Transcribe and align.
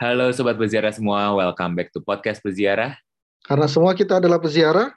Halo 0.00 0.32
Sobat 0.32 0.56
Peziarah 0.56 0.96
semua, 0.96 1.28
welcome 1.36 1.76
back 1.76 1.92
to 1.92 2.00
Podcast 2.00 2.40
Peziarah. 2.40 2.96
Karena 3.44 3.68
semua 3.68 3.92
kita 3.92 4.16
adalah 4.16 4.40
peziarah. 4.40 4.96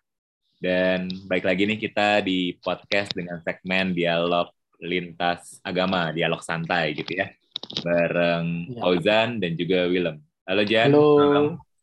Dan 0.64 1.11
baik 1.27 1.43
lagi 1.43 1.68
nih 1.68 1.75
kita 1.75 2.24
di 2.24 2.56
podcast 2.64 3.11
dengan 3.11 3.43
segmen 3.43 3.92
dialog 3.92 4.47
lintas 4.79 5.59
agama, 5.59 6.16
dialog 6.16 6.40
santai 6.40 6.95
gitu 6.95 7.20
ya. 7.20 7.27
Bareng 7.84 8.71
Ya. 8.71 8.79
Fauzan 8.79 9.43
dan 9.43 9.59
juga 9.59 9.91
Willem. 9.91 10.23
Halo 10.47 10.63
Jan. 10.63 10.95
Halo. 10.95 11.09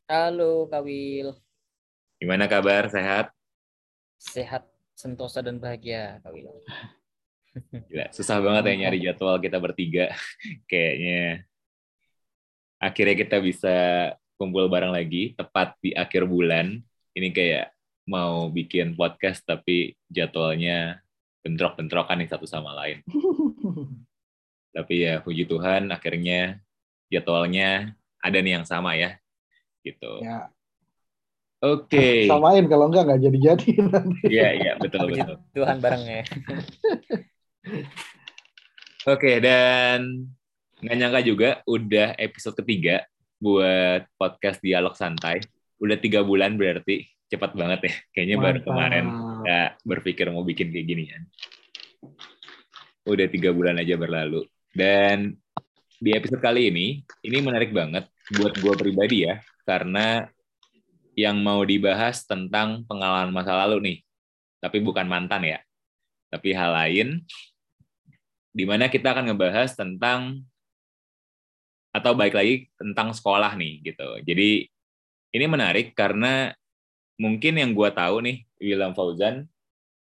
Halo 0.09 0.65
Kak 0.73 0.81
Wil, 0.81 1.37
Gimana 2.17 2.49
kabar? 2.49 2.89
Sehat? 2.89 3.37
sehat, 4.17 4.65
sentosa 4.97 5.45
dan 5.45 5.61
bahagia 5.61 6.25
Kak 6.25 6.33
Wil. 6.33 6.57
Gila, 7.85 8.17
susah 8.17 8.41
banget 8.41 8.65
ya 8.65 8.89
nyari 8.89 8.97
jadwal 9.05 9.37
kita 9.45 9.61
bertiga. 9.61 10.09
Kayaknya 10.73 11.45
akhirnya 12.81 13.15
kita 13.15 13.37
bisa 13.45 13.77
kumpul 14.41 14.73
bareng 14.73 14.91
lagi 14.91 15.37
tepat 15.37 15.77
di 15.85 15.93
akhir 15.93 16.25
bulan. 16.25 16.81
Ini 17.13 17.29
kayak 17.31 17.77
mau 18.09 18.49
bikin 18.49 18.97
podcast 18.97 19.45
tapi 19.45 19.93
jadwalnya 20.09 21.05
bentrok-bentrokan 21.45 22.25
nih 22.25 22.31
satu 22.33 22.49
sama 22.49 22.73
lain. 22.73 23.05
Tapi 24.71 25.03
ya 25.03 25.19
puji 25.19 25.51
Tuhan 25.51 25.91
akhirnya 25.91 26.63
jadwalnya 27.11 27.99
ada 28.23 28.39
nih 28.39 28.63
yang 28.63 28.67
sama 28.67 28.95
ya. 28.95 29.19
Gitu. 29.83 30.23
ya, 30.23 30.47
Oke. 31.61 32.25
samain 32.31 32.65
kalau 32.71 32.89
enggak 32.89 33.05
nggak 33.11 33.21
jadi-jadi 33.29 33.71
nanti. 33.91 34.25
Iya, 34.31 34.49
iya, 34.57 34.73
betul 34.79 35.11
betul. 35.11 35.37
Tuhan 35.53 35.83
barengnya. 35.83 36.23
Oke, 39.11 39.41
dan 39.41 40.29
nggak 40.81 40.97
nyangka 40.97 41.21
juga 41.21 41.49
udah 41.69 42.17
episode 42.17 42.57
ketiga 42.65 43.05
buat 43.37 44.09
podcast 44.17 44.61
Dialog 44.65 44.97
Santai. 44.97 45.41
Udah 45.81 45.97
tiga 45.97 46.25
bulan 46.25 46.57
berarti 46.57 47.05
cepat 47.29 47.57
banget 47.57 47.81
ya. 47.89 47.95
Kayaknya 48.17 48.37
baru 48.37 48.59
Mantap. 48.61 48.69
kemarin 48.69 49.05
nggak 49.45 49.71
berpikir 49.85 50.27
mau 50.33 50.45
bikin 50.45 50.73
kayak 50.73 50.87
gini 50.89 51.05
kan. 51.09 51.23
Udah 53.09 53.27
tiga 53.29 53.53
bulan 53.53 53.81
aja 53.81 53.97
berlalu. 53.97 54.45
Dan 54.73 55.37
di 56.01 56.17
episode 56.17 56.41
kali 56.41 56.73
ini, 56.73 56.87
ini 57.25 57.39
menarik 57.45 57.77
banget 57.77 58.09
buat 58.37 58.57
gue 58.57 58.75
pribadi 58.77 59.29
ya, 59.29 59.37
karena 59.69 60.25
yang 61.13 61.43
mau 61.45 61.61
dibahas 61.61 62.25
tentang 62.25 62.89
pengalaman 62.89 63.35
masa 63.35 63.53
lalu 63.53 63.79
nih. 63.85 63.99
Tapi 64.61 64.81
bukan 64.81 65.05
mantan 65.05 65.45
ya. 65.45 65.59
Tapi 66.31 66.55
hal 66.55 66.71
lain, 66.73 67.09
di 68.55 68.65
mana 68.65 68.87
kita 68.87 69.13
akan 69.13 69.33
ngebahas 69.33 69.75
tentang 69.75 70.47
atau 71.91 72.15
baik 72.15 72.35
lagi 72.35 72.55
tentang 72.79 73.11
sekolah 73.11 73.59
nih 73.59 73.83
gitu. 73.83 74.09
Jadi 74.23 74.67
ini 75.31 75.47
menarik 75.47 75.95
karena 75.95 76.55
mungkin 77.19 77.59
yang 77.59 77.75
gue 77.75 77.91
tahu 77.91 78.23
nih 78.25 78.47
William 78.63 78.95
Fauzan 78.95 79.47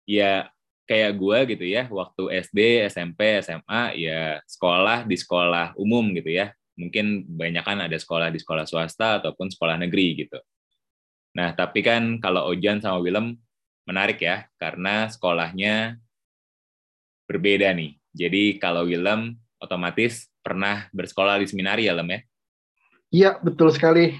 ya 0.06 0.50
kayak 0.86 1.18
gue 1.18 1.38
gitu 1.56 1.64
ya 1.66 1.90
waktu 1.90 2.42
SD, 2.46 2.86
SMP, 2.90 3.42
SMA 3.42 3.98
ya 3.98 4.38
sekolah 4.46 5.02
di 5.06 5.16
sekolah 5.18 5.74
umum 5.78 6.14
gitu 6.14 6.30
ya. 6.30 6.54
Mungkin 6.76 7.24
banyak 7.26 7.64
kan 7.64 7.78
ada 7.88 7.96
sekolah 7.96 8.28
di 8.28 8.38
sekolah 8.38 8.68
swasta 8.68 9.22
ataupun 9.22 9.50
sekolah 9.50 9.80
negeri 9.80 10.26
gitu. 10.26 10.38
Nah 11.34 11.54
tapi 11.56 11.82
kan 11.82 12.22
kalau 12.22 12.50
Ojan 12.52 12.78
sama 12.78 13.02
Willem 13.02 13.34
menarik 13.86 14.22
ya 14.22 14.46
karena 14.58 15.06
sekolahnya 15.10 15.98
berbeda 17.26 17.74
nih. 17.74 17.98
Jadi 18.14 18.56
kalau 18.62 18.86
Willem 18.86 19.36
otomatis 19.58 20.28
pernah 20.44 20.88
bersekolah 20.92 21.40
di 21.40 21.46
seminari 21.48 21.88
ya 21.88 21.96
Lem 21.96 22.08
ya. 22.08 22.20
Iya, 23.10 23.30
betul 23.40 23.70
sekali. 23.72 24.16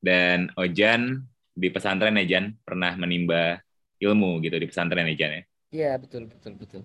Dan 0.00 0.52
Ojan 0.56 1.24
di 1.56 1.68
pesantren 1.72 2.20
ya 2.20 2.24
Jan 2.36 2.52
pernah 2.60 2.92
menimba 3.00 3.58
ilmu 3.96 4.44
gitu 4.44 4.56
di 4.60 4.68
pesantren 4.68 5.08
ya 5.08 5.16
Jan 5.16 5.32
ya. 5.32 5.42
Iya 5.72 5.90
betul 5.98 6.28
betul 6.28 6.52
betul. 6.60 6.82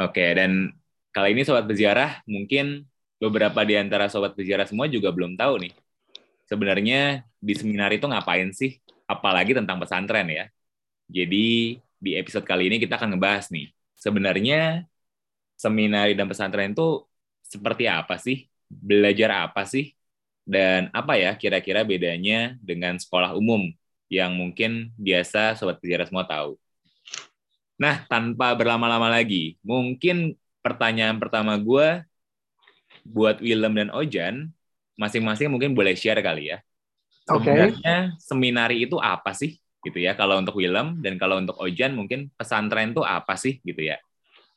Oke, 0.00 0.24
dan 0.34 0.72
kali 1.12 1.36
ini 1.36 1.44
sobat 1.44 1.68
berziarah 1.68 2.24
mungkin 2.24 2.88
beberapa 3.20 3.62
di 3.62 3.78
antara 3.78 4.08
sobat 4.08 4.34
berziarah 4.34 4.66
semua 4.66 4.88
juga 4.88 5.12
belum 5.12 5.36
tahu 5.36 5.68
nih. 5.68 5.72
Sebenarnya 6.48 7.22
di 7.38 7.54
seminari 7.54 8.00
itu 8.00 8.08
ngapain 8.08 8.50
sih? 8.50 8.80
Apalagi 9.06 9.54
tentang 9.54 9.78
pesantren 9.78 10.26
ya. 10.26 10.44
Jadi 11.06 11.78
di 12.02 12.10
episode 12.18 12.42
kali 12.48 12.72
ini 12.72 12.76
kita 12.82 12.98
akan 12.98 13.14
ngebahas 13.14 13.52
nih. 13.52 13.70
Sebenarnya 13.94 14.88
seminari 15.62 16.18
dan 16.18 16.26
pesantren 16.26 16.74
itu 16.74 17.06
seperti 17.46 17.86
apa 17.86 18.18
sih? 18.18 18.50
Belajar 18.66 19.46
apa 19.46 19.62
sih? 19.62 19.94
Dan 20.42 20.90
apa 20.90 21.14
ya 21.14 21.38
kira-kira 21.38 21.86
bedanya 21.86 22.58
dengan 22.58 22.98
sekolah 22.98 23.38
umum 23.38 23.70
yang 24.10 24.34
mungkin 24.34 24.90
biasa 24.98 25.54
sobat 25.54 25.78
berziarah 25.78 26.10
semua 26.10 26.26
tahu? 26.26 26.58
Nah, 27.78 28.02
tanpa 28.10 28.54
berlama-lama 28.58 29.06
lagi, 29.10 29.58
mungkin 29.62 30.34
pertanyaan 30.62 31.18
pertama 31.18 31.54
gue 31.58 32.02
buat 33.02 33.38
Willem 33.42 33.74
dan 33.74 33.88
Ojan, 33.90 34.50
masing-masing 34.98 35.50
mungkin 35.50 35.74
boleh 35.74 35.94
share 35.98 36.22
kali 36.22 36.52
ya. 36.54 36.58
Sebenarnya 37.26 38.14
seminari 38.18 38.86
itu 38.86 38.98
apa 38.98 39.34
sih? 39.34 39.58
Gitu 39.82 39.98
ya. 39.98 40.14
Kalau 40.14 40.38
untuk 40.38 40.58
Willem 40.58 41.02
dan 41.02 41.18
kalau 41.18 41.38
untuk 41.42 41.58
Ojan 41.58 41.94
mungkin 41.98 42.30
pesantren 42.38 42.94
itu 42.94 43.02
apa 43.02 43.34
sih? 43.34 43.58
Gitu 43.66 43.82
ya. 43.90 43.98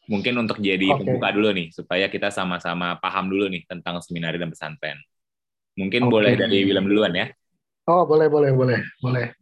Mungkin 0.05 0.33
untuk 0.37 0.61
jadi 0.61 0.93
Oke. 0.93 1.01
pembuka 1.01 1.33
dulu 1.33 1.49
nih, 1.49 1.73
supaya 1.73 2.05
kita 2.09 2.29
sama-sama 2.29 2.97
paham 3.01 3.29
dulu 3.29 3.49
nih 3.49 3.65
tentang 3.65 3.97
seminari 4.05 4.37
dan 4.37 4.53
pesantren. 4.53 5.01
Mungkin 5.75 6.07
Oke. 6.07 6.11
boleh 6.13 6.33
dari 6.37 6.61
Willem 6.63 6.85
duluan 6.85 7.13
ya. 7.13 7.27
Oh, 7.85 8.05
boleh, 8.05 8.29
boleh, 8.29 8.53
boleh, 8.53 8.79
boleh. 9.01 9.33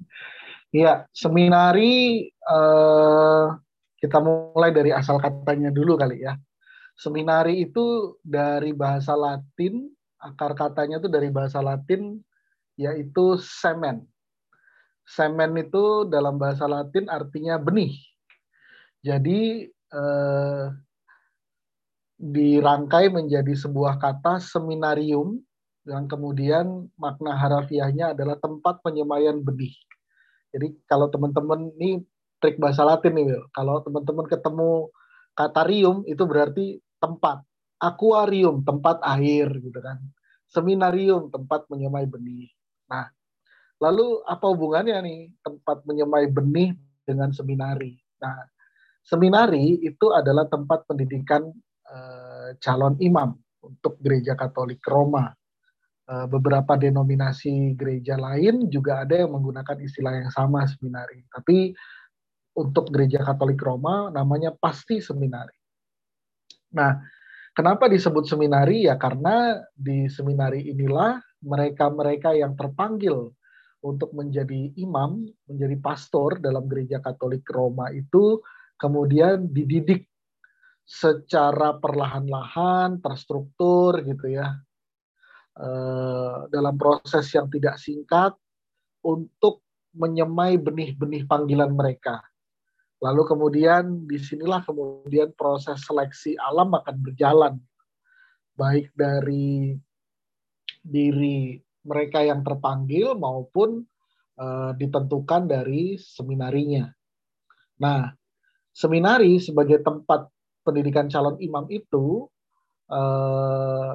Iya, 0.73 1.05
seminari 1.13 2.25
eh, 2.27 3.45
kita 4.03 4.17
mulai 4.19 4.71
dari 4.75 4.91
asal 4.91 5.21
katanya 5.21 5.71
dulu 5.71 5.95
kali 5.95 6.25
ya. 6.27 6.35
Seminari 6.97 7.63
itu 7.63 8.17
dari 8.19 8.75
bahasa 8.75 9.15
Latin, 9.15 9.87
akar 10.19 10.53
katanya 10.53 10.99
itu 10.99 11.07
dari 11.07 11.31
bahasa 11.31 11.63
Latin 11.63 12.19
yaitu 12.75 13.37
semen. 13.39 14.03
Semen 15.03 15.51
itu 15.59 16.07
dalam 16.07 16.39
bahasa 16.39 16.67
Latin 16.67 17.11
artinya 17.11 17.59
benih. 17.59 17.95
Jadi 19.03 19.67
eh, 19.93 20.65
dirangkai 22.23 23.11
menjadi 23.11 23.53
sebuah 23.53 23.99
kata 23.99 24.39
seminarium 24.39 25.41
yang 25.83 26.07
kemudian 26.07 26.87
makna 26.95 27.35
harafiahnya 27.35 28.15
adalah 28.15 28.39
tempat 28.39 28.79
penyemaian 28.79 29.43
benih. 29.43 29.75
Jadi 30.55 30.71
kalau 30.87 31.11
teman-teman 31.11 31.73
ini 31.75 31.99
trik 32.39 32.55
bahasa 32.61 32.87
Latin 32.87 33.17
nih, 33.17 33.25
Will. 33.27 33.45
Kalau 33.51 33.83
teman-teman 33.83 34.27
ketemu 34.29 34.87
kata 35.35 35.61
rium 35.67 36.07
itu 36.07 36.23
berarti 36.23 36.79
tempat. 37.01 37.43
Aquarium 37.83 38.63
tempat 38.63 39.03
air 39.03 39.51
gitu 39.59 39.79
kan. 39.83 39.99
Seminarium 40.47 41.27
tempat 41.27 41.67
menyemai 41.67 42.07
benih. 42.07 42.47
Nah, 42.87 43.11
lalu 43.83 44.23
apa 44.23 44.45
hubungannya 44.47 45.03
nih 45.03 45.19
tempat 45.43 45.83
menyemai 45.83 46.31
benih 46.31 46.71
dengan 47.03 47.35
seminari? 47.35 47.99
Nah, 48.23 48.39
seminari 49.03 49.83
itu 49.83 50.09
adalah 50.15 50.47
tempat 50.47 50.87
pendidikan 50.87 51.51
eh, 51.87 52.55
calon 52.63 52.95
imam 53.03 53.35
untuk 53.63 53.99
gereja 53.99 54.35
Katolik 54.35 54.83
Roma. 54.87 55.31
Eh, 56.03 56.27
beberapa 56.27 56.75
denominasi 56.75 57.79
gereja 57.79 58.19
lain 58.19 58.67
juga 58.67 59.07
ada 59.07 59.23
yang 59.23 59.39
menggunakan 59.39 59.77
istilah 59.79 60.11
yang 60.19 60.31
sama 60.31 60.67
seminari. 60.67 61.23
Tapi 61.31 61.71
untuk 62.59 62.91
gereja 62.91 63.23
Katolik 63.23 63.59
Roma 63.63 64.11
namanya 64.11 64.51
pasti 64.51 64.99
seminari. 64.99 65.55
Nah, 66.75 66.99
kenapa 67.55 67.87
disebut 67.87 68.27
seminari? 68.27 68.83
Ya 68.83 68.99
karena 68.99 69.63
di 69.71 70.11
seminari 70.11 70.67
inilah 70.69 71.23
mereka-mereka 71.39 72.35
yang 72.35 72.53
terpanggil 72.59 73.31
untuk 73.83 74.15
menjadi 74.15 74.75
imam, 74.79 75.27
menjadi 75.47 75.75
pastor 75.79 76.39
dalam 76.39 76.67
gereja 76.67 77.03
Katolik 77.03 77.43
Roma 77.51 77.91
itu 77.91 78.39
kemudian 78.83 79.47
dididik 79.47 80.11
secara 80.83 81.79
perlahan-lahan, 81.79 82.99
terstruktur 82.99 84.03
gitu 84.03 84.35
ya, 84.35 84.59
eh, 85.55 86.37
dalam 86.51 86.75
proses 86.75 87.31
yang 87.31 87.47
tidak 87.47 87.79
singkat 87.79 88.35
untuk 89.07 89.63
menyemai 89.95 90.59
benih-benih 90.59 91.23
panggilan 91.23 91.71
mereka. 91.71 92.19
Lalu 92.99 93.23
kemudian 93.27 94.07
di 94.07 94.19
sinilah 94.19 94.63
kemudian 94.63 95.31
proses 95.35 95.83
seleksi 95.87 96.35
alam 96.39 96.75
akan 96.75 96.95
berjalan, 96.99 97.53
baik 98.59 98.91
dari 98.95 99.75
diri 100.83 101.55
mereka 101.87 102.19
yang 102.23 102.43
terpanggil 102.43 103.15
maupun 103.15 103.87
eh, 104.35 104.71
ditentukan 104.75 105.47
dari 105.47 105.95
seminarinya. 105.95 106.91
Nah, 107.79 108.11
seminari 108.73 109.37
sebagai 109.37 109.79
tempat 109.85 110.27
pendidikan 110.65 111.07
calon 111.07 111.37
imam 111.39 111.69
itu 111.69 112.25
eh, 112.89 113.93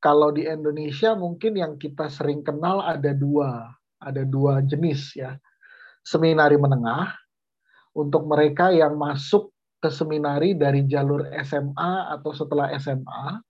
kalau 0.00 0.30
di 0.30 0.46
Indonesia 0.46 1.16
mungkin 1.16 1.58
yang 1.58 1.72
kita 1.80 2.06
sering 2.12 2.44
kenal 2.46 2.78
ada 2.84 3.10
dua, 3.16 3.74
ada 3.98 4.22
dua 4.22 4.62
jenis 4.62 5.16
ya. 5.18 5.34
Seminari 6.06 6.54
menengah 6.54 7.10
untuk 7.96 8.28
mereka 8.30 8.70
yang 8.70 8.94
masuk 8.94 9.50
ke 9.82 9.90
seminari 9.90 10.54
dari 10.54 10.86
jalur 10.86 11.26
SMA 11.42 12.14
atau 12.14 12.30
setelah 12.30 12.70
SMA 12.78 13.42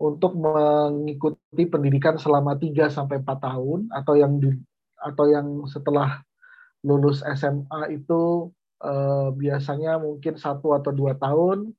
untuk 0.00 0.34
mengikuti 0.34 1.64
pendidikan 1.70 2.18
selama 2.18 2.58
3 2.58 2.90
sampai 2.90 3.22
4 3.22 3.46
tahun 3.46 3.80
atau 3.94 4.14
yang 4.18 4.42
di, 4.42 4.50
atau 4.98 5.24
yang 5.30 5.46
setelah 5.70 6.18
lulus 6.82 7.22
SMA 7.22 7.94
itu 7.94 8.50
eh, 8.84 9.28
biasanya 9.32 9.96
mungkin 9.98 10.36
satu 10.36 10.76
atau 10.76 10.92
dua 10.92 11.16
tahun 11.16 11.72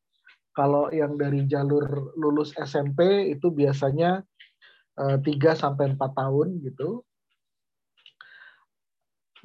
kalau 0.56 0.90
yang 0.90 1.19
dari 1.19 1.46
jalur 1.46 2.16
lulus 2.16 2.56
SMP 2.57 3.30
itu 3.31 3.52
biasanya 3.52 4.24
eh, 4.98 5.18
3 5.19 5.54
sampai 5.54 5.94
4 5.94 6.00
tahun 6.16 6.48
gitu. 6.63 7.04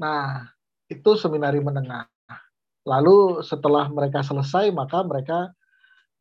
Nah, 0.00 0.48
itu 0.88 1.10
seminari 1.18 1.60
menengah. 1.60 2.08
Lalu 2.88 3.44
setelah 3.44 3.90
mereka 3.92 4.24
selesai 4.24 4.72
maka 4.72 5.04
mereka 5.04 5.52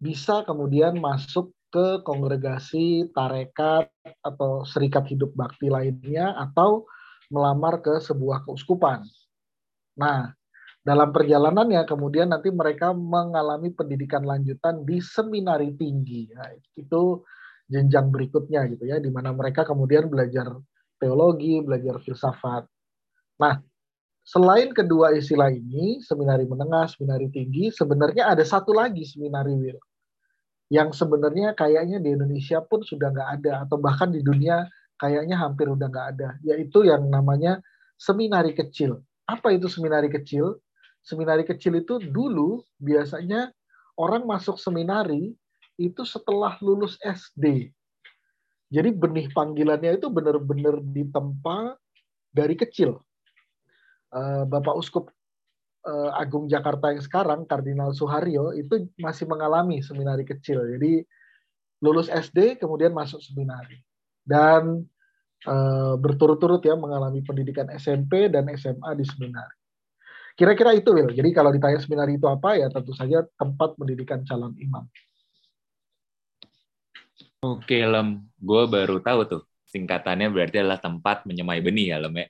bisa 0.01 0.44
kemudian 0.44 1.00
masuk 1.00 1.56
ke 1.69 2.01
kongregasi 2.01 3.13
tarekat 3.13 3.94
atau 4.25 4.65
serikat 4.65 5.06
hidup 5.06 5.31
bakti 5.38 5.69
lainnya 5.69 6.33
atau 6.33 6.89
melamar 7.30 7.80
ke 7.86 8.01
sebuah 8.01 8.44
keuskupan. 8.44 9.06
Nah, 10.01 10.33
dalam 10.79 11.11
perjalanannya 11.11 11.83
kemudian 11.85 12.31
nanti 12.31 12.49
mereka 12.49 12.95
mengalami 12.95 13.69
pendidikan 13.75 14.23
lanjutan 14.23 14.87
di 14.87 15.03
seminari 15.03 15.75
tinggi. 15.75 16.31
Nah, 16.33 16.55
itu 16.75 17.21
jenjang 17.69 18.09
berikutnya 18.09 18.65
gitu 18.73 18.89
ya, 18.89 18.97
di 18.97 19.11
mana 19.13 19.35
mereka 19.35 19.67
kemudian 19.67 20.09
belajar 20.09 20.49
teologi, 20.97 21.61
belajar 21.61 22.01
filsafat. 22.01 22.65
Nah, 23.39 23.61
selain 24.25 24.73
kedua 24.73 25.13
istilah 25.13 25.53
ini, 25.53 26.01
seminari 26.01 26.47
menengah, 26.49 26.89
seminari 26.89 27.29
tinggi, 27.29 27.69
sebenarnya 27.69 28.31
ada 28.31 28.41
satu 28.41 28.73
lagi 28.73 29.05
seminari 29.05 29.53
Will 29.53 29.79
yang 30.69 30.93
sebenarnya 30.93 31.57
kayaknya 31.57 31.97
di 31.97 32.13
Indonesia 32.13 32.61
pun 32.61 32.85
sudah 32.85 33.09
nggak 33.09 33.29
ada 33.41 33.65
atau 33.65 33.81
bahkan 33.81 34.13
di 34.13 34.21
dunia 34.21 34.69
kayaknya 35.01 35.41
hampir 35.41 35.65
udah 35.65 35.89
nggak 35.89 36.07
ada, 36.15 36.29
yaitu 36.45 36.85
yang 36.85 37.09
namanya 37.09 37.57
seminari 37.97 38.53
kecil. 38.53 39.01
Apa 39.25 39.49
itu 39.57 39.65
seminari 39.65 40.13
kecil? 40.13 40.61
Seminari 41.04 41.48
kecil 41.48 41.80
itu 41.80 42.00
dulu 42.00 42.63
biasanya 42.80 43.51
orang 44.00 44.24
masuk 44.24 44.56
seminari 44.56 45.36
itu 45.80 46.04
setelah 46.04 46.56
lulus 46.60 47.00
SD. 47.04 47.72
Jadi 48.69 48.90
benih 48.94 49.34
panggilannya 49.34 49.98
itu 49.98 50.07
benar-benar 50.13 50.78
ditempa 50.84 51.80
dari 52.30 52.54
kecil. 52.54 53.01
Eh, 54.13 54.44
Bapak 54.46 54.78
Uskup 54.78 55.10
eh, 55.90 56.12
Agung 56.13 56.46
Jakarta 56.46 56.94
yang 56.94 57.01
sekarang, 57.01 57.50
Kardinal 57.50 57.96
Suharyo, 57.98 58.54
itu 58.54 58.90
masih 59.01 59.25
mengalami 59.25 59.81
seminari 59.81 60.22
kecil. 60.22 60.62
Jadi 60.78 61.01
lulus 61.81 62.13
SD, 62.13 62.62
kemudian 62.62 62.94
masuk 62.94 63.24
seminari. 63.25 63.81
Dan 64.22 64.86
eh, 65.50 65.94
berturut-turut 65.98 66.62
ya 66.62 66.78
mengalami 66.78 67.25
pendidikan 67.25 67.74
SMP 67.74 68.30
dan 68.30 68.46
SMA 68.54 68.94
di 68.94 69.06
seminari. 69.07 69.58
Kira-kira 70.39 70.71
itu, 70.71 70.88
Will. 70.95 71.12
Jadi 71.12 71.36
kalau 71.36 71.51
ditanya 71.51 71.83
seminari 71.83 72.15
itu 72.15 72.24
apa, 72.24 72.56
ya 72.56 72.71
tentu 72.71 72.95
saja 72.95 73.27
tempat 73.36 73.75
pendidikan 73.75 74.24
calon 74.24 74.56
imam. 74.56 74.88
Oke, 77.44 77.83
Lem. 77.83 78.24
Gue 78.39 78.63
baru 78.71 79.03
tahu 79.03 79.27
tuh. 79.27 79.44
Singkatannya 79.68 80.31
berarti 80.31 80.63
adalah 80.63 80.80
tempat 80.80 81.27
menyemai 81.27 81.59
benih 81.59 81.91
ya, 81.91 81.97
Lem 82.00 82.24
ya? 82.24 82.27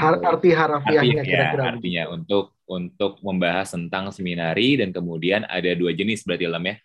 arti 0.00 0.54
harafiahnya 0.54 1.22
kira-kira. 1.26 1.62
Ya, 1.66 1.70
artinya 1.74 2.02
untuk 2.14 2.54
untuk 2.70 3.18
membahas 3.26 3.74
tentang 3.74 4.14
seminari 4.14 4.78
dan 4.78 4.94
kemudian 4.94 5.42
ada 5.44 5.74
dua 5.74 5.90
jenis 5.90 6.22
berarti 6.24 6.46
Lem 6.48 6.64
ya. 6.72 6.76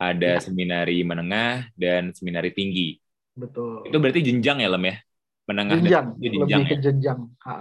Ada 0.00 0.32
ya. 0.36 0.44
seminari 0.44 1.00
menengah 1.06 1.72
dan 1.72 2.12
seminari 2.12 2.52
tinggi. 2.52 3.00
Betul. 3.32 3.88
Itu 3.88 3.96
berarti 3.96 4.20
jenjang 4.28 4.60
ya, 4.60 4.68
Lem 4.68 4.84
ya? 4.92 4.96
Menengah 5.48 5.78
jenjang, 5.80 6.06
dan 6.12 6.20
jenjang 6.20 6.60
lebih 6.60 6.64
ke 6.68 6.76
ya? 6.76 6.80
jenjang. 6.84 7.20
Ha. 7.48 7.52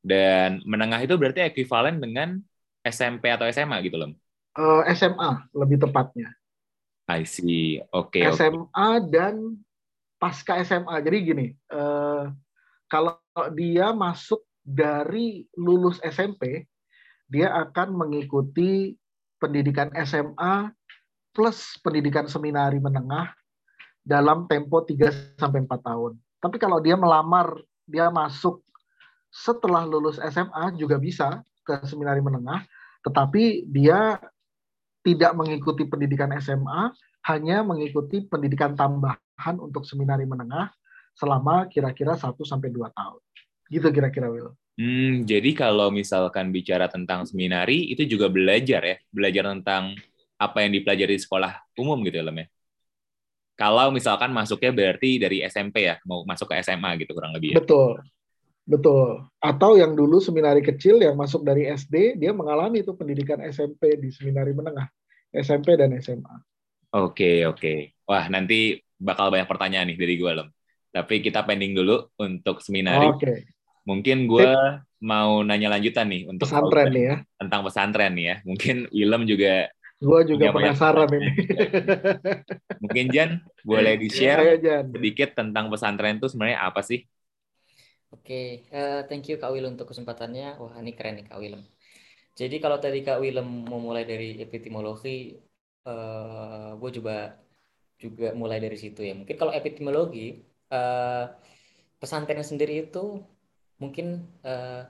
Dan 0.00 0.64
menengah 0.64 1.00
itu 1.04 1.14
berarti 1.20 1.44
ekuivalen 1.44 2.00
dengan 2.00 2.40
SMP 2.80 3.28
atau 3.28 3.44
SMA 3.52 3.84
gitu 3.84 4.00
loh? 4.00 4.12
Uh, 4.56 4.82
SMA 4.96 5.46
lebih 5.52 5.80
tepatnya. 5.80 6.32
I 7.10 7.26
see. 7.28 7.82
Oke. 7.92 8.22
Okay, 8.22 8.30
SMA 8.32 8.66
okay. 8.70 8.96
dan 9.12 9.60
pasca 10.16 10.62
SMA. 10.64 10.96
Jadi 11.04 11.16
gini, 11.20 11.46
uh, 11.74 12.30
kalau 12.88 13.18
dia 13.52 13.92
masuk 13.92 14.40
dari 14.60 15.44
lulus 15.58 15.98
SMP, 16.00 16.68
dia 17.30 17.50
akan 17.54 17.94
mengikuti 17.94 18.94
pendidikan 19.40 19.88
SMA 20.04 20.70
plus 21.30 21.78
pendidikan 21.80 22.26
seminari 22.26 22.82
menengah 22.82 23.32
dalam 24.02 24.50
tempo 24.50 24.82
3 24.82 25.38
sampai 25.38 25.62
4 25.64 25.70
tahun. 25.80 26.12
Tapi 26.40 26.56
kalau 26.58 26.82
dia 26.82 26.98
melamar, 26.98 27.54
dia 27.86 28.10
masuk 28.10 28.64
setelah 29.30 29.86
lulus 29.86 30.18
SMA 30.18 30.74
juga 30.74 30.98
bisa 30.98 31.46
ke 31.62 31.86
seminari 31.86 32.18
menengah, 32.18 32.66
tetapi 33.06 33.64
dia 33.70 34.18
tidak 35.00 35.32
mengikuti 35.32 35.86
pendidikan 35.88 36.28
SMA, 36.42 36.92
hanya 37.30 37.62
mengikuti 37.64 38.26
pendidikan 38.26 38.76
tambahan 38.76 39.56
untuk 39.56 39.86
seminari 39.86 40.26
menengah 40.28 40.68
selama 41.16 41.70
kira-kira 41.70 42.18
1 42.18 42.36
sampai 42.44 42.68
2 42.68 42.90
tahun. 42.92 43.20
Gitu 43.70 43.86
kira-kira 43.94 44.28
Will. 44.28 44.52
Hmm, 44.80 45.28
jadi 45.28 45.52
kalau 45.52 45.92
misalkan 45.92 46.50
bicara 46.50 46.88
tentang 46.88 47.28
seminari 47.28 47.92
itu 47.92 48.08
juga 48.08 48.32
belajar 48.32 48.80
ya, 48.82 48.96
belajar 49.12 49.52
tentang 49.56 49.94
apa 50.40 50.58
yang 50.64 50.72
dipelajari 50.72 51.20
di 51.20 51.22
sekolah 51.22 51.52
umum 51.76 52.00
gitu 52.08 52.20
ya, 52.20 52.24
Lem 52.24 52.44
ya. 52.44 52.46
Kalau 53.60 53.92
misalkan 53.92 54.32
masuknya 54.32 54.72
berarti 54.72 55.20
dari 55.20 55.44
SMP 55.44 55.84
ya, 55.84 56.00
mau 56.08 56.24
masuk 56.24 56.48
ke 56.48 56.64
SMA 56.64 56.96
gitu 57.04 57.12
kurang 57.12 57.36
lebih 57.36 57.52
ya. 57.52 57.60
Betul. 57.60 58.00
Betul. 58.70 59.26
Atau 59.42 59.74
yang 59.74 59.98
dulu 59.98 60.22
seminari 60.22 60.62
kecil 60.62 61.02
yang 61.02 61.18
masuk 61.18 61.42
dari 61.42 61.66
SD, 61.66 62.22
dia 62.22 62.30
mengalami 62.30 62.86
itu 62.86 62.94
pendidikan 62.94 63.42
SMP 63.42 63.98
di 63.98 64.14
seminari 64.14 64.54
menengah, 64.54 64.86
SMP 65.34 65.74
dan 65.74 65.90
SMA. 65.98 66.30
Oke, 66.94 67.42
oke. 67.50 67.98
Wah, 68.06 68.30
nanti 68.30 68.78
bakal 68.94 69.34
banyak 69.34 69.50
pertanyaan 69.50 69.90
nih 69.90 69.98
dari 69.98 70.14
gue, 70.14 70.30
Lem. 70.30 70.48
Tapi 70.94 71.18
kita 71.18 71.42
pending 71.42 71.74
dulu 71.74 72.14
untuk 72.22 72.62
seminari. 72.62 73.10
Oke. 73.10 73.50
Mungkin 73.90 74.30
gue 74.30 74.54
mau 75.02 75.42
nanya 75.42 75.74
lanjutan 75.74 76.06
nih 76.06 76.30
untuk 76.30 76.46
pesantren 76.46 76.94
nih 76.94 77.04
ya. 77.10 77.16
Tentang 77.42 77.60
pesantren 77.66 78.12
nih 78.14 78.24
ya. 78.26 78.36
Mungkin 78.46 78.86
Willem 78.94 79.26
juga 79.26 79.66
Gue 80.00 80.24
juga 80.24 80.48
penasaran 80.48 81.12
ini. 81.12 81.32
Mungkin 82.80 83.04
Jan, 83.12 83.44
boleh 83.60 84.00
di-share 84.00 84.56
sedikit 84.88 85.36
tentang 85.36 85.68
pesantren 85.68 86.16
itu 86.16 86.24
sebenarnya 86.32 86.64
apa 86.64 86.80
sih? 86.80 87.04
Oke, 88.10 88.66
uh, 88.74 89.06
thank 89.06 89.30
you 89.30 89.38
Kak 89.38 89.54
Willem 89.54 89.78
untuk 89.78 89.94
kesempatannya. 89.94 90.58
Wah, 90.58 90.74
ini 90.82 90.92
keren 90.98 91.22
nih 91.22 91.26
Kak 91.30 91.38
Willem. 91.38 91.62
Jadi 92.34 92.56
kalau 92.58 92.82
tadi 92.82 93.06
Kak 93.06 93.22
Willem 93.22 93.70
memulai 93.70 94.02
dari 94.02 94.34
epistemologi, 94.42 95.38
uh, 95.86 96.74
gue 96.74 96.90
juga 96.90 97.38
juga 98.02 98.34
mulai 98.34 98.58
dari 98.58 98.74
situ 98.74 99.06
ya. 99.06 99.14
Mungkin 99.14 99.36
kalau 99.38 99.54
epistemologi, 99.54 100.42
uh, 100.74 101.30
pesantren 102.02 102.42
sendiri 102.42 102.90
itu 102.90 103.22
mungkin 103.78 104.26
uh, 104.42 104.82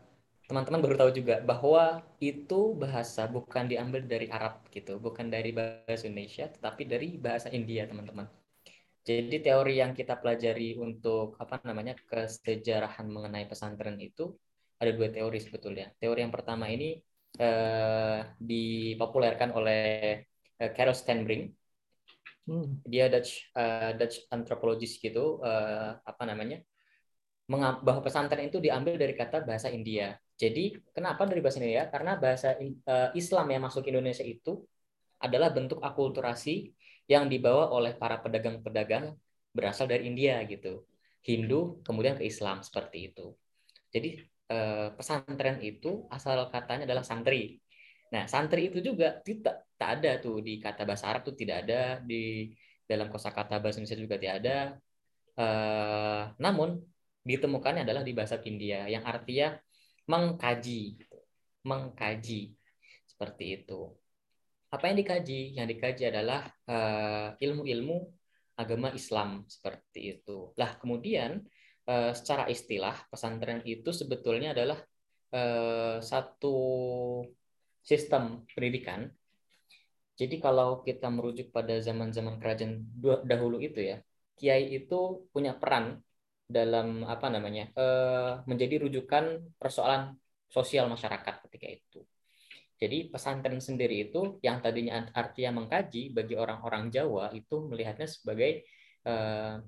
teman-teman 0.49 0.81
baru 0.81 0.97
tahu 0.99 1.11
juga 1.21 1.45
bahwa 1.45 2.01
itu 2.25 2.73
bahasa 2.75 3.29
bukan 3.29 3.69
diambil 3.69 4.01
dari 4.01 4.33
Arab 4.33 4.65
gitu, 4.73 4.97
bukan 4.97 5.29
dari 5.29 5.53
bahasa 5.53 6.09
Indonesia, 6.09 6.49
tetapi 6.49 6.83
dari 6.89 7.21
bahasa 7.21 7.53
India 7.53 7.85
teman-teman. 7.85 8.40
Jadi 9.01 9.41
teori 9.41 9.81
yang 9.81 9.97
kita 9.97 10.21
pelajari 10.21 10.77
untuk 10.77 11.41
apa 11.41 11.57
namanya 11.65 11.97
kesejarahan 11.97 13.09
mengenai 13.09 13.49
pesantren 13.49 13.97
itu 13.97 14.37
ada 14.77 14.93
dua 14.93 15.09
teori 15.09 15.41
sebetulnya. 15.41 15.89
Teori 15.97 16.21
yang 16.21 16.33
pertama 16.33 16.69
ini 16.69 17.01
eh, 17.41 18.21
dipopulerkan 18.37 19.57
oleh 19.57 19.81
eh, 20.61 20.71
Carol 20.77 20.97
Stenbring. 20.97 21.49
Hmm. 22.51 22.83
Dia 22.83 23.07
Dutch 23.07 23.53
uh, 23.55 23.95
Dutch 23.95 24.27
anthropologist 24.33 24.99
gitu 24.99 25.39
uh, 25.45 26.03
apa 26.03 26.25
namanya? 26.27 26.59
bahwa 27.51 27.99
pesantren 27.99 28.47
itu 28.47 28.63
diambil 28.63 28.95
dari 28.95 29.11
kata 29.11 29.43
bahasa 29.43 29.75
India. 29.75 30.15
Jadi 30.39 30.79
kenapa 30.95 31.27
dari 31.27 31.43
bahasa 31.43 31.59
India? 31.59 31.91
Karena 31.91 32.15
bahasa 32.15 32.55
uh, 32.55 33.11
Islam 33.13 33.47
yang 33.51 33.67
masuk 33.67 33.91
Indonesia 33.91 34.23
itu 34.23 34.63
adalah 35.19 35.51
bentuk 35.51 35.83
akulturasi 35.83 36.71
yang 37.11 37.27
dibawa 37.27 37.75
oleh 37.75 37.93
para 37.99 38.23
pedagang-pedagang 38.23 39.19
berasal 39.51 39.91
dari 39.91 40.07
India 40.07 40.39
gitu. 40.47 40.87
Hindu 41.27 41.83
kemudian 41.83 42.15
ke 42.15 42.25
Islam 42.25 42.63
seperti 42.63 43.11
itu. 43.11 43.35
Jadi 43.91 44.23
eh, 44.51 44.89
pesantren 44.95 45.59
itu 45.61 46.07
asal 46.09 46.47
katanya 46.55 46.87
adalah 46.87 47.03
santri. 47.03 47.59
Nah, 48.15 48.31
santri 48.31 48.71
itu 48.71 48.79
juga 48.83 49.19
tidak 49.27 49.67
tak 49.75 49.91
ada 50.01 50.11
tuh 50.23 50.39
di 50.43 50.63
kata 50.63 50.83
bahasa 50.87 51.11
Arab 51.11 51.23
tuh 51.27 51.35
tidak 51.35 51.67
ada 51.67 51.99
di 52.03 52.51
dalam 52.91 53.07
kosakata 53.07 53.63
bahasa 53.63 53.79
Indonesia 53.79 54.03
juga 54.03 54.17
tidak 54.19 54.37
ada. 54.43 54.57
Uh, 55.41 56.23
namun 56.43 56.83
ditemukannya 57.23 57.87
adalah 57.87 58.03
di 58.03 58.13
bahasa 58.13 58.37
India 58.45 58.91
yang 58.91 59.07
artinya 59.07 59.57
mengkaji, 60.11 60.99
gitu. 60.99 61.19
mengkaji 61.63 62.59
seperti 63.07 63.63
itu. 63.63 63.95
Apa 64.71 64.87
yang 64.87 64.99
dikaji? 65.03 65.59
Yang 65.59 65.67
dikaji 65.77 66.03
adalah 66.15 66.47
uh, 66.71 67.35
ilmu-ilmu 67.43 68.07
agama 68.55 68.95
Islam 68.95 69.43
seperti 69.51 70.19
itu. 70.19 70.55
Lah 70.55 70.79
kemudian 70.79 71.43
uh, 71.91 72.15
secara 72.15 72.47
istilah 72.47 72.95
pesantren 73.11 73.67
itu 73.67 73.91
sebetulnya 73.91 74.55
adalah 74.55 74.79
uh, 75.35 75.99
satu 75.99 76.57
sistem 77.83 78.47
pendidikan. 78.55 79.11
Jadi 80.15 80.37
kalau 80.39 80.85
kita 80.87 81.09
merujuk 81.09 81.49
pada 81.51 81.81
zaman-zaman 81.81 82.37
kerajaan 82.37 82.85
dahulu 83.25 83.57
itu 83.57 83.81
ya, 83.81 83.97
kiai 84.37 84.69
itu 84.69 85.25
punya 85.33 85.57
peran 85.57 86.05
dalam 86.45 87.09
apa 87.09 87.33
namanya 87.33 87.73
menjadi 88.45 88.85
rujukan 88.85 89.49
persoalan 89.57 90.13
sosial 90.53 90.93
masyarakat 90.93 91.35
ketika 91.49 91.67
itu. 91.73 92.10
Jadi 92.81 93.13
pesantren 93.13 93.61
sendiri 93.61 94.09
itu 94.09 94.41
yang 94.41 94.65
tadinya 94.65 95.05
artinya 95.13 95.61
mengkaji 95.61 96.17
bagi 96.17 96.33
orang-orang 96.33 96.89
Jawa 96.89 97.29
itu 97.37 97.69
melihatnya 97.69 98.09
sebagai 98.09 98.65
uh, 99.05 99.61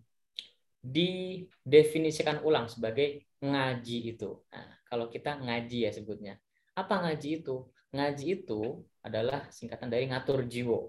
didefinisikan 0.81 2.41
ulang 2.41 2.73
sebagai 2.73 3.29
ngaji 3.45 4.17
itu. 4.17 4.41
Nah, 4.49 4.81
kalau 4.89 5.13
kita 5.13 5.37
ngaji 5.45 5.79
ya 5.85 5.91
sebutnya. 5.93 6.41
Apa 6.73 7.05
ngaji 7.05 7.45
itu? 7.45 7.69
Ngaji 7.93 8.27
itu 8.41 8.81
adalah 9.05 9.45
singkatan 9.53 9.93
dari 9.93 10.09
ngatur 10.09 10.49
jiwa. 10.49 10.89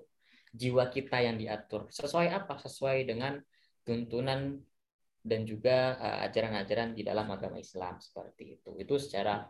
Jiwa 0.56 0.88
kita 0.88 1.20
yang 1.20 1.36
diatur. 1.36 1.92
Sesuai 1.92 2.32
apa? 2.32 2.56
Sesuai 2.56 3.04
dengan 3.04 3.36
tuntunan 3.84 4.64
dan 5.20 5.44
juga 5.44 6.00
uh, 6.00 6.18
ajaran-ajaran 6.24 6.96
di 6.96 7.04
dalam 7.04 7.28
agama 7.28 7.60
Islam 7.60 8.00
seperti 8.00 8.64
itu. 8.64 8.80
Itu 8.80 8.96
secara 8.96 9.44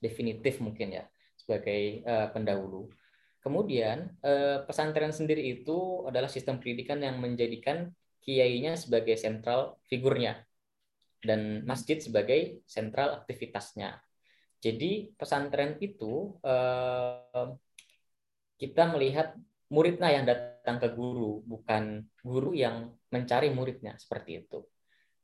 definitif 0.00 0.64
mungkin 0.64 0.96
ya 0.96 1.04
sebagai 1.48 2.04
uh, 2.04 2.28
pendahulu. 2.28 2.92
Kemudian 3.40 4.12
uh, 4.20 4.68
pesantren 4.68 5.16
sendiri 5.16 5.40
itu 5.56 6.04
adalah 6.04 6.28
sistem 6.28 6.60
pendidikan 6.60 7.00
yang 7.00 7.16
menjadikan 7.16 7.88
kiainya 8.20 8.76
sebagai 8.76 9.16
sentral 9.16 9.80
figurnya 9.88 10.44
dan 11.24 11.64
masjid 11.64 11.96
sebagai 11.96 12.60
sentral 12.68 13.24
aktivitasnya. 13.24 13.96
Jadi 14.60 15.16
pesantren 15.16 15.80
itu 15.80 16.36
uh, 16.44 17.56
kita 18.60 18.92
melihat 18.92 19.32
muridnya 19.72 20.12
yang 20.12 20.28
datang 20.28 20.76
ke 20.76 20.92
guru, 20.92 21.40
bukan 21.48 22.04
guru 22.20 22.52
yang 22.52 22.92
mencari 23.08 23.48
muridnya 23.48 23.96
seperti 23.96 24.44
itu. 24.44 24.68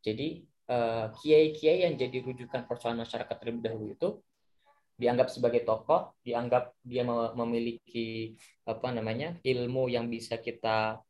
Jadi 0.00 0.48
kiai-kiai 1.20 1.84
yang 1.84 2.00
jadi 2.00 2.24
rujukan 2.24 2.64
persoalan 2.64 3.04
masyarakat 3.04 3.36
terlebih 3.36 3.68
dahulu 3.68 3.86
itu 3.92 4.08
dianggap 4.94 5.28
sebagai 5.30 5.66
tokoh, 5.66 6.14
dianggap 6.22 6.78
dia 6.86 7.02
memiliki 7.34 8.34
apa 8.62 8.88
namanya 8.94 9.38
ilmu 9.42 9.90
yang 9.90 10.06
bisa 10.06 10.38
kita 10.38 11.02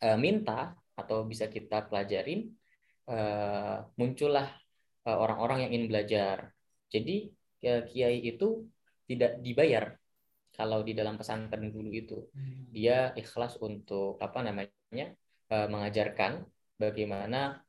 uh, 0.00 0.18
minta 0.18 0.72
atau 0.96 1.28
bisa 1.28 1.48
kita 1.52 1.84
pelajarin, 1.88 2.48
uh, 3.08 3.84
muncullah 4.00 4.48
orang-orang 5.04 5.58
uh, 5.58 5.62
yang 5.64 5.70
ingin 5.76 5.88
belajar. 5.88 6.36
Jadi 6.88 7.28
kiai 7.60 8.24
itu 8.24 8.64
tidak 9.04 9.36
dibayar 9.44 10.00
kalau 10.54 10.80
di 10.84 10.92
dalam 10.96 11.16
pesantren 11.20 11.68
dulu 11.70 11.90
itu 11.92 12.18
hmm. 12.32 12.72
dia 12.72 13.12
ikhlas 13.16 13.60
untuk 13.60 14.16
apa 14.20 14.40
namanya 14.40 15.06
uh, 15.52 15.68
mengajarkan 15.68 16.44
bagaimana 16.80 17.60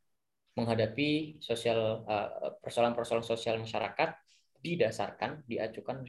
menghadapi 0.51 1.39
sosial 1.39 2.03
eh, 2.03 2.51
persoalan-persoalan 2.59 3.23
sosial 3.23 3.55
masyarakat 3.63 4.09
didasarkan 4.61 5.43
diajukan 5.49 6.05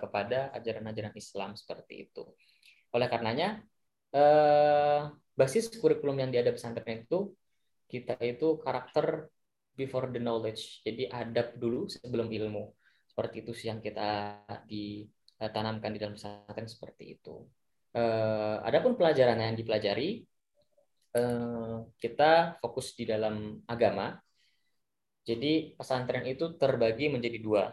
kepada 0.00 0.50
ajaran-ajaran 0.56 1.14
Islam 1.14 1.54
seperti 1.54 2.08
itu. 2.08 2.24
Oleh 2.96 3.06
karenanya 3.12 3.60
eh, 4.10 5.00
basis 5.36 5.68
kurikulum 5.76 6.24
yang 6.24 6.30
diada 6.32 6.50
pesantren 6.50 7.04
itu 7.04 7.36
kita 7.84 8.16
itu 8.24 8.58
karakter 8.64 9.28
before 9.76 10.08
the 10.08 10.18
knowledge. 10.18 10.80
Jadi 10.82 11.12
adab 11.12 11.60
dulu 11.60 11.86
sebelum 11.86 12.32
ilmu. 12.32 12.72
Seperti 13.04 13.46
itu 13.46 13.52
sih 13.54 13.70
yang 13.70 13.78
kita 13.78 14.40
ditanamkan 14.66 15.94
di 15.94 15.98
dalam 16.00 16.16
pesantren 16.16 16.66
seperti 16.66 17.20
itu. 17.20 17.46
Uh, 17.94 18.58
adapun 18.66 18.98
pelajaran 18.98 19.38
yang 19.38 19.54
dipelajari 19.54 20.26
Eh, 21.14 21.76
kita 22.02 22.58
fokus 22.58 22.98
di 22.98 23.06
dalam 23.06 23.62
agama. 23.70 24.18
Jadi 25.24 25.72
pesantren 25.72 26.28
itu 26.28 26.52
terbagi 26.60 27.08
menjadi 27.08 27.38
dua, 27.40 27.72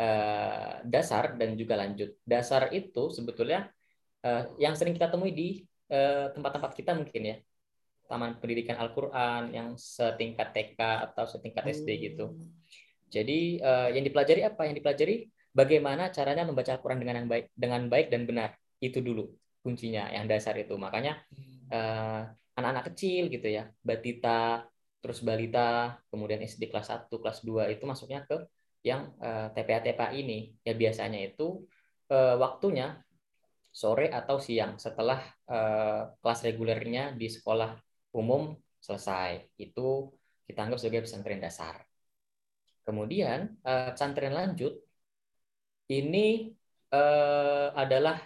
eh, 0.00 0.80
dasar 0.88 1.36
dan 1.36 1.52
juga 1.52 1.76
lanjut. 1.76 2.16
Dasar 2.24 2.72
itu 2.72 3.12
sebetulnya 3.12 3.68
eh, 4.24 4.48
yang 4.56 4.72
sering 4.72 4.96
kita 4.96 5.12
temui 5.12 5.32
di 5.36 5.48
tempat-tempat 5.86 6.74
kita 6.74 6.98
mungkin 6.98 7.22
ya, 7.22 7.36
taman 8.10 8.42
pendidikan 8.42 8.74
Al-Quran 8.74 9.54
yang 9.54 9.78
setingkat 9.78 10.50
TK 10.50 10.80
atau 11.06 11.30
setingkat 11.30 11.62
SD 11.62 12.10
gitu. 12.10 12.34
Hmm. 12.34 12.50
Jadi 13.06 13.62
yang 13.94 14.02
dipelajari 14.02 14.42
apa? 14.42 14.66
Yang 14.66 14.82
dipelajari 14.82 15.30
bagaimana 15.54 16.10
caranya 16.10 16.42
membaca 16.42 16.74
Al-Quran 16.74 16.98
dengan 16.98 17.22
yang 17.22 17.30
baik, 17.30 17.46
dengan 17.54 17.86
baik 17.86 18.10
dan 18.10 18.26
benar. 18.26 18.58
Itu 18.82 18.98
dulu 18.98 19.30
kuncinya, 19.62 20.10
yang 20.10 20.26
dasar 20.26 20.58
itu. 20.58 20.74
Makanya 20.74 21.22
hmm 21.30 22.34
anak-anak 22.56 22.84
kecil 22.92 23.28
gitu 23.28 23.52
ya, 23.52 23.68
batita, 23.84 24.64
terus 25.00 25.22
balita, 25.22 26.00
kemudian 26.10 26.42
SD 26.42 26.72
kelas 26.72 26.88
1, 26.90 27.12
kelas 27.22 27.38
2 27.44 27.72
itu 27.74 27.84
masuknya 27.86 28.26
ke 28.26 28.36
yang 28.86 29.10
uh, 29.18 29.50
TPA-TPA 29.54 30.14
ini. 30.14 30.54
Ya 30.62 30.74
biasanya 30.74 31.18
itu 31.22 31.66
uh, 32.10 32.34
waktunya 32.38 33.02
sore 33.70 34.08
atau 34.08 34.40
siang 34.40 34.80
setelah 34.80 35.20
uh, 35.52 36.16
kelas 36.22 36.40
regulernya 36.46 37.12
di 37.12 37.28
sekolah 37.28 37.76
umum 38.16 38.56
selesai. 38.80 39.52
Itu 39.58 40.16
kita 40.46 40.64
anggap 40.64 40.78
sebagai 40.80 41.04
pesantren 41.04 41.42
dasar. 41.42 41.82
Kemudian 42.86 43.58
uh, 43.66 43.90
pesantren 43.92 44.32
lanjut 44.32 44.78
ini 45.90 46.54
uh, 46.94 47.74
adalah 47.74 48.18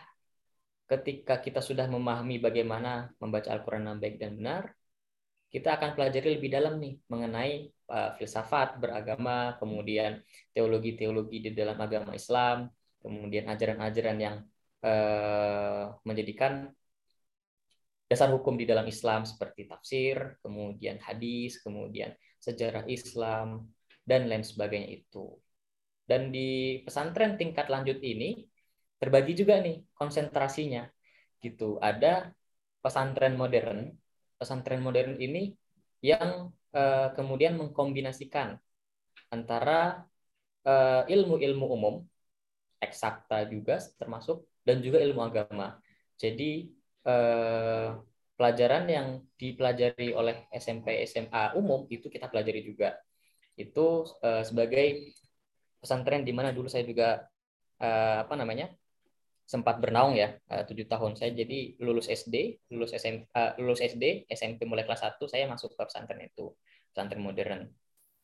ketika 0.91 1.39
kita 1.39 1.63
sudah 1.63 1.87
memahami 1.87 2.43
bagaimana 2.43 3.09
membaca 3.23 3.49
Al-Quran 3.55 3.87
dengan 3.87 3.99
baik 4.03 4.17
dan 4.19 4.33
benar, 4.37 4.63
kita 5.51 5.77
akan 5.77 5.99
pelajari 5.99 6.39
lebih 6.39 6.51
dalam 6.55 6.79
nih 6.79 6.95
mengenai 7.11 7.69
uh, 7.91 8.15
filsafat 8.15 8.79
beragama, 8.79 9.59
kemudian 9.59 10.23
teologi-teologi 10.55 11.43
di 11.43 11.51
dalam 11.51 11.75
agama 11.75 12.15
Islam, 12.15 12.71
kemudian 13.03 13.51
ajaran-ajaran 13.51 14.19
yang 14.23 14.37
uh, 14.87 15.99
menjadikan 16.07 16.71
dasar 18.07 18.31
hukum 18.31 18.55
di 18.55 18.67
dalam 18.67 18.87
Islam 18.87 19.27
seperti 19.27 19.67
tafsir, 19.67 20.39
kemudian 20.39 21.03
hadis, 21.03 21.59
kemudian 21.63 22.15
sejarah 22.39 22.87
Islam, 22.87 23.71
dan 24.07 24.31
lain 24.31 24.47
sebagainya 24.47 25.03
itu. 25.03 25.35
Dan 26.07 26.35
di 26.35 26.83
pesantren 26.83 27.39
tingkat 27.39 27.71
lanjut 27.71 27.99
ini, 28.03 28.47
terbagi 28.99 29.33
juga 29.35 29.63
nih 29.63 29.83
konsentrasinya 29.95 30.85
gitu 31.41 31.81
ada 31.81 32.35
pesantren 32.85 33.33
modern 33.33 33.89
pesantren 34.41 34.81
modern 34.81 35.21
ini 35.21 35.53
yang 36.01 36.49
uh, 36.73 37.13
kemudian 37.13 37.61
mengkombinasikan 37.61 38.57
antara 39.29 40.09
uh, 40.65 41.05
ilmu-ilmu 41.05 41.67
umum 41.69 41.95
eksakta 42.81 43.45
juga 43.53 43.77
termasuk 44.01 44.49
dan 44.65 44.81
juga 44.81 45.05
ilmu 45.05 45.21
agama. 45.21 45.77
Jadi 46.17 46.73
uh, 47.05 48.01
pelajaran 48.41 48.89
yang 48.89 49.09
dipelajari 49.37 50.17
oleh 50.17 50.49
SMP 50.57 51.05
SMA 51.05 51.53
umum 51.61 51.85
itu 51.93 52.09
kita 52.09 52.33
pelajari 52.33 52.65
juga. 52.65 52.97
Itu 53.53 54.09
uh, 54.25 54.41
sebagai 54.41 55.13
pesantren 55.81 56.25
di 56.25 56.33
mana 56.33 56.53
dulu 56.57 56.69
saya 56.73 56.89
juga 56.89 57.29
uh, 57.81 58.25
apa 58.25 58.35
namanya 58.37 58.73
sempat 59.53 59.83
bernaung 59.83 60.15
ya 60.15 60.39
eh, 60.53 60.63
tujuh 60.69 60.87
tahun. 60.87 61.19
Saya 61.19 61.35
jadi 61.35 61.75
lulus 61.83 62.07
SD 62.07 62.35
lulus 62.71 62.95
SM 62.95 63.17
uh, 63.35 63.39
eh, 63.39 63.51
lulus 63.59 63.83
SD 63.83 64.31
SMP 64.31 64.63
mulai 64.71 64.87
kelas 64.87 65.03
1 65.03 65.27
saya 65.27 65.45
masuk 65.51 65.75
ke 65.75 65.83
pesantren 65.83 66.23
itu 66.23 66.55
pesantren 66.95 67.23
modern. 67.27 67.63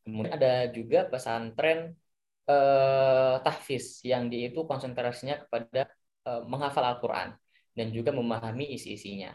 Kemudian 0.07 0.33
ada 0.39 0.71
juga 0.71 1.11
pesantren 1.11 1.99
uh, 2.47 3.43
tahfiz 3.43 4.07
yang 4.07 4.31
di 4.31 4.47
itu 4.47 4.63
konsentrasinya 4.71 5.43
kepada 5.43 5.91
uh, 6.31 6.47
menghafal 6.47 6.87
Al-Quran 6.87 7.35
dan 7.75 7.87
juga 7.91 8.15
memahami 8.15 8.71
isi-isinya. 8.79 9.35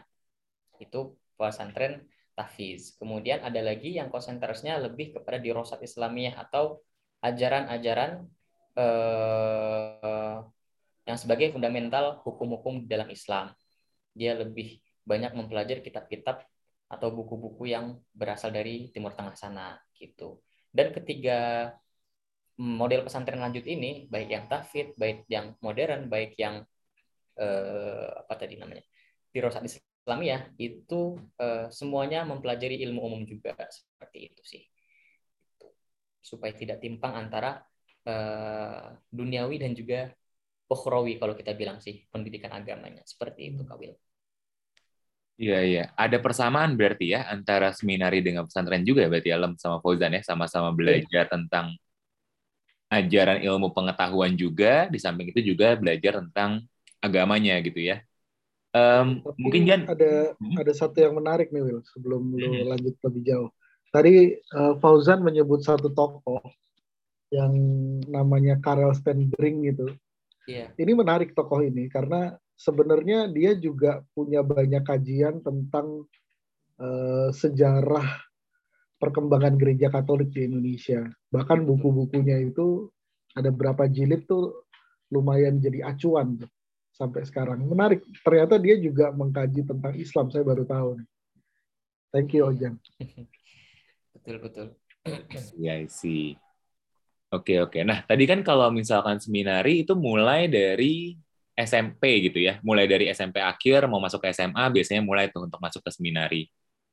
Itu 0.80 1.20
pesantren 1.36 2.08
tahfiz. 2.32 2.96
Kemudian 2.96 3.44
ada 3.44 3.60
lagi 3.60 3.92
yang 4.00 4.08
konsentrasinya 4.08 4.80
lebih 4.80 5.20
kepada 5.20 5.36
dirosat 5.36 5.84
Islamiyah 5.84 6.40
atau 6.40 6.80
ajaran-ajaran 7.20 8.24
uh, 8.80 10.40
yang 11.02 11.18
sebagai 11.18 11.50
fundamental 11.50 12.22
hukum-hukum 12.22 12.86
dalam 12.86 13.10
Islam. 13.10 13.50
Dia 14.14 14.38
lebih 14.38 14.78
banyak 15.02 15.34
mempelajari 15.34 15.82
kitab-kitab 15.82 16.46
atau 16.92 17.08
buku-buku 17.10 17.72
yang 17.72 17.98
berasal 18.12 18.52
dari 18.52 18.92
Timur 18.92 19.16
Tengah 19.16 19.34
sana 19.34 19.80
gitu. 19.96 20.44
Dan 20.68 20.92
ketiga 20.92 21.72
model 22.60 23.08
pesantren 23.08 23.40
lanjut 23.40 23.64
ini, 23.64 24.06
baik 24.12 24.28
yang 24.28 24.44
tafid, 24.46 24.92
baik 24.94 25.24
yang 25.26 25.56
modern, 25.64 26.06
baik 26.12 26.36
yang 26.36 26.62
eh, 27.40 28.08
apa 28.12 28.34
tadi 28.36 28.60
namanya, 28.60 28.84
dirosat 29.32 29.64
Islamiyah, 29.64 30.52
itu 30.60 31.16
eh, 31.40 31.72
semuanya 31.72 32.28
mempelajari 32.28 32.78
ilmu 32.84 33.00
umum 33.02 33.22
juga 33.24 33.56
seperti 33.56 34.18
itu 34.30 34.42
sih, 34.44 34.62
supaya 36.20 36.52
tidak 36.52 36.78
timpang 36.84 37.16
antara 37.16 37.64
eh, 38.04 39.00
duniawi 39.08 39.56
dan 39.56 39.72
juga 39.72 40.12
ukhrawi 40.72 41.20
kalau 41.20 41.36
kita 41.36 41.52
bilang 41.52 41.78
sih 41.84 42.08
pendidikan 42.08 42.50
agamanya 42.56 43.04
seperti 43.04 43.52
itu 43.52 43.62
Kawil. 43.68 43.92
Iya 45.42 45.58
iya, 45.64 45.84
ada 45.96 46.20
persamaan 46.20 46.76
berarti 46.76 47.16
ya 47.16 47.26
antara 47.26 47.72
seminari 47.72 48.20
dengan 48.20 48.46
pesantren 48.46 48.84
juga 48.84 49.08
berarti 49.08 49.32
Alam 49.32 49.56
sama 49.56 49.80
Fauzan 49.80 50.12
ya 50.14 50.22
sama-sama 50.22 50.70
belajar 50.70 51.24
yeah. 51.24 51.32
tentang 51.32 51.66
ajaran 52.92 53.40
ilmu 53.40 53.72
pengetahuan 53.72 54.36
juga, 54.36 54.86
di 54.92 55.00
samping 55.00 55.32
itu 55.32 55.40
juga 55.56 55.72
belajar 55.80 56.20
tentang 56.20 56.60
agamanya 57.00 57.56
gitu 57.64 57.80
ya. 57.80 58.04
Um, 58.72 59.20
mungkin 59.36 59.68
Jan 59.68 59.82
ada 59.84 60.32
hmm? 60.36 60.56
ada 60.56 60.72
satu 60.72 60.96
yang 60.96 61.16
menarik 61.16 61.52
nih 61.52 61.60
Will 61.60 61.80
sebelum 61.92 62.32
hmm. 62.32 62.40
lu 62.40 62.64
lanjut 62.72 62.94
lebih 63.04 63.22
jauh. 63.24 63.50
Tadi 63.92 64.36
uh, 64.56 64.80
Fauzan 64.80 65.20
menyebut 65.20 65.60
satu 65.60 65.92
tokoh 65.92 66.40
yang 67.32 67.52
namanya 68.08 68.60
Karel 68.60 68.92
Stenbring 68.92 69.64
gitu. 69.68 69.92
Yeah. 70.48 70.74
Ini 70.74 70.92
menarik 70.98 71.38
tokoh 71.38 71.62
ini 71.62 71.86
karena 71.86 72.34
sebenarnya 72.58 73.30
dia 73.30 73.54
juga 73.54 74.02
punya 74.14 74.42
banyak 74.42 74.82
kajian 74.82 75.38
tentang 75.42 76.06
uh, 76.82 77.30
sejarah 77.30 78.22
perkembangan 79.02 79.58
gereja 79.58 79.90
Katolik 79.90 80.30
di 80.30 80.46
Indonesia. 80.46 81.02
Bahkan 81.34 81.66
buku-bukunya 81.66 82.38
itu 82.42 82.86
ada 83.34 83.50
berapa 83.50 83.90
jilid 83.90 84.30
tuh 84.30 84.66
lumayan 85.10 85.58
jadi 85.58 85.90
acuan 85.90 86.38
tuh 86.38 86.50
sampai 86.94 87.26
sekarang. 87.26 87.66
Menarik. 87.66 88.06
Ternyata 88.22 88.62
dia 88.62 88.78
juga 88.78 89.10
mengkaji 89.10 89.66
tentang 89.66 89.94
Islam. 89.98 90.30
Saya 90.30 90.46
baru 90.46 90.62
tahu 90.62 91.02
nih. 91.02 91.08
Thank 92.12 92.36
you 92.36 92.46
Ojan. 92.46 92.78
betul 94.14 94.36
betul. 94.38 94.68
Ya 95.58 95.82
sih. 95.90 96.38
Oke 97.32 97.52
oke. 97.64 97.78
Nah 97.88 97.98
tadi 98.08 98.24
kan 98.30 98.40
kalau 98.48 98.68
misalkan 98.68 99.16
seminari 99.24 99.70
itu 99.82 99.92
mulai 99.96 100.40
dari 100.52 101.16
SMP 101.56 102.02
gitu 102.28 102.38
ya, 102.48 102.60
mulai 102.60 102.84
dari 102.92 103.04
SMP 103.08 103.40
akhir 103.40 103.88
mau 103.88 104.00
masuk 104.04 104.20
ke 104.24 104.28
SMA 104.36 104.64
biasanya 104.74 105.00
mulai 105.00 105.24
tuh 105.32 105.48
untuk 105.48 105.60
masuk 105.64 105.80
ke 105.86 105.90
seminari. 105.96 106.48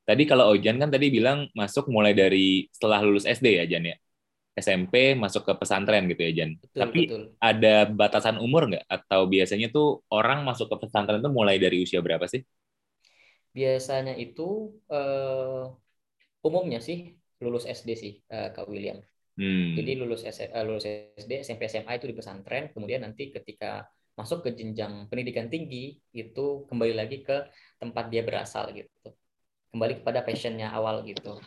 Tadi 0.07 0.23
kalau 0.25 0.49
Ojan 0.55 0.79
kan 0.81 0.89
tadi 0.89 1.07
bilang 1.11 1.37
masuk 1.53 1.91
mulai 1.91 2.15
dari 2.15 2.65
setelah 2.71 2.99
lulus 3.05 3.27
SD 3.27 3.59
ya 3.59 3.65
Jan 3.67 3.83
ya. 3.91 3.95
SMP 4.59 5.15
masuk 5.15 5.43
ke 5.47 5.53
pesantren 5.59 6.03
gitu 6.11 6.21
ya 6.23 6.31
Jan. 6.43 6.49
Betul, 6.59 6.79
Tapi 6.81 6.99
betul. 7.03 7.21
ada 7.39 7.73
batasan 7.87 8.35
umur 8.39 8.61
nggak? 8.71 8.83
Atau 8.87 9.21
biasanya 9.31 9.67
tuh 9.75 10.03
orang 10.11 10.43
masuk 10.47 10.67
ke 10.71 10.75
pesantren 10.87 11.19
tuh 11.23 11.31
mulai 11.31 11.55
dari 11.59 11.83
usia 11.83 11.99
berapa 11.99 12.25
sih? 12.27 12.41
Biasanya 13.55 14.13
itu 14.15 14.71
uh, 14.91 15.67
umumnya 16.47 16.79
sih 16.79 16.97
lulus 17.43 17.67
SD 17.67 17.89
sih 17.95 18.13
uh, 18.31 18.49
Kak 18.55 18.67
William. 18.71 18.99
Hmm. 19.39 19.79
Jadi 19.79 19.91
lulus, 19.95 20.27
S 20.27 20.43
uh, 20.43 20.63
lulus 20.67 20.83
SD, 21.15 21.47
SMP, 21.47 21.71
SMA 21.71 21.95
itu 21.95 22.11
di 22.11 22.15
pesantren. 22.15 22.75
Kemudian 22.75 23.07
nanti 23.07 23.31
ketika 23.31 23.87
masuk 24.19 24.43
ke 24.43 24.51
jenjang 24.51 25.07
pendidikan 25.07 25.47
tinggi 25.47 25.95
itu 26.11 26.67
kembali 26.67 26.91
lagi 26.91 27.23
ke 27.23 27.47
tempat 27.79 28.11
dia 28.11 28.19
berasal 28.19 28.67
gitu 28.75 29.15
kembali 29.71 30.03
kepada 30.03 30.27
passionnya 30.27 30.75
awal 30.75 31.07
gitu 31.07 31.39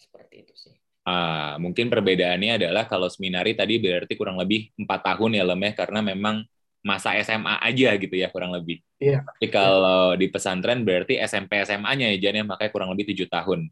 seperti 0.00 0.48
itu 0.48 0.54
sih 0.56 0.74
Ah, 1.06 1.54
mungkin 1.62 1.86
perbedaannya 1.86 2.58
adalah 2.58 2.90
kalau 2.90 3.06
seminari 3.06 3.54
tadi 3.54 3.78
berarti 3.78 4.18
kurang 4.18 4.42
lebih 4.42 4.74
empat 4.74 5.06
tahun 5.06 5.38
ya 5.38 5.46
lemeh 5.46 5.70
karena 5.78 6.02
memang 6.02 6.42
masa 6.82 7.14
SMA 7.22 7.62
aja 7.62 7.94
gitu 7.94 8.10
ya 8.10 8.26
kurang 8.26 8.50
lebih. 8.50 8.82
Iya. 8.98 9.22
Tapi 9.22 9.46
kalau 9.46 10.18
di 10.18 10.26
pesantren 10.26 10.82
berarti 10.82 11.14
SMP 11.22 11.62
SMA-nya 11.62 12.10
ya 12.10 12.18
jadi 12.18 12.42
makanya 12.42 12.74
kurang 12.74 12.90
lebih 12.90 13.14
tujuh 13.14 13.30
tahun 13.30 13.70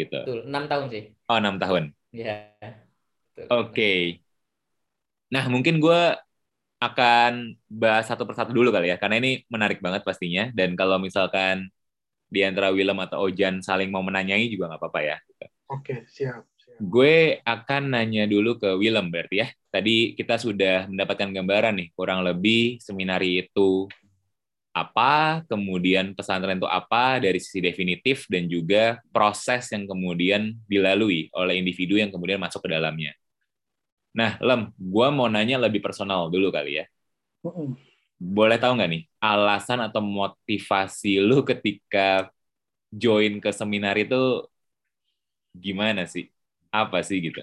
gitu. 0.00 0.16
Betul, 0.24 0.40
enam 0.48 0.64
tahun 0.64 0.86
sih. 0.88 1.02
Oh 1.28 1.36
enam 1.36 1.60
tahun. 1.60 1.92
Iya. 2.08 2.56
Oke. 3.48 3.72
Okay. 3.72 4.02
Nah 5.32 5.48
mungkin 5.48 5.80
gue 5.80 6.00
akan 6.82 7.54
bahas 7.70 8.10
satu 8.10 8.26
persatu 8.26 8.50
dulu 8.50 8.74
kali 8.74 8.90
ya 8.90 8.98
karena 8.98 9.22
ini 9.22 9.46
menarik 9.46 9.78
banget 9.78 10.02
pastinya 10.02 10.50
dan 10.50 10.74
kalau 10.74 10.98
misalkan 10.98 11.70
di 12.26 12.42
antara 12.42 12.74
Willem 12.74 12.98
atau 13.06 13.28
Ojan 13.28 13.62
saling 13.62 13.92
mau 13.92 14.02
menanyai 14.02 14.48
juga 14.48 14.72
nggak 14.72 14.80
apa-apa 14.80 15.00
ya. 15.04 15.16
Oke, 15.68 16.08
siap, 16.08 16.48
siap. 16.56 16.80
Gue 16.80 17.44
akan 17.44 17.92
nanya 17.92 18.24
dulu 18.24 18.56
ke 18.56 18.72
Willem 18.80 19.12
berarti 19.12 19.44
ya. 19.44 19.48
Tadi 19.68 20.16
kita 20.16 20.40
sudah 20.40 20.88
mendapatkan 20.88 21.28
gambaran 21.28 21.76
nih, 21.76 21.88
kurang 21.92 22.24
lebih 22.24 22.80
seminari 22.80 23.44
itu 23.44 23.88
apa, 24.72 25.44
kemudian 25.48 26.16
pesantren 26.16 26.56
itu 26.56 26.68
apa 26.68 27.20
dari 27.20 27.36
sisi 27.36 27.60
definitif 27.60 28.24
dan 28.32 28.48
juga 28.48 29.04
proses 29.12 29.68
yang 29.68 29.84
kemudian 29.84 30.56
dilalui 30.64 31.28
oleh 31.36 31.60
individu 31.60 32.00
yang 32.00 32.08
kemudian 32.08 32.40
masuk 32.40 32.64
ke 32.64 32.72
dalamnya. 32.72 33.12
Nah, 34.12 34.36
Lem, 34.44 34.72
gue 34.76 35.06
mau 35.08 35.28
nanya 35.28 35.56
lebih 35.56 35.80
personal 35.80 36.28
dulu 36.28 36.52
kali 36.52 36.82
ya. 36.82 36.84
Uh 37.42 37.48
-uh 37.48 37.70
boleh 38.22 38.54
tahu 38.62 38.78
nggak 38.78 38.90
nih 38.94 39.02
alasan 39.18 39.82
atau 39.82 39.98
motivasi 39.98 41.18
lu 41.18 41.42
ketika 41.42 42.30
join 42.94 43.42
ke 43.42 43.50
seminar 43.50 43.98
itu 43.98 44.46
gimana 45.50 46.06
sih? 46.06 46.30
Apa 46.70 47.02
sih 47.02 47.18
gitu? 47.18 47.42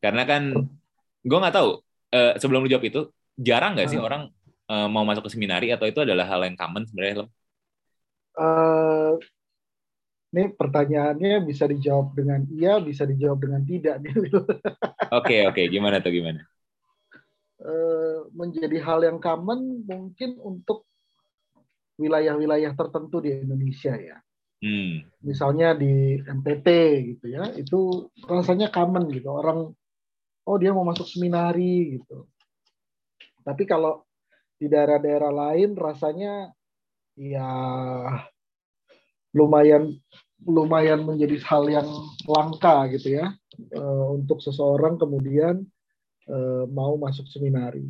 Karena 0.00 0.24
kan 0.24 0.56
gue 1.28 1.38
nggak 1.38 1.54
tahu 1.54 1.84
uh, 2.16 2.32
sebelum 2.40 2.64
lu 2.64 2.72
jawab 2.72 2.88
itu 2.88 3.00
jarang 3.36 3.76
nggak 3.76 3.88
sih 3.92 4.00
uh. 4.00 4.04
orang 4.08 4.32
uh, 4.72 4.88
mau 4.88 5.04
masuk 5.04 5.28
ke 5.28 5.30
seminari 5.36 5.68
atau 5.68 5.84
itu 5.84 6.00
adalah 6.00 6.24
hal 6.24 6.40
yang 6.40 6.56
common 6.56 6.88
sebenarnya 6.88 7.14
lo? 7.22 7.26
Uh, 8.38 9.20
ini 10.28 10.52
pertanyaannya 10.52 11.40
bisa 11.40 11.64
dijawab 11.64 12.12
dengan 12.12 12.44
iya, 12.52 12.76
bisa 12.84 13.08
dijawab 13.08 13.38
dengan 13.48 13.62
tidak 13.64 13.96
Oke 14.04 14.12
oke, 14.12 14.44
okay, 15.08 15.40
okay. 15.48 15.64
gimana 15.72 16.04
tuh 16.04 16.12
gimana? 16.12 16.44
Eh, 17.58 18.18
menjadi 18.36 18.78
hal 18.84 19.02
yang 19.02 19.18
common 19.18 19.82
mungkin 19.82 20.38
untuk 20.38 20.86
wilayah-wilayah 21.98 22.70
tertentu 22.78 23.18
di 23.18 23.34
Indonesia 23.34 23.98
ya. 23.98 24.16
Hmm. 24.62 25.02
Misalnya 25.26 25.74
di 25.74 26.22
NTT 26.22 26.68
gitu 27.14 27.26
ya, 27.34 27.50
itu 27.58 28.06
rasanya 28.28 28.70
common 28.70 29.10
gitu. 29.10 29.34
Orang 29.34 29.74
oh 30.46 30.56
dia 30.60 30.70
mau 30.70 30.86
masuk 30.86 31.10
seminari 31.10 31.98
gitu. 31.98 32.30
Tapi 33.42 33.66
kalau 33.66 34.06
di 34.58 34.70
daerah-daerah 34.70 35.30
lain 35.34 35.74
rasanya 35.74 36.54
ya 37.18 37.50
lumayan 39.34 39.96
lumayan 40.44 41.02
menjadi 41.02 41.36
hal 41.44 41.66
yang 41.66 41.88
langka 42.24 42.88
gitu 42.94 43.18
ya 43.18 43.34
eh, 43.58 44.06
untuk 44.14 44.38
seseorang 44.40 44.96
kemudian 44.96 45.66
Eh, 46.28 46.64
mau 46.68 46.92
masuk 47.00 47.24
seminari. 47.32 47.88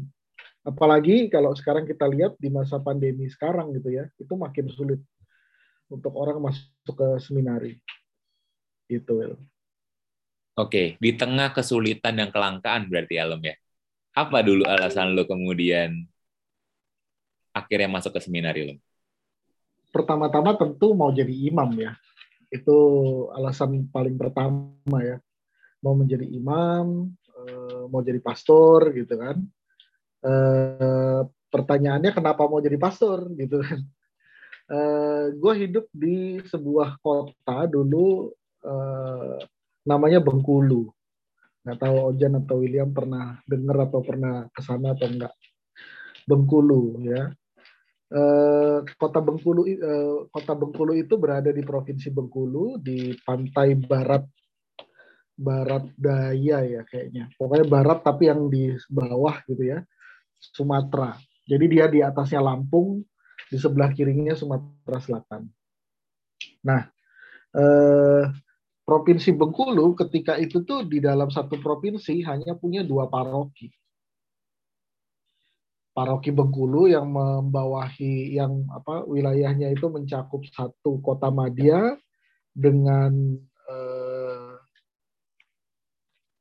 Apalagi 0.62 1.26
kalau 1.26 1.50
sekarang 1.58 1.82
kita 1.90 2.06
lihat 2.06 2.38
di 2.38 2.46
masa 2.46 2.78
pandemi 2.78 3.26
sekarang 3.26 3.74
gitu 3.74 3.90
ya, 3.90 4.06
itu 4.14 4.30
makin 4.38 4.70
sulit 4.70 5.02
untuk 5.90 6.14
orang 6.14 6.38
masuk 6.38 6.94
ke 6.94 7.08
seminari. 7.18 7.82
Gitu, 8.86 9.10
Oke, 10.54 10.94
di 11.02 11.10
tengah 11.18 11.50
kesulitan 11.50 12.14
dan 12.14 12.30
kelangkaan 12.30 12.86
berarti 12.86 13.18
Alam 13.18 13.42
ya. 13.42 13.58
Apa 14.14 14.46
dulu 14.46 14.62
alasan 14.70 15.18
lo 15.18 15.26
kemudian 15.26 16.06
akhirnya 17.50 17.90
masuk 17.90 18.14
ke 18.14 18.20
seminari 18.22 18.70
lo? 18.70 18.74
Pertama-tama 19.90 20.54
tentu 20.56 20.92
mau 20.92 21.10
jadi 21.12 21.32
imam 21.32 21.72
ya. 21.78 21.96
Itu 22.48 22.76
alasan 23.32 23.88
paling 23.92 24.16
pertama 24.16 24.98
ya. 25.00 25.20
Mau 25.84 25.94
menjadi 25.94 26.26
imam, 26.26 27.14
Eh, 27.38 27.82
mau 27.90 28.02
jadi 28.02 28.18
pastor 28.18 28.90
gitu 28.94 29.14
kan. 29.14 29.38
Uh, 30.18 31.22
pertanyaannya 31.54 32.10
kenapa 32.10 32.42
mau 32.50 32.58
jadi 32.58 32.74
pastor 32.74 33.30
gitu 33.38 33.62
kan. 33.62 33.80
Eh, 34.68 35.32
gue 35.32 35.52
hidup 35.64 35.88
di 35.96 36.44
sebuah 36.44 37.00
kota 37.00 37.64
dulu 37.64 38.28
namanya 39.88 40.20
Bengkulu. 40.20 40.92
Nggak 41.64 41.78
tahu 41.80 41.96
Ojan 42.12 42.36
atau 42.36 42.60
William 42.60 42.92
pernah 42.92 43.40
dengar 43.48 43.88
atau 43.88 44.04
pernah 44.04 44.44
ke 44.52 44.60
sana 44.60 44.92
atau 44.92 45.08
enggak. 45.08 45.32
Bengkulu 46.28 47.00
ya. 47.00 47.32
Uh, 48.08 48.88
kota 48.96 49.20
Bengkulu 49.20 49.68
uh, 49.68 50.24
kota 50.32 50.56
Bengkulu 50.56 50.96
itu 50.96 51.20
berada 51.20 51.52
di 51.52 51.60
provinsi 51.60 52.08
Bengkulu 52.08 52.80
di 52.80 53.12
pantai 53.20 53.76
barat 53.76 54.24
barat 55.38 55.86
daya 55.94 56.66
ya 56.66 56.82
kayaknya. 56.88 57.30
Pokoknya 57.38 57.66
barat 57.68 58.02
tapi 58.02 58.26
yang 58.26 58.50
di 58.50 58.74
bawah 58.90 59.38
gitu 59.46 59.62
ya. 59.62 59.78
Sumatera. 60.38 61.14
Jadi 61.48 61.64
dia 61.70 61.86
di 61.88 62.02
atasnya 62.02 62.42
Lampung, 62.42 63.02
di 63.48 63.56
sebelah 63.56 63.94
kirinya 63.94 64.34
Sumatera 64.34 64.98
Selatan. 65.00 65.42
Nah, 66.66 66.82
eh, 67.54 68.24
provinsi 68.84 69.30
Bengkulu 69.32 69.94
ketika 69.96 70.36
itu 70.36 70.66
tuh 70.66 70.84
di 70.84 70.98
dalam 70.98 71.30
satu 71.30 71.56
provinsi 71.58 72.20
hanya 72.26 72.58
punya 72.58 72.84
dua 72.84 73.08
paroki. 73.08 73.72
Paroki 75.98 76.30
Bengkulu 76.30 76.86
yang 76.86 77.10
membawahi 77.10 78.38
yang 78.38 78.70
apa 78.70 79.02
wilayahnya 79.02 79.74
itu 79.74 79.90
mencakup 79.90 80.46
satu 80.46 81.02
kota 81.02 81.26
Madia 81.26 81.98
dengan 82.54 83.10
eh, 83.66 84.54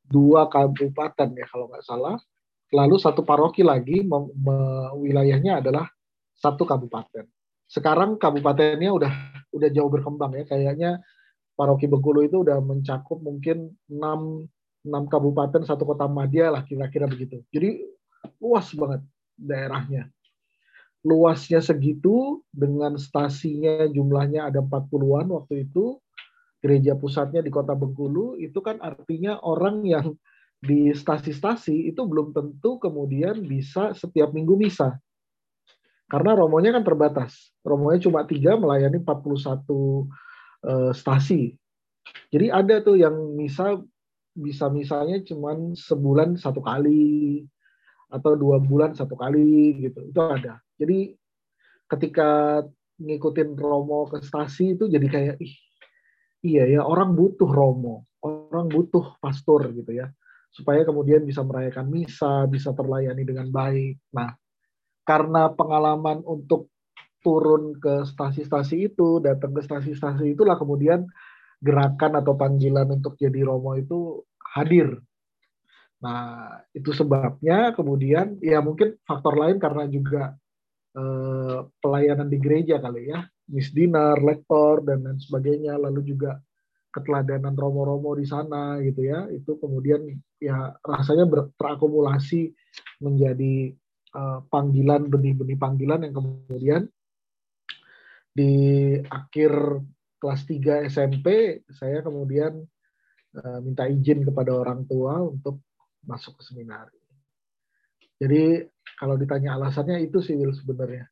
dua 0.06 0.46
kabupaten 0.46 1.34
ya 1.34 1.50
kalau 1.50 1.74
nggak 1.74 1.82
salah. 1.82 2.22
Lalu 2.70 3.02
satu 3.02 3.26
paroki 3.26 3.66
lagi 3.66 4.06
me, 4.06 4.30
me, 4.38 4.58
wilayahnya 4.94 5.66
adalah 5.66 5.90
satu 6.38 6.62
kabupaten. 6.62 7.26
Sekarang 7.66 8.22
kabupatennya 8.22 8.94
udah 8.94 9.14
udah 9.58 9.70
jauh 9.74 9.90
berkembang 9.90 10.38
ya. 10.38 10.46
Kayaknya 10.46 11.02
paroki 11.58 11.90
Bengkulu 11.90 12.30
itu 12.30 12.46
udah 12.46 12.62
mencakup 12.62 13.18
mungkin 13.26 13.74
6 13.90 13.98
6 14.86 14.94
kabupaten 15.10 15.66
satu 15.66 15.82
kota 15.82 16.06
madya 16.06 16.54
lah 16.54 16.62
kira-kira 16.62 17.10
begitu. 17.10 17.42
Jadi 17.50 17.82
luas 18.38 18.70
banget 18.78 19.02
daerahnya. 19.38 20.10
Luasnya 21.06 21.64
segitu 21.64 22.44
dengan 22.52 23.00
stasinya 23.00 23.88
jumlahnya 23.88 24.50
ada 24.52 24.60
40-an 24.60 25.32
waktu 25.32 25.70
itu. 25.70 26.02
Gereja 26.58 26.98
pusatnya 26.98 27.46
di 27.46 27.54
Kota 27.54 27.78
Bengkulu 27.78 28.34
itu 28.42 28.60
kan 28.66 28.82
artinya 28.82 29.38
orang 29.46 29.86
yang 29.86 30.18
di 30.58 30.90
stasi-stasi 30.90 31.94
itu 31.94 32.02
belum 32.02 32.34
tentu 32.34 32.82
kemudian 32.82 33.46
bisa 33.46 33.94
setiap 33.94 34.34
minggu 34.34 34.58
misa. 34.58 34.98
Karena 36.10 36.34
romonya 36.34 36.74
kan 36.74 36.82
terbatas. 36.82 37.54
Romonya 37.62 38.10
cuma 38.10 38.26
tiga 38.26 38.58
melayani 38.58 39.06
41 39.06 39.70
uh, 39.70 40.92
stasi. 40.98 41.54
Jadi 42.34 42.48
ada 42.50 42.80
tuh 42.82 42.98
yang 42.98 43.14
misa 43.38 43.78
bisa 44.38 44.70
misalnya 44.70 45.22
cuma 45.26 45.54
sebulan 45.74 46.38
satu 46.38 46.62
kali 46.62 47.44
atau 48.08 48.36
dua 48.40 48.58
bulan 48.60 48.96
satu 48.96 49.16
kali 49.20 49.88
gitu. 49.88 50.08
Itu 50.08 50.20
ada. 50.24 50.60
Jadi 50.80 51.16
ketika 51.88 52.62
ngikutin 52.98 53.54
Romo 53.56 54.10
ke 54.10 54.24
stasi 54.26 54.74
itu 54.74 54.90
jadi 54.90 55.08
kayak 55.08 55.36
ih 55.38 55.54
iya 56.44 56.64
ya 56.68 56.82
orang 56.84 57.14
butuh 57.14 57.48
Romo. 57.48 58.08
Orang 58.24 58.72
butuh 58.72 59.20
pastor 59.22 59.72
gitu 59.76 59.92
ya. 59.94 60.10
Supaya 60.52 60.88
kemudian 60.88 61.22
bisa 61.28 61.44
merayakan 61.44 61.88
misa 61.92 62.48
bisa 62.50 62.74
terlayani 62.74 63.24
dengan 63.28 63.52
baik. 63.52 64.00
Nah 64.16 64.34
karena 65.08 65.52
pengalaman 65.56 66.20
untuk 66.28 66.68
turun 67.24 67.76
ke 67.80 68.08
stasi-stasi 68.08 68.92
itu 68.94 69.20
datang 69.20 69.52
ke 69.52 69.62
stasi-stasi 69.64 70.36
itulah 70.36 70.56
kemudian 70.56 71.04
gerakan 71.60 72.22
atau 72.22 72.38
panggilan 72.38 72.88
untuk 72.88 73.18
jadi 73.18 73.44
romo 73.44 73.74
itu 73.76 74.24
hadir. 74.56 75.02
Nah, 75.98 76.62
itu 76.78 76.94
sebabnya 76.94 77.74
kemudian 77.74 78.38
ya 78.42 78.62
mungkin 78.62 78.98
faktor 79.02 79.34
lain 79.34 79.58
karena 79.58 79.90
juga 79.90 80.38
eh, 80.94 81.60
pelayanan 81.82 82.30
di 82.30 82.38
gereja 82.38 82.78
kali 82.78 83.10
ya, 83.10 83.26
misdinar, 83.50 84.22
lektor 84.22 84.86
dan 84.86 85.06
lain 85.06 85.20
sebagainya, 85.22 85.78
lalu 85.78 86.14
juga 86.14 86.38
keteladanan 86.94 87.54
romo-romo 87.54 88.18
di 88.18 88.26
sana 88.26 88.82
gitu 88.82 89.06
ya, 89.06 89.30
itu 89.30 89.58
kemudian 89.62 90.06
ya 90.42 90.74
rasanya 90.82 91.30
terakumulasi 91.58 92.54
menjadi 93.02 93.74
uh, 94.18 94.40
panggilan 94.50 95.10
benih-benih 95.10 95.58
panggilan 95.58 96.06
yang 96.06 96.16
kemudian 96.16 96.82
di 98.34 98.54
akhir 99.10 99.82
kelas 100.22 100.42
3 100.46 100.90
SMP 100.90 101.60
saya 101.74 102.06
kemudian 102.06 102.62
uh, 103.38 103.60
minta 103.62 103.90
izin 103.90 104.26
kepada 104.26 104.54
orang 104.54 104.86
tua 104.86 105.22
untuk 105.22 105.62
masuk 106.08 106.40
ke 106.40 106.44
seminari. 106.48 106.96
Jadi 108.18 108.66
kalau 108.98 109.20
ditanya 109.20 109.60
alasannya 109.60 110.02
itu 110.02 110.24
sih 110.24 110.34
Will 110.34 110.56
sebenarnya. 110.56 111.06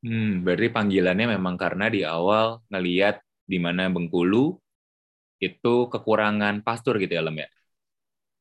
Hmm, 0.00 0.40
berarti 0.40 0.72
panggilannya 0.72 1.36
memang 1.36 1.60
karena 1.60 1.92
di 1.92 2.00
awal 2.00 2.64
ngeliat 2.72 3.20
di 3.44 3.60
mana 3.60 3.92
Bengkulu 3.92 4.56
itu 5.36 5.74
kekurangan 5.92 6.64
pastor 6.64 6.96
gitu 6.96 7.12
ya, 7.12 7.20
Lem 7.20 7.44
ya. 7.44 7.48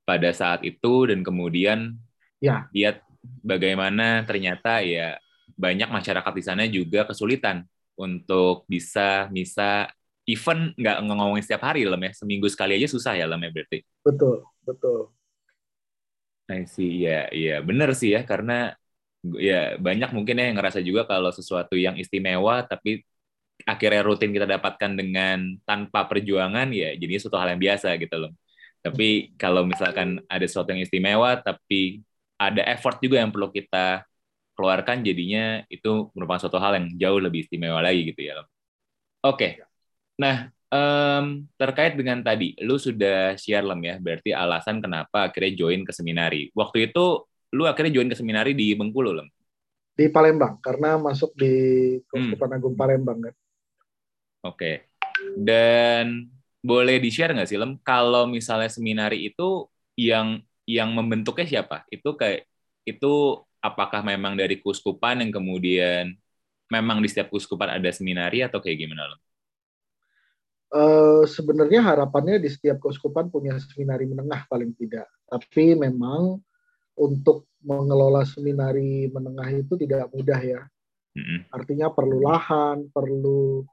Pada 0.08 0.32
saat 0.32 0.64
itu 0.64 1.12
dan 1.12 1.20
kemudian 1.20 2.00
ya 2.40 2.72
lihat 2.72 3.04
bagaimana 3.44 4.24
ternyata 4.24 4.80
ya 4.80 5.20
banyak 5.60 5.92
masyarakat 5.92 6.34
di 6.40 6.44
sana 6.44 6.64
juga 6.72 7.04
kesulitan 7.04 7.68
untuk 8.00 8.64
bisa 8.72 9.28
misa 9.28 9.92
event 10.30 10.74
nggak 10.78 10.98
ngomongin 11.06 11.44
setiap 11.44 11.64
hari 11.70 11.84
lem 11.84 12.02
ya 12.06 12.12
seminggu 12.14 12.48
sekali 12.48 12.78
aja 12.78 12.88
susah 12.88 13.14
ya 13.18 13.26
lem 13.26 13.42
ya 13.42 13.52
berarti 13.52 13.78
betul 14.06 14.46
betul 14.64 15.12
Nah 16.50 16.66
sih 16.66 17.06
ya 17.06 17.30
ya 17.30 17.62
benar 17.62 17.94
sih 17.94 18.10
ya 18.18 18.26
karena 18.26 18.74
ya 19.38 19.78
banyak 19.78 20.10
mungkin 20.18 20.42
ya 20.42 20.50
yang 20.50 20.58
ngerasa 20.58 20.82
juga 20.82 21.06
kalau 21.06 21.30
sesuatu 21.30 21.78
yang 21.78 21.94
istimewa 22.02 22.66
tapi 22.66 23.06
akhirnya 23.70 24.02
rutin 24.02 24.34
kita 24.34 24.50
dapatkan 24.50 24.92
dengan 24.98 25.62
tanpa 25.62 26.10
perjuangan 26.10 26.74
ya 26.74 26.98
jadi 26.98 27.22
suatu 27.22 27.38
hal 27.38 27.54
yang 27.54 27.62
biasa 27.62 27.94
gitu 28.02 28.16
loh 28.18 28.32
tapi 28.82 29.36
kalau 29.38 29.62
misalkan 29.68 30.24
ada 30.26 30.46
sesuatu 30.50 30.74
yang 30.74 30.82
istimewa 30.82 31.38
tapi 31.38 32.02
ada 32.40 32.64
effort 32.72 32.98
juga 33.04 33.20
yang 33.22 33.30
perlu 33.30 33.52
kita 33.52 34.08
keluarkan 34.56 35.04
jadinya 35.04 35.64
itu 35.68 36.12
merupakan 36.16 36.40
suatu 36.48 36.60
hal 36.60 36.80
yang 36.80 36.88
jauh 37.00 37.20
lebih 37.20 37.48
istimewa 37.48 37.80
lagi 37.80 38.12
gitu 38.12 38.28
ya. 38.28 38.44
Oke. 39.24 39.60
Okay. 39.60 39.69
Nah, 40.20 40.52
um, 40.68 41.48
terkait 41.56 41.96
dengan 41.96 42.20
tadi, 42.20 42.54
lu 42.60 42.76
sudah 42.76 43.40
share 43.40 43.64
lem 43.64 43.82
ya, 43.88 43.96
berarti 43.98 44.36
alasan 44.36 44.84
kenapa 44.84 45.32
akhirnya 45.32 45.56
join 45.56 45.82
ke 45.88 45.96
seminari. 45.96 46.52
Waktu 46.52 46.92
itu 46.92 47.24
lu 47.56 47.64
akhirnya 47.66 47.96
join 47.96 48.12
ke 48.12 48.18
seminari 48.20 48.52
di 48.52 48.76
Bengkulu 48.76 49.16
lem? 49.16 49.28
Di 49.96 50.12
Palembang, 50.12 50.60
karena 50.60 51.00
masuk 51.00 51.32
di 51.36 51.52
Keuskupan 52.08 52.52
hmm. 52.52 52.58
Agung 52.60 52.76
Palembang 52.76 53.20
kan. 53.20 53.36
Oke. 54.44 54.56
Okay. 54.56 54.76
Dan 55.36 56.28
boleh 56.60 57.00
di-share 57.00 57.32
nggak 57.32 57.50
sih 57.50 57.60
lem, 57.60 57.80
kalau 57.80 58.28
misalnya 58.28 58.68
seminari 58.68 59.32
itu 59.32 59.68
yang 59.96 60.44
yang 60.68 60.92
membentuknya 60.92 61.48
siapa? 61.48 61.88
Itu 61.88 62.20
kayak 62.20 62.44
itu 62.84 63.40
apakah 63.60 64.04
memang 64.04 64.36
dari 64.36 64.60
kuskupan 64.60 65.24
yang 65.24 65.32
kemudian 65.32 66.16
memang 66.72 67.04
di 67.04 67.08
setiap 67.12 67.32
kuskupan 67.32 67.80
ada 67.80 67.90
seminari 67.92 68.44
atau 68.44 68.60
kayak 68.64 68.78
gimana 68.88 69.08
loh? 69.10 69.20
Uh, 70.70 71.26
sebenarnya 71.26 71.82
harapannya 71.82 72.38
di 72.38 72.46
setiap 72.46 72.78
kuskupan 72.78 73.34
punya 73.34 73.58
seminari 73.58 74.06
menengah 74.06 74.46
paling 74.46 74.78
tidak. 74.78 75.10
Tapi 75.26 75.74
memang 75.74 76.38
untuk 77.00 77.50
mengelola 77.66 78.22
seminari 78.24 79.10
menengah 79.10 79.50
itu 79.50 79.74
tidak 79.82 80.14
mudah 80.14 80.40
ya. 80.40 80.62
Mm-hmm. 81.18 81.40
Artinya 81.50 81.88
perlu 81.90 82.18
lahan, 82.22 82.86
perlu 82.94 83.66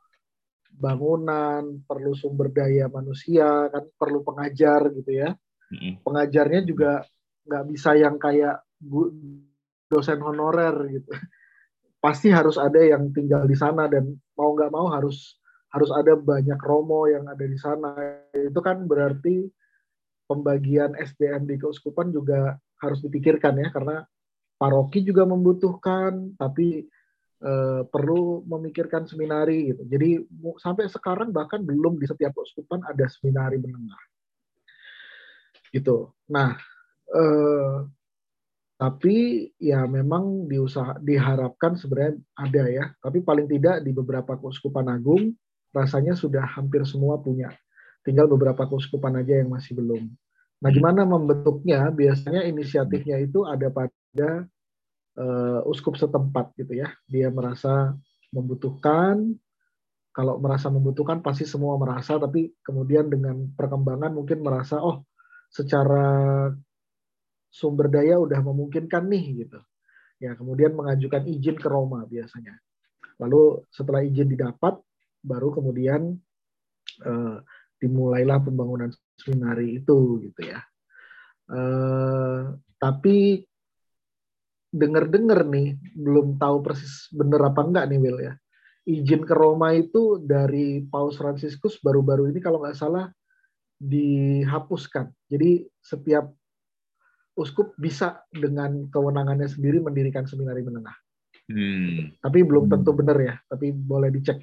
bangunan, 0.73 1.85
perlu 1.85 2.17
sumber 2.17 2.49
daya 2.49 2.89
manusia, 2.89 3.69
kan 3.69 3.85
perlu 4.01 4.25
pengajar 4.25 4.89
gitu 4.97 5.13
ya. 5.13 5.37
Mm-hmm. 5.69 5.93
Pengajarnya 6.01 6.61
juga 6.65 7.05
nggak 7.47 7.65
bisa 7.71 7.93
yang 7.95 8.17
kayak 8.17 8.65
dosen 9.87 10.19
honorer 10.21 10.75
gitu 10.91 11.11
pasti 12.05 12.29
harus 12.29 12.61
ada 12.61 12.79
yang 12.83 13.11
tinggal 13.15 13.47
di 13.47 13.57
sana 13.57 13.89
dan 13.89 14.15
mau 14.37 14.53
nggak 14.53 14.71
mau 14.75 14.91
harus 14.93 15.39
harus 15.77 15.93
ada 15.93 16.17
banyak 16.17 16.57
romo 16.65 17.05
yang 17.05 17.29
ada 17.29 17.45
di 17.45 17.61
sana. 17.61 17.93
Itu 18.33 18.65
kan 18.65 18.89
berarti 18.89 19.45
pembagian 20.25 20.97
SDM 20.97 21.45
di 21.45 21.61
keuskupan 21.61 22.17
juga 22.17 22.57
harus 22.81 23.05
dipikirkan 23.05 23.61
ya 23.61 23.69
karena 23.69 24.01
paroki 24.57 25.05
juga 25.05 25.29
membutuhkan 25.29 26.33
tapi 26.41 26.89
eh, 27.45 27.83
perlu 27.85 28.41
memikirkan 28.49 29.05
seminari 29.05 29.77
gitu. 29.77 29.85
Jadi 29.85 30.25
sampai 30.57 30.89
sekarang 30.89 31.29
bahkan 31.29 31.61
belum 31.61 32.01
di 32.01 32.09
setiap 32.09 32.33
keuskupan 32.33 32.81
ada 32.89 33.05
seminari 33.13 33.61
menengah. 33.61 34.03
Gitu. 35.69 36.09
Nah 36.33 36.57
eh, 37.13 37.77
tapi 38.81 39.49
ya 39.61 39.85
memang 39.85 40.49
diusaha 40.49 40.97
diharapkan 41.05 41.77
sebenarnya 41.77 42.17
ada 42.33 42.65
ya. 42.65 42.85
Tapi 42.97 43.21
paling 43.21 43.45
tidak 43.45 43.85
di 43.85 43.93
beberapa 43.93 44.41
keuskupan 44.41 44.89
agung 44.89 45.37
rasanya 45.77 46.17
sudah 46.17 46.49
hampir 46.57 46.81
semua 46.89 47.21
punya. 47.21 47.53
Tinggal 48.01 48.25
beberapa 48.33 48.65
keuskupan 48.65 49.21
aja 49.21 49.45
yang 49.45 49.53
masih 49.53 49.77
belum. 49.77 50.09
Nah 50.65 50.71
gimana 50.73 51.05
membentuknya? 51.05 51.93
Biasanya 51.93 52.49
inisiatifnya 52.49 53.21
itu 53.21 53.45
ada 53.45 53.69
pada 53.69 54.49
uh, 55.21 55.61
uskup 55.69 56.01
setempat 56.01 56.57
gitu 56.57 56.81
ya. 56.81 56.89
Dia 57.05 57.29
merasa 57.29 57.93
membutuhkan. 58.33 59.37
Kalau 60.17 60.41
merasa 60.41 60.73
membutuhkan 60.73 61.21
pasti 61.21 61.45
semua 61.45 61.77
merasa 61.77 62.17
tapi 62.17 62.49
kemudian 62.65 63.13
dengan 63.13 63.53
perkembangan 63.53 64.17
mungkin 64.17 64.41
merasa 64.41 64.81
oh 64.81 65.05
secara 65.53 66.49
sumber 67.53 67.93
daya 67.93 68.17
udah 68.17 68.41
memungkinkan 68.41 69.13
nih 69.13 69.45
gitu. 69.45 69.61
Ya, 70.17 70.33
kemudian 70.33 70.73
mengajukan 70.73 71.29
izin 71.29 71.61
ke 71.61 71.69
Roma 71.69 72.09
biasanya. 72.09 72.57
Lalu 73.21 73.65
setelah 73.69 74.01
izin 74.01 74.33
didapat, 74.33 74.81
baru 75.27 75.51
kemudian 75.51 76.15
uh, 77.03 77.37
dimulailah 77.83 78.41
pembangunan 78.47 78.95
seminari 79.19 79.83
itu 79.83 80.23
gitu 80.23 80.41
ya. 80.47 80.63
Uh, 81.51 82.55
tapi 82.79 83.43
dengar-dengar 84.71 85.43
nih, 85.47 85.77
belum 85.97 86.37
tahu 86.39 86.63
persis 86.63 87.09
bener 87.11 87.41
apa 87.43 87.61
enggak 87.65 87.85
nih 87.91 88.01
Will 88.01 88.19
ya. 88.23 88.35
Izin 88.87 89.27
ke 89.27 89.35
Roma 89.35 89.75
itu 89.75 90.23
dari 90.23 90.87
Paus 90.87 91.19
Fransiskus 91.19 91.83
baru-baru 91.83 92.31
ini 92.31 92.39
kalau 92.39 92.63
nggak 92.63 92.79
salah 92.79 93.11
dihapuskan. 93.83 95.11
Jadi 95.27 95.67
setiap 95.83 96.31
uskup 97.37 97.75
bisa 97.77 98.23
dengan 98.31 98.87
kewenangannya 98.89 99.51
sendiri 99.51 99.83
mendirikan 99.83 100.25
seminari 100.25 100.63
menengah. 100.63 100.95
Hmm. 101.51 102.15
Tapi 102.19 102.39
belum 102.43 102.71
tentu 102.71 102.91
benar 102.95 103.19
ya, 103.19 103.35
tapi 103.47 103.71
boleh 103.75 104.11
dicek. 104.11 104.41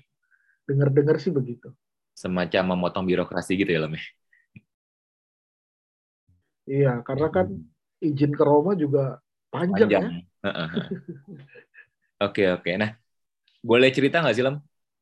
Dengar-dengar 0.67 1.19
sih 1.19 1.32
begitu. 1.34 1.71
Semacam 2.13 2.63
memotong 2.78 3.04
birokrasi 3.10 3.58
gitu 3.60 3.71
ya, 3.73 3.82
Lem? 3.84 3.97
Ya? 3.97 4.04
Iya, 6.63 6.91
karena 7.08 7.28
kan 7.36 7.47
izin 7.99 8.32
ke 8.32 8.43
Roma 8.43 8.71
juga 8.80 9.19
panjang, 9.52 9.89
panjang. 9.89 10.04
ya. 10.43 10.52
Oke, 12.23 12.47
oke. 12.56 12.69
Nah, 12.80 12.95
boleh 13.60 13.89
cerita 13.91 14.23
nggak 14.23 14.36
sih, 14.36 14.43
Lem? 14.45 14.58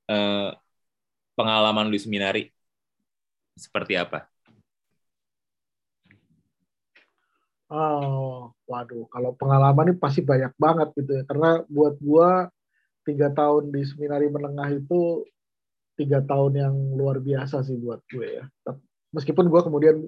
Uh, 0.09 0.49
pengalaman 1.37 1.87
di 1.93 1.99
seminari 2.01 2.39
seperti 3.55 3.93
apa? 3.99 4.31
Oh, 7.71 8.51
waduh, 8.67 9.07
kalau 9.07 9.31
pengalaman 9.39 9.93
ini 9.93 9.95
pasti 9.95 10.19
banyak 10.19 10.51
banget 10.59 10.87
gitu 10.97 11.11
ya. 11.21 11.23
Karena 11.29 11.63
buat 11.71 11.95
gua 12.03 12.51
tiga 13.07 13.27
tahun 13.31 13.71
di 13.75 13.81
seminari 13.87 14.27
menengah 14.27 14.69
itu 14.75 15.23
tiga 16.01 16.25
tahun 16.25 16.57
yang 16.57 16.75
luar 16.97 17.21
biasa 17.21 17.61
sih 17.61 17.77
buat 17.77 18.01
gue 18.09 18.41
ya. 18.41 18.45
Meskipun 19.13 19.45
gua 19.53 19.61
kemudian 19.61 20.01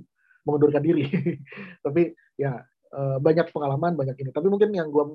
mengundurkan 0.43 0.81
diri, 0.81 1.05
tapi 1.85 2.17
ya 2.39 2.65
eh, 2.89 3.17
banyak 3.21 3.53
pengalaman, 3.53 3.93
banyak 3.93 4.17
ini. 4.17 4.29
Tapi 4.33 4.47
mungkin 4.49 4.73
yang 4.73 4.89
gua 4.89 5.13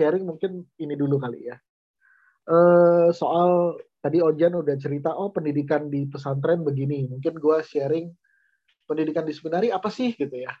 sharing 0.00 0.24
mungkin 0.24 0.64
ini 0.80 0.94
dulu 0.96 1.20
kali 1.20 1.52
ya. 1.52 1.56
Eh, 2.48 3.08
soal 3.12 3.76
tadi 4.00 4.24
Ojan 4.24 4.56
udah 4.56 4.76
cerita, 4.80 5.12
oh 5.12 5.28
pendidikan 5.28 5.92
di 5.92 6.08
pesantren 6.08 6.64
begini. 6.64 7.04
Mungkin 7.12 7.36
gua 7.36 7.60
sharing 7.60 8.08
pendidikan 8.88 9.28
di 9.28 9.32
seminari 9.36 9.68
apa 9.72 9.88
sih 9.92 10.12
gitu 10.16 10.36
ya 10.36 10.52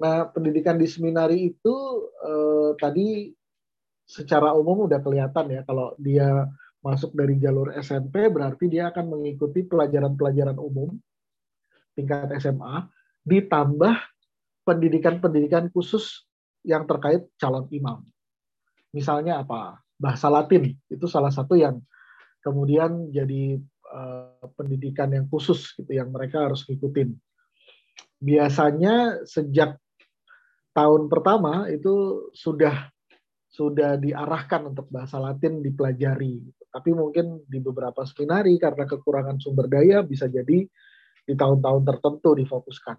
Nah, 0.00 0.32
pendidikan 0.32 0.80
di 0.80 0.88
seminari 0.88 1.52
itu 1.52 1.76
eh, 2.24 2.70
tadi 2.80 3.28
secara 4.08 4.56
umum 4.56 4.88
udah 4.88 4.98
kelihatan 5.04 5.46
ya 5.52 5.60
kalau 5.68 5.92
dia 6.00 6.48
masuk 6.80 7.12
dari 7.12 7.36
jalur 7.36 7.76
SMP 7.76 8.32
berarti 8.32 8.68
dia 8.72 8.88
akan 8.88 9.16
mengikuti 9.16 9.64
pelajaran-pelajaran 9.68 10.56
umum 10.56 10.96
tingkat 11.92 12.32
SMA 12.40 12.88
ditambah 13.24 13.94
pendidikan-pendidikan 14.64 15.68
khusus 15.72 16.24
yang 16.64 16.88
terkait 16.88 17.28
calon 17.36 17.68
imam. 17.72 18.04
Misalnya 18.96 19.44
apa? 19.44 19.80
Bahasa 20.00 20.32
Latin 20.32 20.72
itu 20.88 21.04
salah 21.04 21.28
satu 21.28 21.56
yang 21.56 21.84
kemudian 22.40 23.12
jadi 23.12 23.60
uh, 23.92 24.48
pendidikan 24.56 25.12
yang 25.12 25.28
khusus 25.28 25.76
gitu 25.76 25.92
yang 25.92 26.08
mereka 26.08 26.48
harus 26.48 26.64
ikutin. 26.64 27.12
Biasanya 28.20 29.24
sejak 29.28 29.76
tahun 30.72 31.12
pertama 31.12 31.68
itu 31.68 32.28
sudah 32.32 32.88
sudah 33.50 33.98
diarahkan 33.98 34.70
untuk 34.70 34.86
bahasa 34.94 35.18
Latin 35.18 35.58
dipelajari. 35.58 36.38
Tapi 36.70 36.90
mungkin 36.94 37.42
di 37.50 37.58
beberapa 37.58 38.06
seminari 38.06 38.54
karena 38.62 38.86
kekurangan 38.86 39.42
sumber 39.42 39.66
daya 39.66 40.06
bisa 40.06 40.30
jadi 40.30 40.62
di 41.26 41.34
tahun-tahun 41.34 41.82
tertentu 41.82 42.38
difokuskan. 42.38 42.94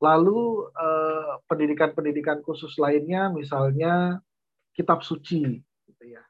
Lalu 0.00 0.40
eh, 0.72 1.32
pendidikan-pendidikan 1.44 2.40
khusus 2.40 2.80
lainnya 2.80 3.28
misalnya 3.28 4.24
kitab 4.72 5.04
suci 5.04 5.60
gitu 5.60 6.04
ya. 6.08 6.24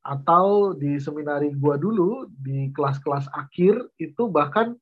Atau 0.00 0.72
di 0.80 0.96
seminari 0.96 1.52
gua 1.52 1.76
dulu 1.76 2.24
di 2.32 2.72
kelas-kelas 2.72 3.28
akhir 3.36 3.84
itu 4.00 4.32
bahkan 4.32 4.72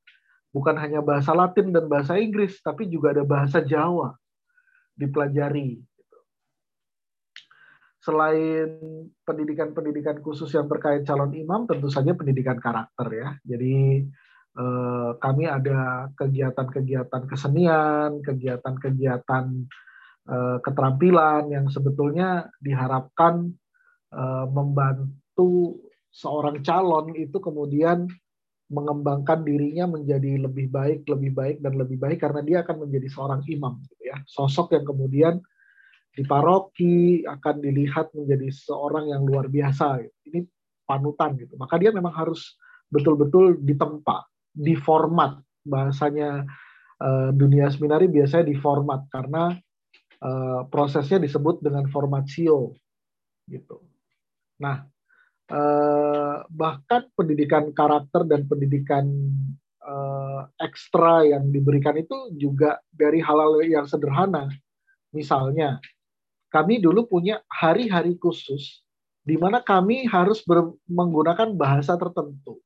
bukan 0.55 0.79
hanya 0.79 1.03
bahasa 1.03 1.35
Latin 1.35 1.75
dan 1.75 1.91
bahasa 1.91 2.15
Inggris 2.15 2.63
tapi 2.63 2.87
juga 2.87 3.11
ada 3.11 3.27
bahasa 3.27 3.59
Jawa 3.59 4.15
dipelajari. 4.95 5.88
Selain 8.09 8.73
pendidikan-pendidikan 9.21 10.17
khusus 10.25 10.49
yang 10.57 10.65
terkait 10.65 11.05
calon 11.05 11.29
imam, 11.29 11.69
tentu 11.69 11.93
saja 11.93 12.17
pendidikan 12.17 12.57
karakter 12.57 13.05
ya. 13.13 13.29
Jadi 13.45 14.01
eh, 14.57 15.11
kami 15.21 15.45
ada 15.45 16.09
kegiatan-kegiatan 16.17 17.29
kesenian, 17.29 18.25
kegiatan-kegiatan 18.25 19.45
eh, 20.25 20.57
keterampilan 20.65 21.53
yang 21.53 21.69
sebetulnya 21.69 22.49
diharapkan 22.57 23.53
eh, 24.09 24.45
membantu 24.49 25.77
seorang 26.09 26.65
calon 26.65 27.13
itu 27.13 27.37
kemudian 27.37 28.09
mengembangkan 28.73 29.45
dirinya 29.45 29.85
menjadi 29.85 30.49
lebih 30.49 30.73
baik, 30.73 31.05
lebih 31.05 31.37
baik 31.37 31.57
dan 31.61 31.77
lebih 31.77 32.01
baik 32.01 32.25
karena 32.25 32.41
dia 32.41 32.57
akan 32.65 32.89
menjadi 32.89 33.05
seorang 33.05 33.45
imam, 33.45 33.85
gitu 33.85 34.01
ya. 34.01 34.17
Sosok 34.25 34.73
yang 34.73 34.85
kemudian 34.85 35.37
di 36.19 36.27
paroki 36.27 37.23
akan 37.23 37.55
dilihat 37.63 38.11
menjadi 38.11 38.51
seorang 38.51 39.07
yang 39.07 39.23
luar 39.23 39.47
biasa. 39.47 40.03
Ini 40.27 40.43
panutan 40.83 41.39
gitu. 41.39 41.55
Maka 41.55 41.79
dia 41.79 41.95
memang 41.95 42.11
harus 42.11 42.59
betul-betul 42.91 43.63
ditempa, 43.63 44.27
diformat. 44.51 45.39
Bahasanya 45.63 46.43
uh, 46.99 47.31
dunia 47.31 47.71
seminari 47.71 48.11
biasanya 48.11 48.51
diformat 48.51 49.07
karena 49.07 49.55
uh, 50.19 50.67
prosesnya 50.67 51.23
disebut 51.23 51.63
dengan 51.63 51.87
formatio 51.87 52.75
gitu. 53.47 53.79
Nah, 54.59 54.83
Eh, 55.49 56.35
bahkan 56.45 57.09
pendidikan 57.17 57.73
karakter 57.73 58.21
dan 58.29 58.45
pendidikan 58.45 59.05
ekstra 60.61 61.25
yang 61.25 61.49
diberikan 61.49 61.97
itu 61.97 62.29
juga 62.37 62.77
dari 62.93 63.17
hal-hal 63.25 63.57
yang 63.65 63.89
sederhana. 63.89 64.45
Misalnya, 65.09 65.81
kami 66.49 66.81
dulu 66.81 67.05
punya 67.05 67.41
hari-hari 67.49 68.17
khusus 68.17 68.81
di 69.23 69.37
mana 69.37 69.61
kami 69.61 70.09
harus 70.09 70.41
menggunakan 70.89 71.53
bahasa 71.53 71.93
tertentu. 71.95 72.57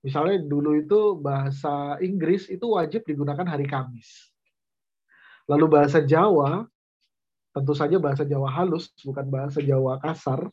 Misalnya 0.00 0.40
dulu 0.42 0.80
itu 0.80 1.14
bahasa 1.20 2.00
Inggris 2.00 2.48
itu 2.48 2.64
wajib 2.72 3.04
digunakan 3.04 3.44
hari 3.44 3.68
Kamis. 3.68 4.32
Lalu 5.46 5.66
bahasa 5.68 6.00
Jawa, 6.00 6.64
tentu 7.52 7.72
saja 7.76 8.00
bahasa 8.00 8.24
Jawa 8.24 8.48
halus, 8.48 8.90
bukan 9.04 9.26
bahasa 9.28 9.60
Jawa 9.60 10.00
kasar, 10.00 10.48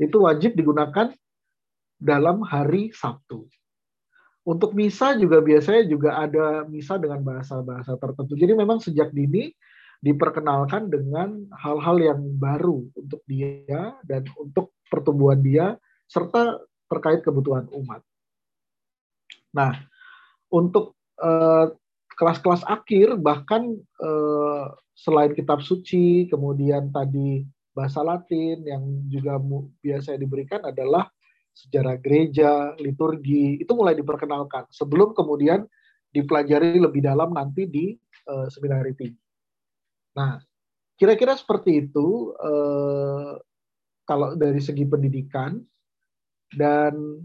itu 0.00 0.16
wajib 0.24 0.56
digunakan 0.56 1.12
dalam 2.00 2.42
hari 2.42 2.90
Sabtu. 2.90 3.46
Untuk 4.42 4.74
misa 4.74 5.14
juga 5.14 5.38
biasanya 5.38 5.86
juga 5.86 6.18
ada 6.18 6.66
misa 6.66 6.98
dengan 6.98 7.22
bahasa-bahasa 7.22 7.94
tertentu. 7.94 8.34
Jadi 8.34 8.52
memang 8.58 8.82
sejak 8.82 9.14
dini 9.14 9.54
diperkenalkan 10.02 10.90
dengan 10.90 11.46
hal-hal 11.54 11.96
yang 12.02 12.20
baru 12.36 12.82
untuk 12.98 13.22
dia 13.30 13.94
dan 14.02 14.26
untuk 14.34 14.74
pertumbuhan 14.90 15.38
dia 15.38 15.78
serta 16.10 16.58
terkait 16.90 17.22
kebutuhan 17.22 17.70
umat. 17.70 18.02
Nah, 19.54 19.78
untuk 20.50 20.98
eh, 21.22 21.66
kelas-kelas 22.18 22.66
akhir 22.66 23.16
bahkan 23.22 23.78
eh, 23.78 24.66
selain 24.98 25.32
kitab 25.32 25.62
suci, 25.62 26.26
kemudian 26.28 26.90
tadi 26.90 27.46
bahasa 27.72 28.04
Latin 28.04 28.60
yang 28.66 28.84
juga 29.08 29.40
biasa 29.80 30.18
diberikan 30.20 30.60
adalah 30.66 31.08
sejarah 31.52 31.96
gereja, 32.00 32.76
liturgi, 32.80 33.60
itu 33.60 33.72
mulai 33.72 33.96
diperkenalkan 33.96 34.68
sebelum 34.72 35.12
kemudian 35.16 35.64
dipelajari 36.12 36.80
lebih 36.80 37.04
dalam 37.04 37.32
nanti 37.32 37.68
di 37.68 37.96
uh, 38.28 38.48
seminari 38.48 38.92
tinggi. 38.92 39.16
Nah, 40.12 40.40
kira-kira 41.00 41.36
seperti 41.36 41.88
itu 41.88 42.36
uh, 42.36 43.40
kalau 44.04 44.36
dari 44.36 44.60
segi 44.60 44.84
pendidikan 44.84 45.60
dan 46.52 47.24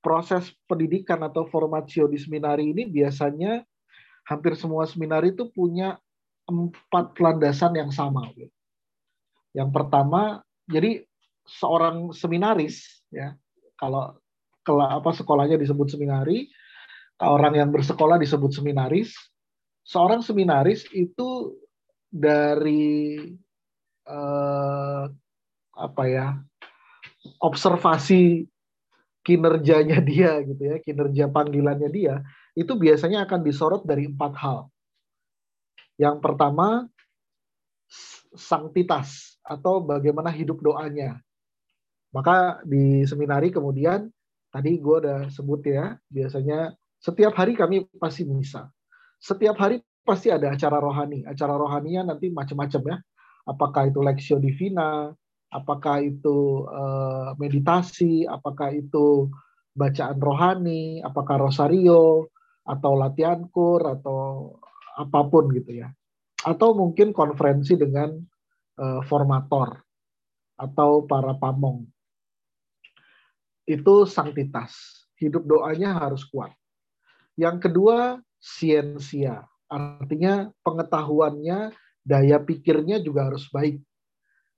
proses 0.00 0.52
pendidikan 0.68 1.20
atau 1.24 1.48
formatio 1.48 2.08
di 2.08 2.16
seminari 2.16 2.72
ini 2.72 2.88
biasanya 2.88 3.64
hampir 4.28 4.56
semua 4.56 4.84
seminari 4.88 5.32
itu 5.32 5.48
punya 5.52 5.96
empat 6.46 7.16
landasan 7.18 7.74
yang 7.76 7.90
sama. 7.90 8.30
Yang 9.56 9.70
pertama, 9.72 10.44
jadi 10.68 11.02
seorang 11.46 12.12
seminaris 12.12 13.02
ya, 13.10 13.34
kalau 13.78 14.18
kalau 14.66 14.82
apa 14.82 15.14
sekolahnya 15.14 15.56
disebut 15.56 15.94
seminari, 15.94 16.50
orang 17.22 17.54
yang 17.54 17.70
bersekolah 17.70 18.18
disebut 18.18 18.50
seminaris. 18.50 19.14
Seorang 19.86 20.18
seminaris 20.18 20.82
itu 20.90 21.54
dari 22.16 23.20
eh, 24.08 25.04
apa 25.76 26.04
ya 26.08 26.40
observasi 27.42 28.48
kinerjanya 29.26 29.98
dia 29.98 30.38
gitu 30.46 30.62
ya, 30.62 30.76
kinerja 30.78 31.26
panggilannya 31.26 31.90
dia, 31.90 32.22
itu 32.54 32.78
biasanya 32.78 33.26
akan 33.26 33.42
disorot 33.42 33.82
dari 33.82 34.06
empat 34.06 34.32
hal. 34.38 34.70
Yang 35.98 36.22
pertama, 36.22 36.86
sanktitas 38.38 39.40
atau 39.42 39.82
bagaimana 39.82 40.30
hidup 40.30 40.62
doanya. 40.62 41.18
Maka 42.14 42.62
di 42.62 43.02
seminari 43.02 43.50
kemudian 43.50 44.06
tadi 44.54 44.78
gue 44.78 44.96
udah 45.02 45.26
sebut 45.26 45.60
ya, 45.66 45.98
biasanya 46.06 46.78
setiap 47.02 47.34
hari 47.34 47.58
kami 47.58 47.82
pasti 47.98 48.22
misa. 48.22 48.70
Setiap 49.18 49.58
hari 49.58 49.82
pasti 50.06 50.30
ada 50.30 50.54
acara 50.54 50.78
rohani. 50.78 51.26
Acara 51.26 51.58
rohaninya 51.58 52.14
nanti 52.14 52.30
macam-macam 52.30 52.82
ya. 52.94 52.96
Apakah 53.46 53.90
itu 53.90 54.00
leksio 54.02 54.38
divina, 54.38 55.10
apakah 55.50 56.02
itu 56.02 56.66
uh, 56.66 57.34
meditasi, 57.38 58.26
apakah 58.26 58.74
itu 58.74 59.30
bacaan 59.74 60.18
rohani, 60.18 61.02
apakah 61.02 61.42
rosario, 61.42 62.30
atau 62.66 62.92
latihan 62.98 63.46
kur, 63.50 63.82
atau 63.82 64.54
apa 64.98 65.20
pun 65.26 65.50
gitu 65.54 65.82
ya. 65.82 65.90
Atau 66.42 66.78
mungkin 66.78 67.10
konferensi 67.10 67.74
dengan 67.74 68.14
uh, 68.78 69.02
formator 69.06 69.82
atau 70.56 71.04
para 71.04 71.36
pamong. 71.36 71.84
Itu 73.66 74.06
sanktitas. 74.06 75.04
Hidup 75.18 75.44
doanya 75.48 75.96
harus 75.96 76.24
kuat. 76.28 76.52
Yang 77.36 77.68
kedua, 77.68 78.20
siensia. 78.40 79.44
Artinya 79.66 80.50
pengetahuannya, 80.62 81.74
daya 82.06 82.38
pikirnya 82.38 83.02
juga 83.02 83.26
harus 83.30 83.50
baik 83.50 83.82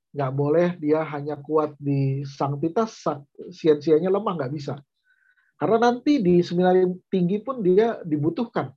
nggak 0.08 0.32
boleh 0.32 0.68
dia 0.80 1.04
hanya 1.04 1.36
kuat 1.36 1.76
di 1.76 2.24
sanktitas, 2.24 3.04
siensianya 3.52 4.08
lemah 4.08 4.34
nggak 4.40 4.52
bisa. 4.56 4.80
Karena 5.58 5.90
nanti 5.90 6.22
di 6.22 6.40
seminari 6.40 6.86
tinggi 7.12 7.42
pun 7.42 7.60
dia 7.60 8.00
dibutuhkan 8.06 8.72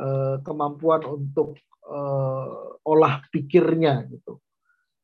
uh, 0.00 0.36
kemampuan 0.42 1.04
untuk 1.04 1.56
uh, 1.86 2.80
olah 2.82 3.22
pikirnya 3.30 4.08
gitu. 4.08 4.40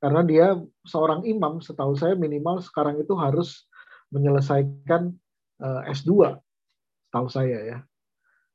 Karena 0.01 0.21
dia 0.21 0.47
seorang 0.85 1.25
imam, 1.25 1.65
setahu 1.65 1.97
saya 1.97 2.13
minimal 2.13 2.61
sekarang 2.61 3.01
itu 3.01 3.17
harus 3.17 3.65
menyelesaikan 4.13 5.17
eh, 5.65 5.83
S2, 5.97 6.13
tahu 7.09 7.27
saya 7.33 7.59
ya. 7.65 7.79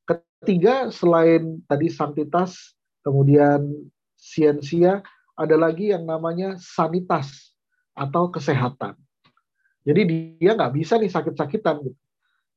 Ketiga, 0.10 0.90
selain 0.90 1.62
tadi 1.70 1.94
sanktitas, 1.94 2.74
kemudian 3.06 3.70
siensia, 4.18 5.06
ada 5.38 5.56
lagi 5.56 5.94
yang 5.94 6.10
namanya 6.10 6.58
sanitas 6.58 7.54
atau 7.94 8.34
kesehatan. 8.34 8.98
Jadi 9.86 10.02
dia 10.42 10.58
nggak 10.58 10.74
bisa 10.74 10.98
nih 10.98 11.12
sakit-sakitan 11.12 11.86
gitu. 11.86 12.00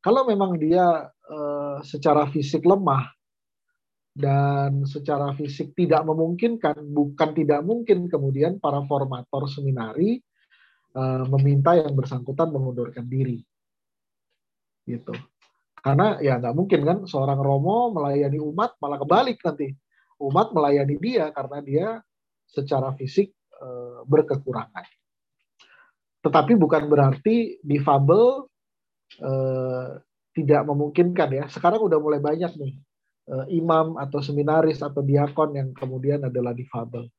Kalau 0.02 0.26
memang 0.26 0.58
dia 0.58 1.06
uh, 1.06 1.78
secara 1.86 2.26
fisik 2.26 2.66
lemah 2.66 3.06
dan 4.12 4.82
secara 4.82 5.30
fisik 5.38 5.78
tidak 5.78 6.02
memungkinkan, 6.02 6.82
bukan 6.90 7.30
tidak 7.38 7.62
mungkin 7.62 8.10
kemudian 8.10 8.58
para 8.58 8.82
formator 8.90 9.46
seminari 9.46 10.18
uh, 10.98 11.22
meminta 11.38 11.78
yang 11.78 11.94
bersangkutan 11.94 12.50
mengundurkan 12.50 13.06
diri. 13.06 13.46
Gitu. 14.82 15.14
Karena 15.82 16.22
ya 16.22 16.38
nggak 16.38 16.54
mungkin 16.54 16.80
kan 16.86 16.98
seorang 17.10 17.42
romo 17.42 17.90
melayani 17.90 18.38
umat 18.38 18.78
malah 18.78 19.02
kebalik 19.02 19.42
nanti. 19.42 19.74
Umat 20.22 20.54
melayani 20.54 20.94
dia 21.02 21.34
karena 21.34 21.58
dia 21.58 21.86
secara 22.46 22.94
fisik 22.94 23.34
uh, 23.58 24.06
berkekurangan. 24.06 24.86
Tetapi 26.22 26.54
bukan 26.54 26.86
berarti 26.86 27.58
difabel 27.66 28.46
uh, 29.26 29.90
tidak 30.30 30.62
memungkinkan 30.70 31.28
ya. 31.34 31.44
Sekarang 31.50 31.82
udah 31.82 31.98
mulai 31.98 32.22
banyak 32.22 32.54
nih 32.54 32.78
uh, 33.26 33.46
imam 33.50 33.98
atau 33.98 34.22
seminaris 34.22 34.78
atau 34.86 35.02
diakon 35.02 35.58
yang 35.58 35.68
kemudian 35.74 36.22
adalah 36.22 36.54
difabel. 36.54 37.10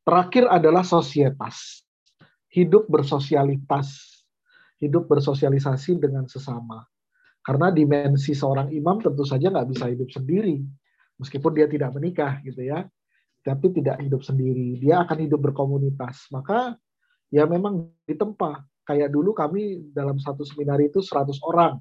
Terakhir 0.00 0.48
adalah 0.48 0.80
sosietas. 0.80 1.84
Hidup 2.50 2.90
bersosialitas, 2.90 3.94
hidup 4.82 5.06
bersosialisasi 5.06 6.00
dengan 6.02 6.26
sesama. 6.26 6.82
Karena 7.40 7.72
dimensi 7.72 8.36
seorang 8.36 8.68
imam 8.72 9.00
tentu 9.00 9.24
saja 9.24 9.48
nggak 9.48 9.68
bisa 9.72 9.88
hidup 9.88 10.12
sendiri, 10.12 10.60
meskipun 11.16 11.52
dia 11.56 11.66
tidak 11.66 11.96
menikah 11.96 12.40
gitu 12.44 12.64
ya 12.64 12.84
tapi 13.40 13.72
tidak 13.72 14.00
hidup 14.04 14.20
sendiri. 14.20 14.76
Dia 14.80 15.04
akan 15.04 15.18
hidup 15.28 15.40
berkomunitas. 15.50 16.28
Maka 16.32 16.76
ya 17.32 17.48
memang 17.48 17.88
ditempa. 18.04 18.64
Kayak 18.84 19.12
dulu 19.14 19.32
kami 19.32 19.92
dalam 19.94 20.18
satu 20.20 20.44
seminar 20.44 20.80
itu 20.82 21.00
100 21.00 21.40
orang. 21.44 21.80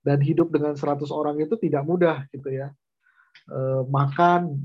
Dan 0.00 0.18
hidup 0.24 0.48
dengan 0.48 0.72
100 0.72 1.12
orang 1.12 1.36
itu 1.44 1.60
tidak 1.60 1.84
mudah 1.84 2.24
gitu 2.32 2.48
ya. 2.48 2.72
E, 3.44 3.84
makan, 3.84 4.64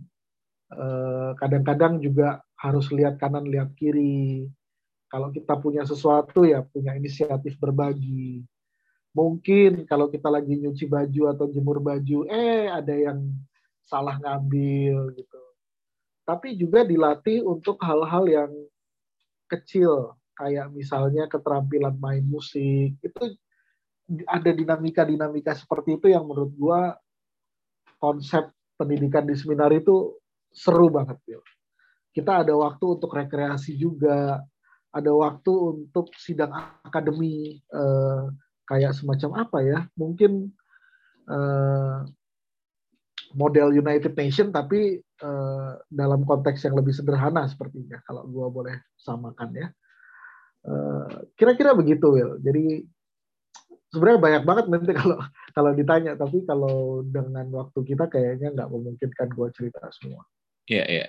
eh, 0.72 1.32
kadang-kadang 1.36 2.00
juga 2.00 2.40
harus 2.56 2.88
lihat 2.96 3.20
kanan, 3.20 3.44
lihat 3.44 3.76
kiri. 3.76 4.48
Kalau 5.12 5.36
kita 5.36 5.60
punya 5.60 5.84
sesuatu 5.84 6.48
ya 6.48 6.64
punya 6.64 6.96
inisiatif 6.96 7.60
berbagi. 7.60 8.48
Mungkin 9.16 9.88
kalau 9.88 10.12
kita 10.12 10.28
lagi 10.28 10.60
nyuci 10.60 10.92
baju 10.92 11.22
atau 11.32 11.48
jemur 11.48 11.80
baju, 11.80 12.28
eh 12.28 12.68
ada 12.68 12.92
yang 12.92 13.32
salah 13.86 14.20
ngambil 14.20 15.16
gitu 15.16 15.46
tapi 16.26 16.58
juga 16.58 16.82
dilatih 16.82 17.46
untuk 17.46 17.78
hal-hal 17.86 18.26
yang 18.26 18.52
kecil 19.46 20.18
kayak 20.34 20.74
misalnya 20.74 21.30
keterampilan 21.30 21.96
main 22.02 22.26
musik 22.26 22.98
itu 23.00 23.24
ada 24.26 24.52
dinamika-dinamika 24.52 25.54
seperti 25.54 26.02
itu 26.02 26.10
yang 26.10 26.26
menurut 26.26 26.52
gua 26.58 26.98
konsep 28.02 28.50
pendidikan 28.76 29.24
di 29.24 29.38
seminar 29.38 29.72
itu 29.72 30.18
seru 30.52 30.92
banget 30.92 31.18
Bill. 31.24 31.42
Kita 32.12 32.44
ada 32.44 32.54
waktu 32.54 32.86
untuk 33.00 33.12
rekreasi 33.12 33.76
juga, 33.80 34.40
ada 34.92 35.12
waktu 35.16 35.52
untuk 35.52 36.12
sidang 36.16 36.54
akademi 36.84 37.60
eh, 37.60 38.26
kayak 38.66 38.98
semacam 38.98 39.46
apa 39.46 39.58
ya? 39.62 39.80
Mungkin 39.98 40.50
eh, 41.30 42.00
model 43.36 43.76
United 43.76 44.16
Nation 44.16 44.50
tapi 44.50 45.04
uh, 45.22 45.72
dalam 45.92 46.24
konteks 46.24 46.64
yang 46.64 46.80
lebih 46.80 46.96
sederhana 46.96 47.46
sepertinya 47.46 48.00
kalau 48.08 48.24
gua 48.26 48.48
boleh 48.48 48.76
samakan 48.96 49.52
ya. 49.54 49.68
Uh, 50.66 51.30
kira-kira 51.38 51.76
begitu 51.78 52.10
Will. 52.10 52.40
Jadi 52.42 52.88
sebenarnya 53.92 54.20
banyak 54.24 54.44
banget 54.48 54.66
nanti 54.72 54.92
kalau 55.04 55.20
kalau 55.52 55.72
ditanya 55.76 56.16
tapi 56.16 56.42
kalau 56.48 57.04
dengan 57.06 57.46
waktu 57.54 57.80
kita 57.84 58.08
kayaknya 58.08 58.56
nggak 58.56 58.72
memungkinkan 58.72 59.28
gua 59.36 59.52
cerita 59.52 59.84
semua. 59.92 60.24
Iya 60.66 60.86
iya. 60.88 61.08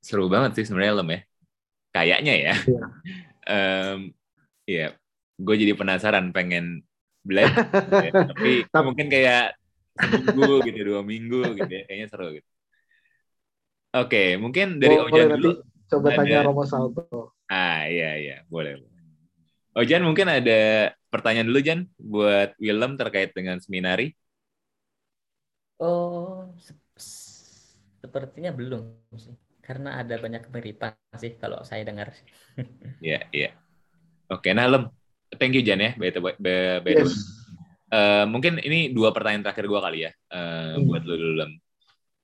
Seru 0.00 0.32
banget 0.32 0.58
sih 0.58 0.64
sebenarnya 0.66 0.96
Lem 0.96 1.10
ya. 1.12 1.20
Kayaknya 1.92 2.34
ya. 2.34 2.54
Iya. 2.56 2.84
um, 3.54 4.00
ya. 4.64 4.88
Gue 5.40 5.56
jadi 5.56 5.72
penasaran 5.72 6.30
pengen 6.36 6.84
belajar. 7.24 7.64
ya. 8.04 8.12
Tapi 8.36 8.68
mungkin 8.84 9.08
kayak 9.08 9.56
seminggu 9.96 10.64
gitu 10.68 10.78
dua 10.84 11.00
minggu 11.00 11.40
gitu 11.56 11.72
ya. 11.72 11.82
Kayaknya 11.88 12.06
seru 12.12 12.28
gitu. 12.36 12.48
Oke 13.90 14.06
okay, 14.06 14.28
mungkin 14.38 14.78
dari 14.78 14.94
oh, 14.94 15.10
Ojan 15.10 15.34
dulu. 15.34 15.66
coba 15.90 16.14
ada... 16.14 16.18
tanya 16.22 16.38
Romo 16.46 16.62
Salto. 16.62 17.34
Ah 17.50 17.90
iya 17.90 18.14
iya. 18.20 18.36
Boleh 18.46 18.78
Ojan 19.74 20.06
mungkin 20.06 20.30
ada 20.30 20.92
pertanyaan 21.10 21.50
dulu 21.50 21.60
Jan 21.62 21.80
buat 21.98 22.54
Willem 22.62 22.94
terkait 22.94 23.34
dengan 23.34 23.58
seminari. 23.58 24.14
Oh 25.82 26.46
sepertinya 28.00 28.50
belum 28.50 28.94
sih. 29.18 29.34
Karena 29.60 30.02
ada 30.02 30.18
banyak 30.18 30.50
kemiripan 30.50 30.98
sih 31.14 31.38
kalau 31.38 31.62
saya 31.62 31.86
dengar. 31.86 32.10
Iya, 32.98 33.22
iya. 33.30 33.54
Oke, 34.26 34.50
nah 34.50 34.66
Lem, 34.66 34.90
thank 35.38 35.54
you 35.54 35.62
Jan 35.62 35.78
ya, 35.82 35.92
by 35.94 36.10
the 36.10 36.20
way. 36.22 36.34
yes. 36.86 37.40
Uh, 37.90 38.22
mungkin 38.30 38.62
ini 38.62 38.94
dua 38.94 39.10
pertanyaan 39.10 39.42
terakhir 39.42 39.66
gue 39.66 39.80
kali 39.82 39.98
ya 40.06 40.10
uh, 40.30 40.78
hmm. 40.78 40.86
buat 40.86 41.02
lu 41.02 41.14
dulu. 41.18 41.44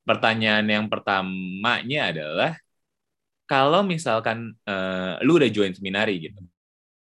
Pertanyaan 0.06 0.62
yang 0.70 0.86
pertamanya 0.86 2.14
adalah 2.14 2.52
kalau 3.50 3.82
misalkan 3.82 4.54
uh, 4.62 5.18
lu 5.26 5.42
udah 5.42 5.50
join 5.50 5.74
seminari 5.74 6.22
gitu, 6.22 6.38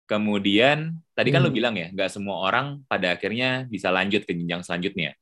kemudian 0.09 0.97
tadi 1.13 1.29
kan 1.29 1.45
hmm. 1.45 1.49
lu 1.49 1.53
bilang 1.53 1.77
ya 1.77 1.93
nggak 1.93 2.09
semua 2.09 2.41
orang 2.41 2.81
pada 2.89 3.17
akhirnya 3.17 3.69
bisa 3.69 3.93
lanjut 3.93 4.25
ke 4.25 4.33
jenjang 4.33 4.65
selanjutnya. 4.65 5.13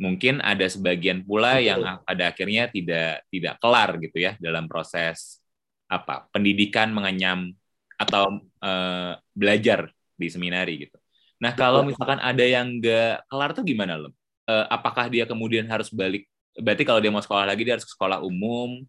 Mungkin 0.00 0.42
ada 0.42 0.66
sebagian 0.66 1.22
pula 1.22 1.62
Betul. 1.62 1.66
yang 1.70 1.80
pada 2.02 2.24
akhirnya 2.34 2.72
tidak 2.74 3.22
tidak 3.30 3.54
kelar 3.62 3.90
gitu 4.02 4.18
ya 4.18 4.34
dalam 4.42 4.66
proses 4.66 5.38
apa 5.86 6.26
pendidikan 6.34 6.90
mengenyam 6.90 7.54
atau 8.00 8.42
uh, 8.62 9.12
belajar 9.36 9.94
di 10.20 10.28
seminari 10.28 10.84
gitu. 10.84 11.00
Nah, 11.40 11.56
kalau 11.56 11.80
misalkan 11.88 12.20
ada 12.20 12.44
yang 12.44 12.76
nggak 12.76 13.24
kelar 13.24 13.56
tuh 13.56 13.64
gimana, 13.64 13.96
Lem? 13.96 14.12
Uh, 14.44 14.68
apakah 14.68 15.08
dia 15.08 15.24
kemudian 15.24 15.64
harus 15.64 15.88
balik? 15.88 16.28
Berarti 16.52 16.84
kalau 16.84 17.00
dia 17.00 17.08
mau 17.08 17.24
sekolah 17.24 17.48
lagi, 17.48 17.64
dia 17.64 17.80
harus 17.80 17.88
ke 17.88 17.92
sekolah 17.96 18.20
umum? 18.20 18.84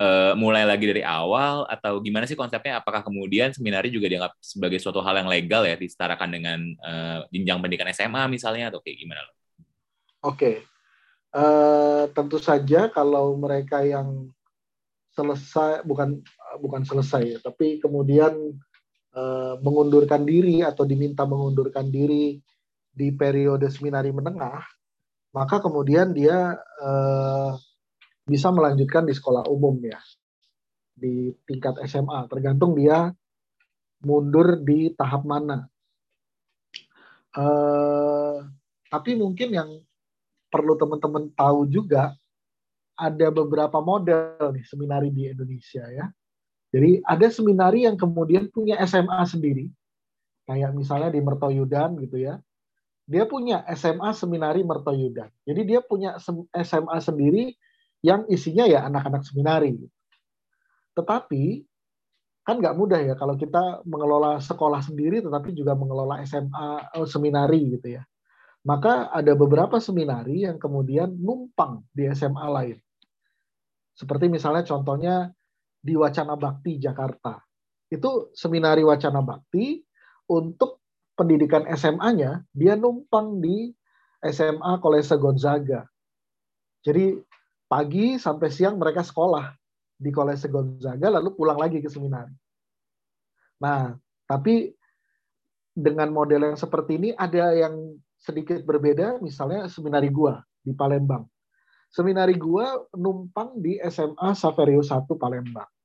uh, 0.00 0.32
mulai 0.36 0.64
lagi 0.64 0.84
dari 0.88 1.02
awal 1.02 1.64
atau 1.68 1.98
gimana 2.00 2.28
sih 2.28 2.38
konsepnya? 2.38 2.80
Apakah 2.80 3.04
kemudian 3.04 3.52
seminari 3.52 3.88
juga 3.88 4.08
dianggap 4.08 4.32
sebagai 4.40 4.78
suatu 4.80 5.00
hal 5.00 5.24
yang 5.24 5.28
legal 5.28 5.64
ya 5.64 5.76
disetarakan 5.76 6.28
dengan 6.30 6.58
uh, 6.84 7.18
jenjang 7.32 7.58
pendidikan 7.60 7.88
SMA 7.92 8.22
misalnya 8.28 8.72
atau 8.72 8.80
kayak 8.80 8.98
gimana? 9.00 9.20
Oke, 9.24 9.32
okay. 10.24 10.54
uh, 11.36 12.08
tentu 12.12 12.40
saja 12.40 12.90
kalau 12.90 13.36
mereka 13.38 13.84
yang 13.84 14.30
selesai 15.16 15.84
bukan 15.86 16.20
bukan 16.60 16.82
selesai 16.84 17.22
ya, 17.24 17.38
tapi 17.40 17.80
kemudian 17.80 18.56
mengundurkan 19.64 20.28
diri 20.28 20.60
atau 20.60 20.84
diminta 20.84 21.24
mengundurkan 21.24 21.88
diri 21.88 22.36
di 22.96 23.08
periode 23.12 23.68
seminari 23.72 24.12
menengah, 24.12 24.60
maka 25.36 25.60
kemudian 25.60 26.16
dia 26.16 26.56
uh, 26.56 27.52
bisa 28.24 28.48
melanjutkan 28.48 29.04
di 29.04 29.12
sekolah 29.12 29.44
umum 29.52 29.76
ya, 29.84 30.00
di 30.96 31.28
tingkat 31.44 31.76
SMA, 31.84 32.24
tergantung 32.32 32.72
dia 32.72 33.12
mundur 34.00 34.60
di 34.64 34.92
tahap 34.96 35.28
mana. 35.28 35.68
Uh, 37.36 38.48
tapi 38.88 39.12
mungkin 39.12 39.52
yang 39.52 39.70
perlu 40.48 40.72
teman-teman 40.80 41.28
tahu 41.36 41.68
juga 41.68 42.16
ada 42.96 43.28
beberapa 43.28 43.76
model 43.84 44.56
nih 44.56 44.64
seminari 44.64 45.12
di 45.12 45.28
Indonesia 45.28 45.84
ya. 45.92 46.08
Jadi 46.76 47.00
ada 47.00 47.26
seminari 47.32 47.88
yang 47.88 47.96
kemudian 47.96 48.52
punya 48.52 48.76
SMA 48.84 49.24
sendiri, 49.24 49.72
kayak 50.44 50.76
misalnya 50.76 51.08
di 51.08 51.24
Mertoyudan 51.24 51.96
gitu 52.04 52.20
ya 52.20 52.36
dia 53.06 53.22
punya 53.24 53.62
SMA 53.78 54.10
Seminari 54.18 54.66
Mertoyudan. 54.66 55.30
Jadi 55.46 55.60
dia 55.62 55.80
punya 55.80 56.18
SMA 56.50 56.98
sendiri 56.98 57.54
yang 58.02 58.26
isinya 58.26 58.66
ya 58.66 58.82
anak-anak 58.90 59.22
seminari. 59.22 59.78
Tetapi 60.98 61.62
kan 62.42 62.58
nggak 62.58 62.76
mudah 62.78 63.00
ya 63.02 63.14
kalau 63.14 63.38
kita 63.38 63.82
mengelola 63.86 64.38
sekolah 64.38 64.78
sendiri 64.82 65.18
tetapi 65.18 65.50
juga 65.54 65.74
mengelola 65.74 66.22
SMA 66.26 66.98
oh, 66.98 67.06
seminari 67.06 67.78
gitu 67.78 67.94
ya. 67.94 68.02
Maka 68.66 69.14
ada 69.14 69.38
beberapa 69.38 69.78
seminari 69.78 70.42
yang 70.42 70.58
kemudian 70.58 71.14
numpang 71.14 71.86
di 71.94 72.10
SMA 72.10 72.46
lain. 72.50 72.78
Seperti 73.94 74.26
misalnya 74.26 74.66
contohnya 74.66 75.30
di 75.86 75.94
Wacana 75.94 76.34
Bakti 76.34 76.82
Jakarta. 76.82 77.38
Itu 77.86 78.34
seminari 78.34 78.82
Wacana 78.82 79.22
Bakti 79.22 79.78
untuk 80.26 80.82
pendidikan 81.14 81.62
SMA-nya 81.70 82.42
dia 82.50 82.74
numpang 82.74 83.38
di 83.38 83.70
SMA 84.26 84.82
Kolese 84.82 85.14
Gonzaga. 85.14 85.86
Jadi 86.82 87.14
pagi 87.70 88.18
sampai 88.18 88.50
siang 88.50 88.82
mereka 88.82 89.06
sekolah 89.06 89.54
di 89.94 90.10
Kolese 90.10 90.50
Gonzaga 90.50 91.06
lalu 91.22 91.30
pulang 91.38 91.62
lagi 91.62 91.78
ke 91.78 91.86
seminari. 91.86 92.34
Nah, 93.62 93.94
tapi 94.26 94.74
dengan 95.70 96.10
model 96.10 96.52
yang 96.52 96.58
seperti 96.58 96.98
ini 96.98 97.10
ada 97.14 97.54
yang 97.54 97.94
sedikit 98.18 98.64
berbeda 98.66 99.22
misalnya 99.22 99.70
seminari 99.70 100.10
gua 100.10 100.42
di 100.60 100.74
Palembang. 100.74 101.22
Seminari 101.88 102.34
gua 102.34 102.76
numpang 102.98 103.56
di 103.62 103.78
SMA 103.86 104.34
Saverio 104.34 104.82
1 104.82 105.06
Palembang. 105.16 105.75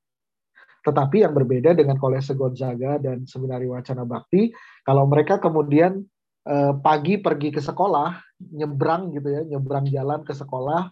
Tetapi 0.82 1.22
yang 1.22 1.32
berbeda 1.32 1.78
dengan 1.78 1.94
Kolese 1.96 2.34
Gonzaga 2.34 2.98
dan 2.98 3.22
Seminari 3.24 3.70
Wacana 3.70 4.02
Bakti, 4.02 4.50
kalau 4.82 5.06
mereka 5.06 5.38
kemudian 5.38 6.02
eh, 6.46 6.72
pagi 6.82 7.22
pergi 7.22 7.54
ke 7.54 7.62
sekolah, 7.62 8.18
nyebrang 8.50 9.14
gitu 9.14 9.28
ya, 9.30 9.42
nyebrang 9.46 9.86
jalan 9.86 10.26
ke 10.26 10.34
sekolah, 10.34 10.90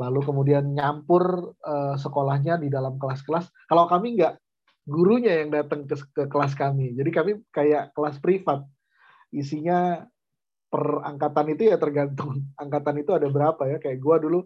lalu 0.00 0.20
kemudian 0.24 0.72
nyampur 0.72 1.52
eh, 1.60 1.94
sekolahnya 2.00 2.56
di 2.56 2.72
dalam 2.72 2.96
kelas-kelas. 2.96 3.68
Kalau 3.68 3.84
kami 3.84 4.16
nggak, 4.16 4.40
gurunya 4.86 5.44
yang 5.44 5.50
datang 5.52 5.84
ke, 5.84 5.98
ke 6.14 6.24
kelas 6.30 6.56
kami. 6.56 6.94
Jadi 6.96 7.10
kami 7.12 7.32
kayak 7.52 7.92
kelas 7.92 8.16
privat. 8.22 8.64
Isinya 9.34 10.06
per 10.72 11.04
angkatan 11.04 11.52
itu 11.52 11.68
ya 11.68 11.76
tergantung 11.76 12.48
angkatan 12.62 13.02
itu 13.02 13.12
ada 13.12 13.28
berapa 13.28 13.60
ya. 13.68 13.76
Kayak 13.76 13.98
gua 14.00 14.16
dulu 14.16 14.40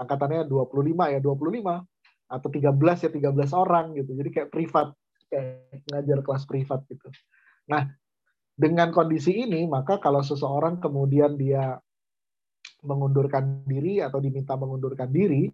angkatannya 0.00 0.48
25 0.48 1.12
ya, 1.12 1.20
25 1.20 1.91
atau 2.32 2.48
13 2.48 2.72
ya 3.04 3.10
13 3.12 3.52
orang 3.52 3.92
gitu. 3.92 4.16
Jadi 4.16 4.30
kayak 4.32 4.48
privat, 4.48 4.96
kayak 5.28 5.84
ngajar 5.92 6.18
kelas 6.24 6.44
privat 6.48 6.80
gitu. 6.88 7.12
Nah, 7.68 7.92
dengan 8.56 8.88
kondisi 8.88 9.44
ini 9.44 9.68
maka 9.68 10.00
kalau 10.00 10.24
seseorang 10.24 10.80
kemudian 10.80 11.36
dia 11.36 11.76
mengundurkan 12.82 13.62
diri 13.68 14.00
atau 14.00 14.18
diminta 14.18 14.56
mengundurkan 14.56 15.12
diri, 15.12 15.52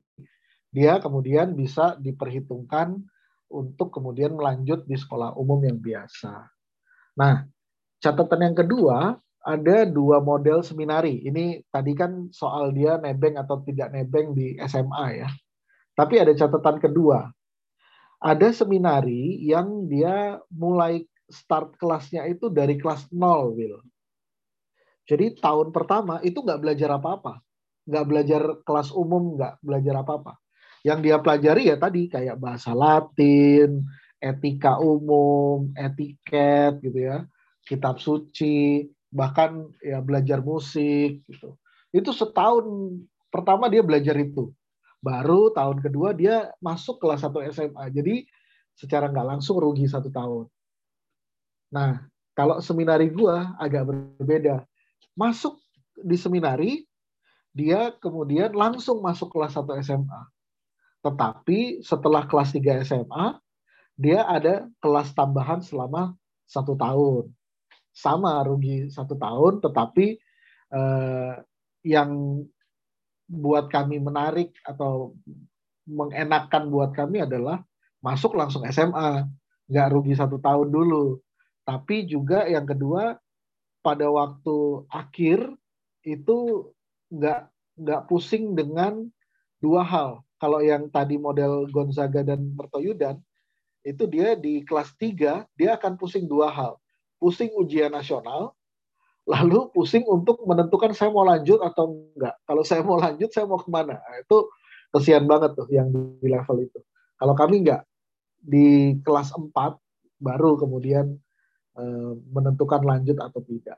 dia 0.71 1.03
kemudian 1.03 1.53
bisa 1.59 1.99
diperhitungkan 1.99 2.97
untuk 3.49 3.93
kemudian 3.93 4.37
melanjut 4.37 4.85
di 4.85 4.97
sekolah 4.97 5.37
umum 5.37 5.61
yang 5.65 5.81
biasa. 5.81 6.47
Nah, 7.19 7.45
catatan 7.99 8.53
yang 8.53 8.57
kedua 8.57 9.17
ada 9.45 9.77
dua 9.89 10.21
model 10.21 10.61
seminari. 10.61 11.25
Ini 11.25 11.65
tadi 11.73 11.97
kan 11.97 12.29
soal 12.29 12.77
dia 12.77 13.01
nebeng 13.01 13.41
atau 13.41 13.65
tidak 13.65 13.89
nebeng 13.97 14.37
di 14.37 14.61
SMA 14.61 15.07
ya. 15.25 15.29
Tapi 15.99 16.15
ada 16.23 16.31
catatan 16.31 16.79
kedua. 16.79 17.27
Ada 18.23 18.55
seminari 18.55 19.43
yang 19.43 19.91
dia 19.91 20.39
mulai 20.55 21.03
start 21.27 21.75
kelasnya 21.75 22.23
itu 22.31 22.47
dari 22.55 22.79
kelas 22.79 23.11
0, 23.11 23.59
Will. 23.59 23.83
Jadi 25.11 25.35
tahun 25.43 25.75
pertama 25.75 26.23
itu 26.23 26.39
nggak 26.39 26.63
belajar 26.63 27.03
apa-apa. 27.03 27.43
Nggak 27.91 28.07
belajar 28.07 28.43
kelas 28.63 28.95
umum, 28.95 29.35
nggak 29.35 29.59
belajar 29.59 29.95
apa-apa. 30.07 30.39
Yang 30.87 30.99
dia 31.03 31.17
pelajari 31.19 31.63
ya 31.67 31.77
tadi 31.83 32.07
kayak 32.07 32.39
bahasa 32.39 32.71
Latin, 32.71 33.83
etika 34.23 34.79
umum, 34.79 35.75
etiket 35.75 36.79
gitu 36.79 37.11
ya, 37.11 37.27
kitab 37.67 37.99
suci, 37.99 38.87
bahkan 39.11 39.67
ya 39.83 39.99
belajar 39.99 40.39
musik 40.47 41.27
gitu. 41.27 41.59
Itu 41.91 42.15
setahun 42.15 42.67
pertama 43.35 43.67
dia 43.67 43.83
belajar 43.83 44.15
itu 44.15 44.55
baru 44.99 45.55
tahun 45.55 45.79
kedua 45.79 46.15
dia 46.15 46.51
masuk 46.59 46.99
kelas 46.99 47.23
1 47.27 47.55
SMA. 47.55 47.85
Jadi 47.95 48.27
secara 48.75 49.11
nggak 49.11 49.39
langsung 49.39 49.59
rugi 49.59 49.87
satu 49.87 50.11
tahun. 50.11 50.47
Nah, 51.75 52.07
kalau 52.35 52.63
seminari 52.63 53.11
gua 53.11 53.59
agak 53.59 53.91
berbeda. 53.91 54.63
Masuk 55.19 55.59
di 55.99 56.15
seminari, 56.15 56.87
dia 57.51 57.91
kemudian 57.99 58.55
langsung 58.55 59.03
masuk 59.03 59.35
kelas 59.35 59.59
1 59.59 59.83
SMA. 59.83 60.23
Tetapi 61.03 61.83
setelah 61.83 62.27
kelas 62.27 62.55
3 62.55 62.87
SMA, 62.87 63.39
dia 63.99 64.23
ada 64.27 64.71
kelas 64.79 65.11
tambahan 65.15 65.59
selama 65.59 66.15
satu 66.47 66.79
tahun. 66.79 67.35
Sama 67.91 68.47
rugi 68.47 68.87
satu 68.95 69.19
tahun, 69.19 69.59
tetapi 69.59 70.07
eh, 70.71 71.35
yang 71.83 72.43
buat 73.29 73.69
kami 73.69 74.01
menarik 74.01 74.57
atau 74.65 75.13
mengenakan 75.85 76.73
buat 76.73 76.97
kami 76.97 77.25
adalah 77.29 77.61
masuk 78.01 78.35
langsung 78.35 78.65
SMA, 78.69 79.29
nggak 79.69 79.89
rugi 79.93 80.17
satu 80.17 80.41
tahun 80.41 80.73
dulu. 80.73 81.21
Tapi 81.69 82.09
juga 82.09 82.49
yang 82.49 82.65
kedua 82.65 83.21
pada 83.85 84.09
waktu 84.09 84.89
akhir 84.89 85.45
itu 86.05 86.69
nggak 87.13 87.53
nggak 87.79 88.03
pusing 88.09 88.57
dengan 88.57 89.05
dua 89.61 89.85
hal. 89.85 90.25
Kalau 90.41 90.65
yang 90.65 90.89
tadi 90.89 91.21
model 91.21 91.69
Gonzaga 91.69 92.25
dan 92.25 92.57
Mertoyudan 92.57 93.21
itu 93.83 94.05
dia 94.11 94.35
di 94.35 94.63
kelas 94.67 94.95
3 94.99 95.47
dia 95.55 95.71
akan 95.77 95.99
pusing 96.01 96.27
dua 96.27 96.51
hal. 96.51 96.73
Pusing 97.19 97.51
ujian 97.59 97.91
nasional 97.91 98.55
lalu 99.29 99.69
pusing 99.77 100.09
untuk 100.09 100.41
menentukan 100.49 100.97
saya 100.97 101.13
mau 101.13 101.29
lanjut 101.29 101.61
atau 101.61 102.09
enggak. 102.17 102.41
Kalau 102.49 102.63
saya 102.65 102.81
mau 102.81 102.97
lanjut, 102.97 103.29
saya 103.29 103.45
mau 103.45 103.61
ke 103.61 103.69
mana? 103.69 104.01
Nah, 104.01 104.17
itu 104.25 104.49
kesian 104.89 105.29
banget 105.29 105.53
tuh 105.53 105.69
yang 105.69 105.93
di 105.93 106.27
level 106.33 106.65
itu. 106.65 106.81
Kalau 107.21 107.37
kami 107.37 107.61
enggak, 107.61 107.85
di 108.41 108.97
kelas 109.05 109.37
4 109.37 109.53
baru 110.17 110.57
kemudian 110.57 111.13
e, 111.77 111.85
menentukan 112.33 112.81
lanjut 112.81 113.21
atau 113.21 113.45
tidak. 113.45 113.77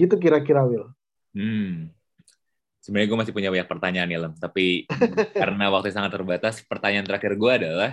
Gitu 0.00 0.16
kira-kira, 0.16 0.64
Will. 0.64 0.88
Hmm. 1.36 1.92
Sebenarnya 2.80 3.08
gue 3.12 3.18
masih 3.20 3.34
punya 3.36 3.52
banyak 3.52 3.68
pertanyaan 3.68 4.08
ya, 4.08 4.18
Lem. 4.24 4.34
Tapi 4.40 4.88
karena 5.44 5.68
waktu 5.68 5.92
sangat 5.92 6.16
terbatas, 6.16 6.64
pertanyaan 6.64 7.04
terakhir 7.04 7.36
gue 7.36 7.52
adalah, 7.52 7.90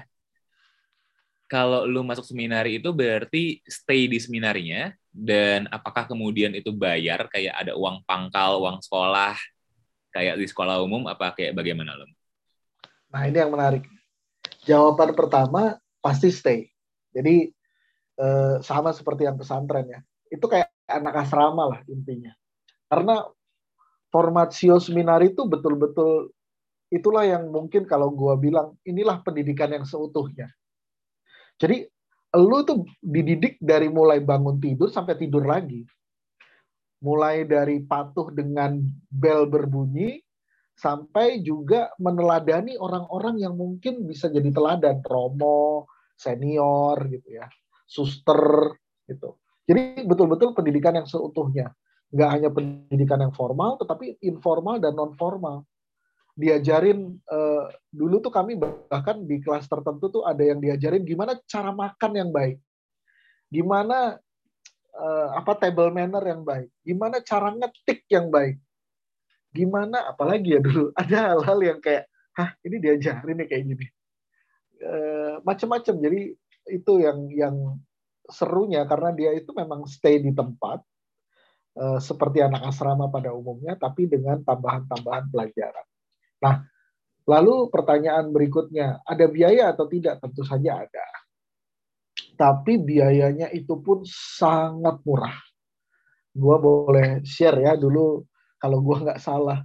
kalau 1.51 1.83
lu 1.83 1.99
masuk 2.07 2.23
seminari 2.23 2.79
itu 2.79 2.95
berarti 2.95 3.59
stay 3.67 4.07
di 4.07 4.23
seminarinya 4.23 4.95
dan 5.11 5.67
apakah 5.67 6.07
kemudian 6.07 6.55
itu 6.55 6.71
bayar 6.71 7.27
kayak 7.27 7.51
ada 7.51 7.75
uang 7.75 8.07
pangkal, 8.07 8.63
uang 8.63 8.79
sekolah 8.79 9.35
kayak 10.11 10.39
di 10.39 10.47
sekolah 10.47 10.79
umum 10.79 11.07
apa 11.11 11.35
kayak 11.35 11.55
bagaimana 11.55 11.99
lo? 11.99 12.07
Nah, 13.11 13.27
ini 13.27 13.37
yang 13.37 13.51
menarik. 13.51 13.83
Jawaban 14.63 15.11
pertama 15.11 15.75
pasti 15.99 16.31
stay. 16.31 16.71
Jadi 17.11 17.51
eh, 18.19 18.55
sama 18.63 18.95
seperti 18.95 19.27
yang 19.27 19.35
pesantren 19.35 19.87
ya. 19.87 19.99
Itu 20.31 20.47
kayak 20.47 20.71
anak 20.87 21.27
asrama 21.27 21.75
lah 21.75 21.79
intinya. 21.91 22.31
Karena 22.87 23.23
formatio 24.11 24.79
seminari 24.79 25.35
itu 25.35 25.43
betul-betul 25.47 26.31
itulah 26.91 27.23
yang 27.23 27.47
mungkin 27.47 27.87
kalau 27.87 28.11
gue 28.11 28.35
bilang 28.39 28.75
inilah 28.83 29.23
pendidikan 29.23 29.71
yang 29.71 29.87
seutuhnya. 29.87 30.51
Jadi 31.55 31.87
lu 32.37 32.63
tuh 32.63 32.87
dididik 33.03 33.59
dari 33.59 33.91
mulai 33.91 34.23
bangun 34.23 34.61
tidur 34.61 34.87
sampai 34.87 35.19
tidur 35.19 35.43
lagi. 35.43 35.83
Mulai 37.01 37.49
dari 37.49 37.81
patuh 37.81 38.29
dengan 38.31 38.77
bel 39.09 39.49
berbunyi 39.49 40.21
sampai 40.77 41.41
juga 41.43 41.91
meneladani 41.97 42.77
orang-orang 42.77 43.41
yang 43.41 43.57
mungkin 43.57 44.05
bisa 44.05 44.29
jadi 44.29 44.47
teladan, 44.53 45.01
romo, 45.03 45.89
senior 46.15 46.97
gitu 47.09 47.41
ya, 47.41 47.45
suster 47.89 48.77
gitu. 49.09 49.41
Jadi 49.65 50.05
betul-betul 50.05 50.53
pendidikan 50.53 50.97
yang 50.97 51.09
seutuhnya. 51.09 51.73
Nggak 52.11 52.29
hanya 52.29 52.49
pendidikan 52.51 53.19
yang 53.23 53.33
formal, 53.33 53.79
tetapi 53.81 54.19
informal 54.25 54.77
dan 54.77 54.93
non 54.93 55.15
formal 55.15 55.63
diajarin 56.35 57.19
uh, 57.27 57.65
dulu 57.91 58.23
tuh 58.23 58.31
kami 58.31 58.55
bahkan 58.87 59.19
di 59.27 59.43
kelas 59.43 59.67
tertentu 59.67 60.07
tuh 60.07 60.23
ada 60.23 60.41
yang 60.41 60.63
diajarin 60.63 61.03
gimana 61.03 61.35
cara 61.47 61.75
makan 61.75 62.11
yang 62.15 62.29
baik, 62.31 62.57
gimana 63.51 64.15
uh, 64.95 65.27
apa 65.35 65.53
table 65.59 65.91
manner 65.91 66.23
yang 66.23 66.43
baik, 66.47 66.71
gimana 66.83 67.19
cara 67.19 67.51
ngetik 67.51 68.07
yang 68.07 68.31
baik, 68.31 68.57
gimana 69.51 70.07
apalagi 70.07 70.55
ya 70.55 70.61
dulu 70.63 70.91
ada 71.01 71.35
hal-hal 71.35 71.59
yang 71.59 71.79
kayak 71.83 72.07
hah 72.31 72.55
ini 72.63 72.79
diajarin 72.79 73.35
nih 73.43 73.47
kayak 73.51 73.63
gini, 73.67 73.87
uh, 74.87 75.35
macam-macam 75.43 75.95
jadi 75.99 76.19
itu 76.71 76.93
yang 77.03 77.19
yang 77.35 77.55
serunya 78.31 78.87
karena 78.87 79.11
dia 79.11 79.31
itu 79.35 79.51
memang 79.51 79.83
stay 79.83 80.23
di 80.23 80.31
tempat 80.31 80.79
uh, 81.75 81.99
seperti 81.99 82.39
anak 82.39 82.71
asrama 82.71 83.11
pada 83.11 83.35
umumnya 83.35 83.75
tapi 83.75 84.07
dengan 84.07 84.39
tambahan-tambahan 84.47 85.27
pelajaran. 85.27 85.90
Nah, 86.41 86.65
lalu 87.29 87.69
pertanyaan 87.69 88.33
berikutnya, 88.33 89.05
ada 89.05 89.25
biaya 89.29 89.71
atau 89.71 89.85
tidak? 89.85 90.17
Tentu 90.19 90.41
saja 90.41 90.83
ada. 90.83 91.07
Tapi 92.35 92.81
biayanya 92.81 93.53
itu 93.53 93.77
pun 93.77 94.01
sangat 94.09 94.97
murah. 95.05 95.37
Gua 96.33 96.57
boleh 96.57 97.21
share 97.21 97.61
ya 97.61 97.77
dulu 97.77 98.25
kalau 98.57 98.81
gua 98.81 98.97
nggak 99.05 99.21
salah. 99.21 99.61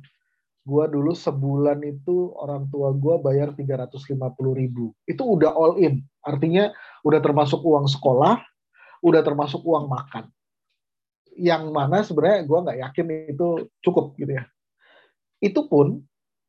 Gua 0.67 0.91
dulu 0.91 1.15
sebulan 1.15 1.79
itu 1.87 2.35
orang 2.37 2.69
tua 2.69 2.93
gua 2.93 3.17
bayar 3.23 3.57
350 3.57 4.19
ribu. 4.53 4.93
Itu 5.09 5.25
udah 5.25 5.55
all 5.57 5.81
in. 5.81 6.05
Artinya 6.21 6.75
udah 7.07 7.23
termasuk 7.23 7.63
uang 7.63 7.87
sekolah, 7.87 8.43
udah 9.01 9.23
termasuk 9.25 9.63
uang 9.63 9.87
makan. 9.89 10.29
Yang 11.39 11.65
mana 11.71 12.03
sebenarnya 12.05 12.45
gua 12.45 12.59
nggak 12.67 12.79
yakin 12.83 13.07
itu 13.33 13.49
cukup 13.81 14.19
gitu 14.21 14.37
ya. 14.37 14.45
Itu 15.41 15.71
pun 15.71 16.03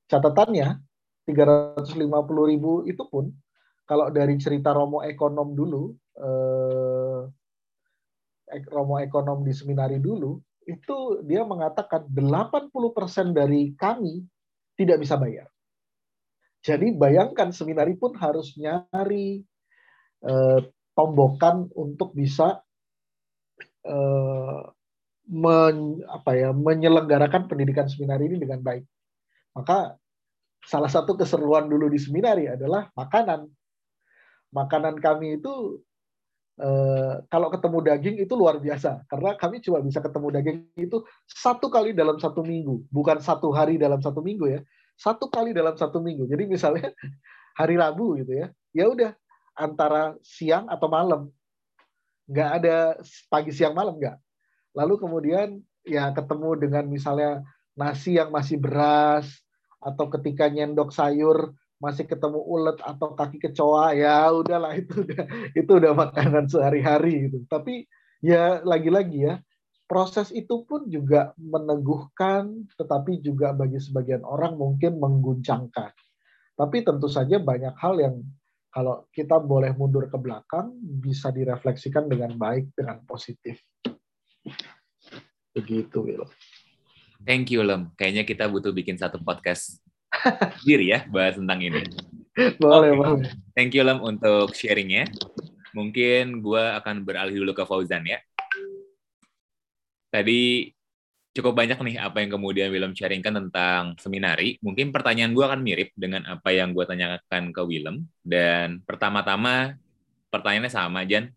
catatannya 0.07 0.79
350 1.27 2.51
ribu 2.51 2.87
itu 2.87 3.03
pun 3.07 3.31
kalau 3.87 4.11
dari 4.11 4.35
cerita 4.35 4.75
Romo 4.75 4.99
Ekonom 4.99 5.55
dulu, 5.55 5.95
eh, 6.19 7.21
Romo 8.67 8.99
Ekonom 8.99 9.47
di 9.47 9.55
seminari 9.55 10.03
dulu, 10.03 10.35
itu 10.67 11.23
dia 11.23 11.47
mengatakan 11.47 12.03
80% 12.11 13.31
dari 13.31 13.71
kami 13.79 14.27
tidak 14.75 14.99
bisa 14.99 15.15
bayar. 15.15 15.47
Jadi 16.59 16.91
bayangkan 16.99 17.55
seminari 17.55 17.95
pun 17.95 18.11
harus 18.19 18.51
nyari 18.59 19.39
eh, 20.27 20.59
tombokan 20.91 21.71
untuk 21.71 22.11
bisa 22.11 22.59
eh, 23.87 24.61
men, 25.31 26.03
apa 26.11 26.31
ya, 26.35 26.51
menyelenggarakan 26.51 27.47
pendidikan 27.47 27.87
seminari 27.87 28.27
ini 28.27 28.35
dengan 28.35 28.59
baik. 28.59 28.83
Maka 29.57 29.97
salah 30.61 30.91
satu 30.91 31.17
keseruan 31.17 31.65
dulu 31.65 31.89
di 31.89 31.97
seminari 31.97 32.45
adalah 32.45 32.93
makanan. 32.93 33.49
Makanan 34.53 35.01
kami 35.01 35.41
itu 35.41 35.81
eh, 36.61 37.25
kalau 37.25 37.49
ketemu 37.49 37.77
daging 37.81 38.15
itu 38.21 38.33
luar 38.37 38.61
biasa 38.61 39.01
karena 39.09 39.33
kami 39.33 39.65
cuma 39.65 39.81
bisa 39.81 39.97
ketemu 39.97 40.27
daging 40.29 40.57
itu 40.77 41.01
satu 41.25 41.73
kali 41.73 41.97
dalam 41.97 42.21
satu 42.21 42.45
minggu, 42.45 42.85
bukan 42.93 43.17
satu 43.17 43.49
hari 43.49 43.81
dalam 43.81 43.97
satu 43.97 44.21
minggu 44.21 44.45
ya, 44.45 44.61
satu 44.93 45.25
kali 45.33 45.57
dalam 45.57 45.73
satu 45.73 45.97
minggu. 45.97 46.29
Jadi 46.29 46.45
misalnya 46.45 46.93
hari 47.59 47.73
Rabu 47.73 48.21
gitu 48.21 48.37
ya, 48.37 48.47
ya 48.77 48.85
udah 48.93 49.11
antara 49.57 50.13
siang 50.21 50.69
atau 50.69 50.85
malam, 50.85 51.33
nggak 52.29 52.49
ada 52.61 52.77
pagi 53.33 53.49
siang 53.49 53.73
malam 53.73 53.97
nggak. 53.97 54.17
Lalu 54.77 54.93
kemudian 55.01 55.57
ya 55.81 56.13
ketemu 56.13 56.49
dengan 56.61 56.85
misalnya 56.85 57.41
nasi 57.73 58.21
yang 58.21 58.29
masih 58.29 58.61
beras, 58.61 59.46
atau 59.81 60.09
ketika 60.09 60.49
nyendok 60.49 60.89
sayur 60.89 61.53
masih 61.77 62.09
ketemu 62.09 62.41
ulet 62.41 62.77
atau 62.81 63.13
kaki 63.13 63.37
kecoa 63.37 63.93
ya 63.93 64.33
udahlah 64.33 64.73
itu 64.73 65.05
udah 65.05 65.23
itu 65.53 65.71
udah 65.77 65.93
makanan 65.93 66.49
sehari-hari 66.49 67.29
gitu. 67.29 67.45
Tapi 67.45 67.85
ya 68.25 68.65
lagi-lagi 68.65 69.29
ya 69.29 69.35
proses 69.85 70.33
itu 70.33 70.65
pun 70.65 70.89
juga 70.89 71.37
meneguhkan 71.37 72.65
tetapi 72.75 73.21
juga 73.21 73.53
bagi 73.53 73.77
sebagian 73.77 74.25
orang 74.25 74.57
mungkin 74.57 74.97
mengguncangkan. 74.97 75.93
Tapi 76.57 76.77
tentu 76.81 77.05
saja 77.05 77.37
banyak 77.37 77.77
hal 77.77 77.95
yang 78.01 78.15
kalau 78.73 79.05
kita 79.13 79.37
boleh 79.37 79.73
mundur 79.77 80.09
ke 80.09 80.17
belakang 80.17 80.73
bisa 80.81 81.29
direfleksikan 81.29 82.09
dengan 82.09 82.33
baik 82.37 82.73
dengan 82.73 83.01
positif. 83.05 83.61
Begitu 85.53 85.97
Will. 86.01 86.25
Thank 87.23 87.53
you, 87.53 87.65
Lem. 87.65 87.89
Kayaknya 87.97 88.23
kita 88.27 88.45
butuh 88.51 88.69
bikin 88.75 88.99
satu 88.99 89.17
podcast 89.21 89.81
sendiri 90.61 90.93
ya, 90.93 90.99
bahas 91.09 91.37
tentang 91.37 91.59
ini. 91.61 91.81
Boleh, 92.61 92.93
okay. 92.93 92.97
boleh. 92.97 93.29
Thank 93.57 93.73
you, 93.73 93.81
Lem, 93.81 93.99
untuk 94.03 94.53
sharingnya. 94.53 95.09
Mungkin 95.73 96.41
gue 96.41 96.63
akan 96.77 97.01
beralih 97.01 97.41
dulu 97.41 97.53
ke 97.57 97.63
Fauzan 97.65 98.05
ya. 98.05 98.21
Tadi 100.13 100.71
cukup 101.37 101.53
banyak 101.53 101.77
nih 101.77 101.97
apa 102.01 102.17
yang 102.25 102.33
kemudian 102.33 102.73
Willem 102.73 102.97
sharingkan 102.97 103.33
tentang 103.45 103.93
seminari. 104.01 104.57
Mungkin 104.65 104.89
pertanyaan 104.89 105.37
gue 105.37 105.45
akan 105.45 105.61
mirip 105.61 105.93
dengan 105.93 106.25
apa 106.25 106.49
yang 106.49 106.73
gue 106.73 106.85
tanyakan 106.85 107.53
ke 107.53 107.61
Willem. 107.61 108.09
Dan 108.25 108.81
pertama-tama 108.85 109.77
pertanyaannya 110.33 110.73
sama, 110.73 111.05
Jan. 111.05 111.29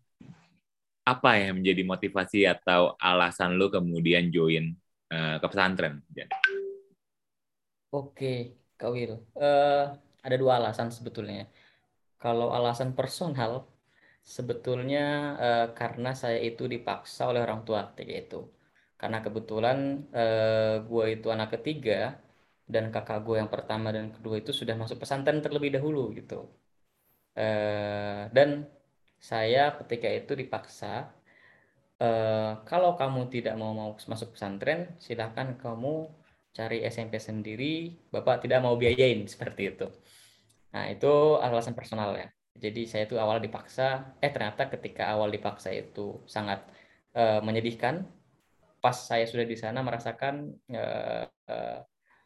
Apa 1.01 1.37
yang 1.41 1.61
menjadi 1.61 1.81
motivasi 1.81 2.45
atau 2.45 2.93
alasan 3.01 3.57
lo 3.57 3.73
kemudian 3.73 4.29
join 4.29 4.77
uh, 5.11 5.35
ke 5.37 5.47
pesantren. 5.51 5.99
Oke, 7.91 8.55
Kak 8.79 8.89
Will. 8.95 9.19
Uh, 9.35 9.91
ada 10.23 10.35
dua 10.39 10.63
alasan 10.63 10.89
sebetulnya. 10.89 11.51
Kalau 12.15 12.53
alasan 12.55 12.95
personal, 12.95 13.67
sebetulnya 14.23 15.35
uh, 15.37 15.67
karena 15.75 16.15
saya 16.15 16.39
itu 16.39 16.69
dipaksa 16.69 17.27
oleh 17.27 17.41
orang 17.43 17.67
tua 17.67 17.91
ketika 17.91 18.13
itu. 18.15 18.41
Karena 18.95 19.19
kebetulan 19.25 20.07
uh, 20.13 20.85
gue 20.85 21.05
itu 21.17 21.27
anak 21.33 21.57
ketiga 21.59 22.21
dan 22.69 22.93
kakak 22.93 23.25
gue 23.25 23.35
yang 23.41 23.51
pertama 23.51 23.91
dan 23.91 24.13
kedua 24.15 24.39
itu 24.39 24.53
sudah 24.55 24.77
masuk 24.77 25.01
pesantren 25.01 25.41
terlebih 25.43 25.73
dahulu 25.75 26.13
gitu. 26.15 26.47
Uh, 27.35 28.29
dan 28.31 28.69
saya 29.21 29.75
ketika 29.83 30.07
itu 30.09 30.33
dipaksa 30.37 31.09
Uh, 32.01 32.57
kalau 32.65 32.97
kamu 32.97 33.29
tidak 33.29 33.53
mau, 33.61 33.93
masuk 33.93 34.33
pesantren, 34.33 34.97
silahkan 34.97 35.53
kamu 35.53 36.09
cari 36.49 36.81
SMP 36.89 37.21
sendiri. 37.21 37.93
Bapak 38.09 38.41
tidak 38.41 38.65
mau 38.65 38.73
biayain 38.73 39.21
seperti 39.29 39.77
itu. 39.77 39.85
Nah 40.73 40.89
itu 40.89 41.37
alasan 41.37 41.77
personal 41.77 42.17
ya. 42.17 42.27
Jadi 42.57 42.89
saya 42.89 43.05
itu 43.05 43.21
awal 43.21 43.37
dipaksa. 43.37 44.17
Eh 44.17 44.33
ternyata 44.33 44.67
ketika 44.73 45.13
awal 45.13 45.29
dipaksa 45.29 45.71
itu 45.71 46.19
sangat 46.25 46.65
uh, 47.15 47.39
menyedihkan. 47.45 48.09
Pas 48.81 48.97
saya 48.97 49.29
sudah 49.29 49.45
di 49.45 49.53
sana 49.53 49.85
merasakan 49.85 50.57
uh, 50.73 51.29
uh, 51.29 51.79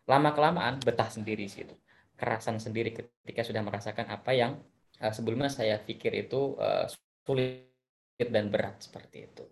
lama 0.07 0.30
kelamaan 0.32 0.80
betah 0.80 1.11
sendiri 1.11 1.51
situ. 1.51 1.76
Kerasan 2.15 2.63
sendiri 2.63 2.95
ketika 2.95 3.43
sudah 3.43 3.59
merasakan 3.59 4.07
apa 4.07 4.32
yang 4.32 4.55
uh, 5.03 5.11
sebelumnya 5.11 5.51
saya 5.51 5.76
pikir 5.84 6.15
itu 6.15 6.55
uh, 6.55 6.88
sulit 7.28 7.76
dan 8.15 8.47
berat 8.47 8.80
seperti 8.80 9.28
itu. 9.28 9.43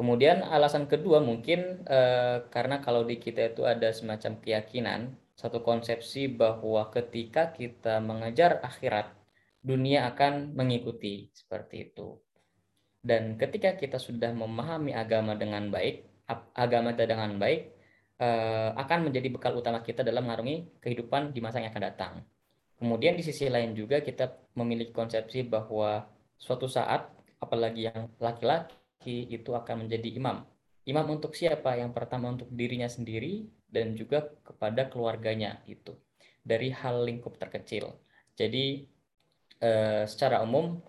Kemudian 0.00 0.40
alasan 0.40 0.88
kedua 0.88 1.20
mungkin 1.20 1.84
eh, 1.84 2.40
karena 2.48 2.80
kalau 2.80 3.04
di 3.04 3.20
kita 3.20 3.52
itu 3.52 3.68
ada 3.68 3.92
semacam 3.92 4.40
keyakinan, 4.40 5.12
satu 5.36 5.60
konsepsi 5.60 6.24
bahwa 6.24 6.88
ketika 6.88 7.52
kita 7.52 8.00
mengejar 8.00 8.64
akhirat, 8.64 9.12
dunia 9.60 10.08
akan 10.08 10.56
mengikuti 10.56 11.28
seperti 11.36 11.92
itu. 11.92 12.16
Dan 13.04 13.36
ketika 13.36 13.76
kita 13.76 14.00
sudah 14.00 14.32
memahami 14.32 14.96
agama 14.96 15.36
dengan 15.36 15.68
baik, 15.68 16.08
agama 16.56 16.96
kita 16.96 17.04
dengan 17.04 17.36
baik 17.36 17.68
eh, 18.24 18.70
akan 18.80 19.12
menjadi 19.12 19.28
bekal 19.28 19.52
utama 19.60 19.84
kita 19.84 20.00
dalam 20.00 20.24
mengarungi 20.24 20.80
kehidupan 20.80 21.36
di 21.36 21.44
masa 21.44 21.60
yang 21.60 21.76
akan 21.76 21.84
datang. 21.92 22.12
Kemudian 22.80 23.20
di 23.20 23.24
sisi 23.28 23.52
lain 23.52 23.76
juga 23.76 24.00
kita 24.00 24.32
memiliki 24.56 24.96
konsepsi 24.96 25.44
bahwa 25.44 26.08
suatu 26.40 26.64
saat 26.64 27.04
apalagi 27.36 27.92
yang 27.92 28.08
laki-laki 28.16 28.79
laki 29.00 29.32
itu 29.32 29.56
akan 29.56 29.88
menjadi 29.88 30.12
imam. 30.12 30.44
Imam 30.84 31.08
untuk 31.08 31.32
siapa? 31.32 31.72
Yang 31.72 31.96
pertama 31.96 32.36
untuk 32.36 32.52
dirinya 32.52 32.84
sendiri 32.84 33.48
dan 33.64 33.96
juga 33.96 34.28
kepada 34.44 34.92
keluarganya 34.92 35.64
itu. 35.64 35.96
dari 36.40 36.72
hal 36.72 37.04
lingkup 37.04 37.36
terkecil. 37.36 38.00
Jadi 38.32 38.88
eh, 39.60 40.04
secara 40.08 40.40
umum 40.40 40.80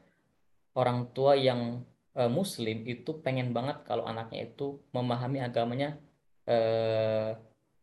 orang 0.79 1.11
tua 1.11 1.35
yang 1.35 1.83
eh, 2.15 2.31
muslim 2.31 2.87
itu 2.87 3.19
pengen 3.19 3.51
banget 3.51 3.83
kalau 3.83 4.07
anaknya 4.07 4.47
itu 4.47 4.79
memahami 4.95 5.43
agamanya 5.43 5.99
eh, 6.47 7.35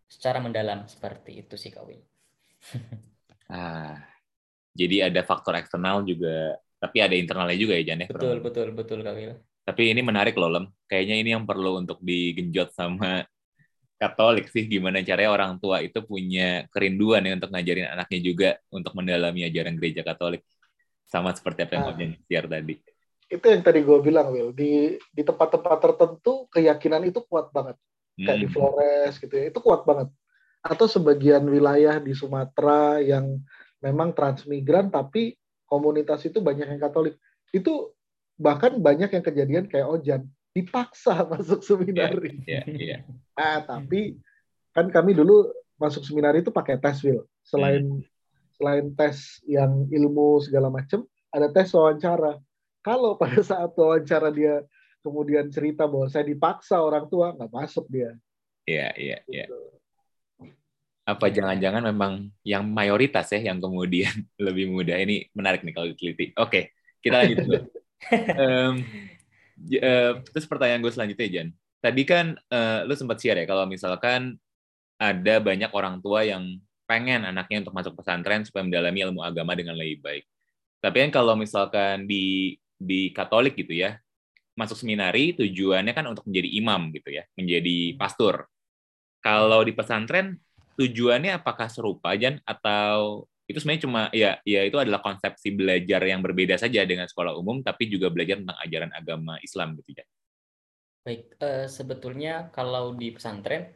secara 0.09 0.41
mendalam 0.41 0.89
seperti 0.89 1.45
itu 1.45 1.61
sih 1.61 1.69
kawin. 1.69 2.01
ah, 3.53 4.01
jadi 4.73 5.13
ada 5.13 5.21
faktor 5.29 5.61
eksternal 5.61 6.09
juga, 6.09 6.57
tapi 6.81 7.05
ada 7.05 7.13
internalnya 7.13 7.59
juga 7.61 7.77
ya 7.77 7.85
Jan 7.85 8.01
ya. 8.01 8.09
Betul 8.09 8.41
betul 8.41 8.69
betul 8.73 9.05
kawin. 9.05 9.37
Tapi 9.69 9.93
ini 9.93 10.01
menarik 10.01 10.33
loh 10.41 10.49
Lem. 10.49 10.65
Kayaknya 10.89 11.17
ini 11.21 11.31
yang 11.37 11.45
perlu 11.45 11.77
untuk 11.77 12.01
digenjot 12.01 12.73
sama 12.73 13.21
Katolik 14.01 14.49
sih. 14.49 14.65
Gimana 14.65 15.05
caranya 15.05 15.29
orang 15.29 15.61
tua 15.61 15.85
itu 15.85 16.01
punya 16.01 16.65
kerinduan 16.73 17.21
ya 17.29 17.37
untuk 17.37 17.53
ngajarin 17.53 17.93
anaknya 17.93 18.21
juga 18.25 18.49
untuk 18.73 18.97
mendalami 18.97 19.45
ajaran 19.45 19.77
gereja 19.77 20.01
Katolik. 20.01 20.41
Sama 21.05 21.37
seperti 21.37 21.69
apa 21.69 21.73
yang 21.77 21.85
nah, 21.85 21.93
Om 21.93 22.17
share 22.25 22.49
tadi. 22.49 22.75
Itu 23.29 23.45
yang 23.45 23.61
tadi 23.61 23.85
gue 23.85 23.99
bilang 24.01 24.33
Will 24.33 24.57
di 24.57 24.97
di 25.13 25.21
tempat-tempat 25.21 25.79
tertentu 25.85 26.49
keyakinan 26.49 27.05
itu 27.05 27.21
kuat 27.29 27.53
banget. 27.53 27.77
Kayak 28.17 28.41
di 28.41 28.49
hmm. 28.49 28.55
Flores 28.57 29.15
gitu 29.21 29.35
ya. 29.37 29.53
Itu 29.53 29.61
kuat 29.61 29.85
banget. 29.85 30.09
Atau 30.65 30.89
sebagian 30.89 31.45
wilayah 31.45 32.01
di 32.01 32.17
Sumatera 32.17 33.05
yang 33.05 33.37
memang 33.85 34.17
transmigran 34.17 34.89
tapi 34.89 35.37
komunitas 35.69 36.25
itu 36.25 36.41
banyak 36.41 36.73
yang 36.73 36.81
Katolik. 36.81 37.21
Itu 37.53 37.98
bahkan 38.39 38.79
banyak 38.79 39.11
yang 39.11 39.25
kejadian 39.27 39.65
kayak 39.67 39.91
Ojan 39.91 40.23
dipaksa 40.55 41.27
masuk 41.33 41.61
seminari. 41.61 42.41
Yeah, 42.47 42.65
yeah, 42.65 42.79
yeah. 42.79 43.01
Nah, 43.35 43.67
tapi 43.67 44.17
kan 44.73 44.89
kami 44.89 45.13
dulu 45.13 45.51
masuk 45.79 46.07
seminari 46.07 46.41
itu 46.41 46.55
pakai 46.55 46.79
tes, 46.79 47.03
Will. 47.03 47.27
Selain 47.43 47.83
hmm. 47.83 48.03
selain 48.59 48.87
tes 48.95 49.43
yang 49.47 49.87
ilmu 49.91 50.43
segala 50.43 50.71
macam, 50.71 51.07
ada 51.35 51.51
tes 51.51 51.71
wawancara. 51.75 52.39
Kalau 52.83 53.15
pada 53.21 53.43
saat 53.43 53.75
wawancara 53.75 54.31
dia 54.35 54.63
kemudian 55.03 55.51
cerita 55.51 55.87
bahwa 55.87 56.11
saya 56.11 56.27
dipaksa 56.27 56.79
orang 56.83 57.07
tua, 57.11 57.35
nggak 57.35 57.53
masuk 57.53 57.87
dia. 57.91 58.15
Iya, 58.69 58.89
iya, 58.99 59.19
iya. 59.31 59.47
Gitu. 59.49 59.59
Apa 61.09 61.33
jangan-jangan 61.33 61.89
memang 61.89 62.29
yang 62.45 62.69
mayoritas 62.69 63.33
ya 63.33 63.41
yang 63.41 63.65
kemudian 63.65 64.13
lebih 64.47 64.69
mudah 64.69 64.99
ini 65.01 65.31
menarik 65.33 65.65
nih 65.65 65.73
kalau 65.73 65.89
diteliti. 65.89 66.37
Oke, 66.37 66.77
kita 67.01 67.25
lanjut 67.25 67.39
dulu. 67.47 67.59
Um, 68.39 68.75
uh, 69.83 70.13
terus 70.31 70.47
pertanyaan 70.47 70.81
gue 70.83 70.93
selanjutnya 70.93 71.29
Jan. 71.29 71.49
Tadi 71.79 72.03
kan 72.03 72.35
uh, 72.51 72.83
lu 72.87 72.95
sempat 72.99 73.23
share 73.23 73.39
ya 73.43 73.47
kalau 73.47 73.67
misalkan 73.67 74.39
ada 74.99 75.39
banyak 75.39 75.71
orang 75.71 76.03
tua 76.03 76.27
yang 76.27 76.59
pengen 76.89 77.23
anaknya 77.23 77.63
untuk 77.63 77.77
masuk 77.77 77.95
pesantren 77.95 78.43
supaya 78.43 78.67
mendalami 78.67 79.05
ilmu 79.07 79.21
agama 79.23 79.55
dengan 79.55 79.79
lebih 79.79 80.03
baik. 80.03 80.25
Tapi 80.83 80.97
kan 81.07 81.11
kalau 81.23 81.35
misalkan 81.39 82.07
di 82.09 82.57
di 82.79 83.11
Katolik 83.11 83.59
gitu 83.59 83.75
ya 83.75 83.99
masuk 84.59 84.75
seminari 84.75 85.35
tujuannya 85.39 85.95
kan 85.95 86.07
untuk 86.11 86.27
menjadi 86.27 86.49
imam 86.59 86.91
gitu 86.91 87.15
ya 87.15 87.23
menjadi 87.39 87.95
pastor. 87.95 88.47
Kalau 89.23 89.63
di 89.63 89.75
pesantren 89.75 90.39
tujuannya 90.79 91.39
apakah 91.39 91.67
serupa 91.71 92.15
Jan 92.15 92.43
atau 92.43 93.27
itu 93.49 93.57
sebenarnya 93.57 93.83
cuma 93.89 94.01
ya 94.13 94.37
ya 94.45 94.61
itu 94.69 94.77
adalah 94.77 95.01
konsepsi 95.01 95.57
belajar 95.57 96.05
yang 96.05 96.21
berbeda 96.21 96.61
saja 96.61 96.85
dengan 96.85 97.09
sekolah 97.09 97.33
umum 97.33 97.65
tapi 97.65 97.89
juga 97.89 98.13
belajar 98.13 98.37
tentang 98.45 98.61
ajaran 98.61 98.93
agama 98.93 99.41
Islam 99.41 99.73
gitu 99.81 99.97
ya. 99.97 100.05
Baik, 101.09 101.41
uh, 101.41 101.65
sebetulnya 101.65 102.53
kalau 102.53 102.93
di 102.93 103.09
pesantren 103.09 103.73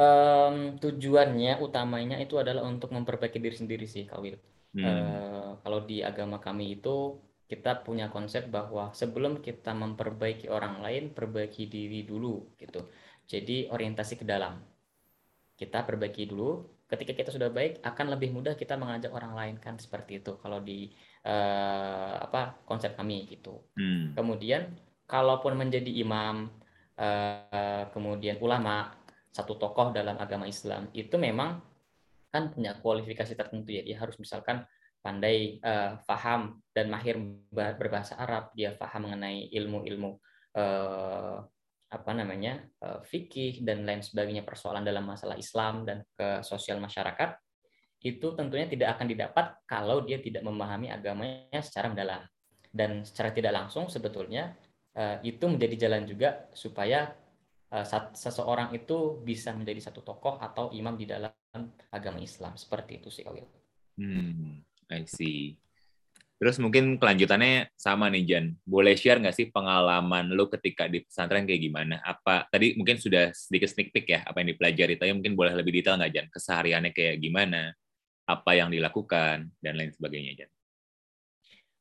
um, 0.00 0.80
tujuannya 0.80 1.60
utamanya 1.60 2.16
itu 2.16 2.40
adalah 2.40 2.64
untuk 2.64 2.96
memperbaiki 2.96 3.36
diri 3.36 3.52
sendiri 3.52 3.84
sih 3.84 4.08
Kak 4.08 4.20
Wil. 4.24 4.40
Hmm. 4.74 4.80
Uh, 4.80 5.50
kalau 5.60 5.84
di 5.84 6.00
agama 6.00 6.40
kami 6.40 6.80
itu 6.80 7.20
kita 7.44 7.84
punya 7.84 8.08
konsep 8.08 8.48
bahwa 8.48 8.90
sebelum 8.96 9.44
kita 9.44 9.76
memperbaiki 9.76 10.48
orang 10.48 10.80
lain, 10.80 11.12
perbaiki 11.12 11.68
diri 11.68 12.02
dulu 12.08 12.56
gitu. 12.56 12.88
Jadi 13.28 13.68
orientasi 13.68 14.16
ke 14.16 14.24
dalam. 14.24 14.64
Kita 15.54 15.84
perbaiki 15.86 16.26
dulu, 16.26 16.73
ketika 16.94 17.12
kita 17.12 17.30
sudah 17.34 17.50
baik 17.50 17.82
akan 17.82 18.14
lebih 18.14 18.30
mudah 18.30 18.54
kita 18.54 18.78
mengajak 18.78 19.10
orang 19.10 19.34
lain 19.34 19.56
kan 19.58 19.74
seperti 19.76 20.22
itu 20.22 20.38
kalau 20.38 20.62
di 20.62 20.94
uh, 21.26 22.22
apa 22.22 22.62
konsep 22.62 22.94
kami 22.94 23.26
gitu. 23.26 23.58
Hmm. 23.74 24.14
Kemudian 24.14 24.70
kalaupun 25.10 25.58
menjadi 25.58 25.90
imam 25.90 26.48
uh, 26.96 27.84
kemudian 27.90 28.38
ulama 28.38 28.94
satu 29.34 29.58
tokoh 29.58 29.90
dalam 29.90 30.14
agama 30.22 30.46
Islam 30.46 30.86
itu 30.94 31.18
memang 31.18 31.58
kan 32.30 32.50
punya 32.50 32.78
kualifikasi 32.78 33.34
tertentu 33.34 33.74
ya 33.74 33.82
dia 33.82 33.98
harus 33.98 34.14
misalkan 34.18 34.62
pandai 35.04 35.60
uh, 35.60 36.00
faham 36.08 36.62
dan 36.72 36.88
mahir 36.88 37.20
berbahasa 37.52 38.16
Arab 38.16 38.54
dia 38.56 38.72
faham 38.72 39.10
mengenai 39.10 39.52
ilmu-ilmu 39.52 40.16
uh, 40.56 41.44
apa 41.90 42.10
namanya 42.16 42.64
uh, 42.82 43.00
fikih 43.04 43.62
dan 43.62 43.86
lain 43.86 44.02
sebagainya 44.02 44.42
persoalan 44.42 44.82
dalam 44.82 45.04
masalah 45.06 45.38
Islam 45.38 45.86
dan 45.86 46.02
ke 46.16 46.42
sosial 46.42 46.82
masyarakat 46.82 47.38
itu 48.04 48.36
tentunya 48.36 48.68
tidak 48.68 48.98
akan 48.98 49.06
didapat 49.08 49.46
kalau 49.64 50.04
dia 50.04 50.20
tidak 50.20 50.44
memahami 50.44 50.92
agamanya 50.92 51.60
secara 51.64 51.88
mendalam 51.88 52.22
dan 52.68 53.06
secara 53.06 53.32
tidak 53.32 53.52
langsung 53.54 53.88
sebetulnya 53.88 54.52
uh, 54.98 55.22
itu 55.24 55.44
menjadi 55.46 55.88
jalan 55.88 56.04
juga 56.04 56.50
supaya 56.52 57.14
uh, 57.72 57.86
seseorang 58.12 58.74
itu 58.76 59.22
bisa 59.22 59.54
menjadi 59.54 59.88
satu 59.90 60.02
tokoh 60.02 60.36
atau 60.42 60.74
imam 60.74 60.98
di 60.98 61.06
dalam 61.08 61.32
agama 61.94 62.18
Islam 62.18 62.58
seperti 62.58 62.98
itu 63.00 63.08
sih 63.08 63.22
Kawil. 63.22 63.46
Hmm, 63.94 64.60
I 64.90 65.06
see. 65.06 65.63
Terus 66.44 66.60
mungkin 66.60 67.00
kelanjutannya 67.00 67.72
sama 67.72 68.12
nih 68.12 68.24
Jan. 68.28 68.52
Boleh 68.68 68.92
share 69.00 69.16
nggak 69.16 69.32
sih 69.32 69.48
pengalaman 69.48 70.28
lu 70.28 70.44
ketika 70.52 70.84
di 70.84 71.00
pesantren 71.00 71.48
kayak 71.48 71.56
gimana? 71.56 72.04
Apa 72.04 72.44
tadi 72.52 72.76
mungkin 72.76 73.00
sudah 73.00 73.32
sedikit 73.32 73.72
sneak 73.72 73.96
peek 73.96 74.12
ya 74.12 74.20
apa 74.28 74.44
yang 74.44 74.52
dipelajari, 74.52 75.00
tapi 75.00 75.16
mungkin 75.16 75.40
boleh 75.40 75.56
lebih 75.56 75.80
detail 75.80 75.96
nggak 75.96 76.12
Jan? 76.12 76.26
Kesehariannya 76.28 76.92
kayak 76.92 77.16
gimana? 77.16 77.72
Apa 78.28 78.60
yang 78.60 78.68
dilakukan 78.68 79.56
dan 79.56 79.72
lain 79.72 79.96
sebagainya 79.96 80.44
Jan. 80.44 80.50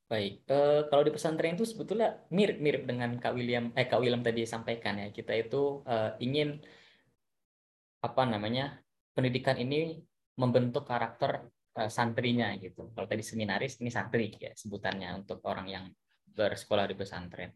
Baik, 0.07 0.47
uh, 0.47 0.87
kalau 0.87 1.03
di 1.03 1.11
pesantren 1.11 1.59
itu 1.59 1.67
sebetulnya 1.67 2.23
mirip-mirip 2.31 2.87
dengan 2.87 3.19
Kak 3.19 3.35
William, 3.35 3.75
eh 3.75 3.83
Kak 3.83 3.99
William 3.99 4.23
tadi 4.23 4.47
sampaikan 4.47 4.95
ya. 4.95 5.11
Kita 5.11 5.35
itu 5.35 5.83
uh, 5.83 6.15
ingin 6.23 6.63
apa 7.99 8.23
namanya 8.23 8.79
pendidikan 9.11 9.59
ini 9.59 9.99
membentuk 10.39 10.87
karakter 10.87 11.51
santrinya 11.73 12.53
gitu. 12.61 12.93
Kalau 12.93 13.07
tadi 13.09 13.25
seminaris 13.25 13.81
ini 13.81 13.89
santri 13.89 14.29
ya 14.37 14.53
sebutannya 14.53 15.25
untuk 15.25 15.41
orang 15.49 15.67
yang 15.67 15.85
bersekolah 16.29 16.85
di 16.85 16.95
pesantren. 16.97 17.49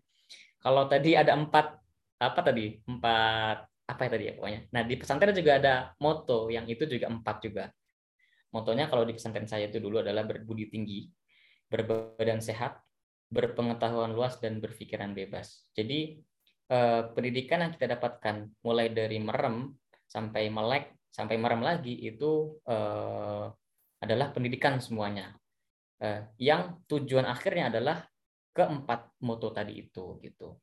Kalau 0.58 0.90
tadi 0.90 1.14
ada 1.14 1.38
empat 1.38 1.78
apa 2.18 2.40
tadi 2.42 2.82
empat 2.82 3.58
apa 3.88 4.02
ya 4.04 4.10
tadi 4.10 4.24
ya 4.26 4.34
pokoknya. 4.36 4.62
Nah 4.74 4.82
di 4.84 4.96
pesantren 4.98 5.34
juga 5.38 5.52
ada 5.62 5.74
moto 6.02 6.50
yang 6.50 6.66
itu 6.66 6.90
juga 6.90 7.08
empat 7.08 7.38
juga. 7.46 7.66
Motonya 8.52 8.90
kalau 8.90 9.06
di 9.06 9.14
pesantren 9.14 9.46
saya 9.46 9.70
itu 9.70 9.78
dulu 9.78 10.02
adalah 10.02 10.26
berbudi 10.26 10.66
tinggi, 10.72 11.06
berbadan 11.70 12.42
sehat, 12.42 12.80
berpengetahuan 13.30 14.18
luas 14.18 14.42
dan 14.42 14.58
berpikiran 14.58 15.14
bebas. 15.14 15.68
Jadi 15.78 16.18
eh, 16.74 17.02
pendidikan 17.14 17.64
yang 17.64 17.72
kita 17.76 17.96
dapatkan 17.96 18.50
mulai 18.66 18.90
dari 18.90 19.22
merem 19.22 19.78
sampai 20.08 20.50
melek 20.50 20.96
sampai 21.14 21.36
merem 21.38 21.62
lagi 21.62 21.96
itu 22.02 22.58
eh, 22.66 23.46
adalah 24.04 24.34
pendidikan 24.34 24.78
semuanya. 24.78 25.34
Eh, 25.98 26.22
yang 26.42 26.82
tujuan 26.86 27.26
akhirnya 27.26 27.74
adalah 27.74 28.06
keempat 28.54 29.18
moto 29.26 29.50
tadi 29.50 29.82
itu 29.82 30.22
gitu. 30.22 30.58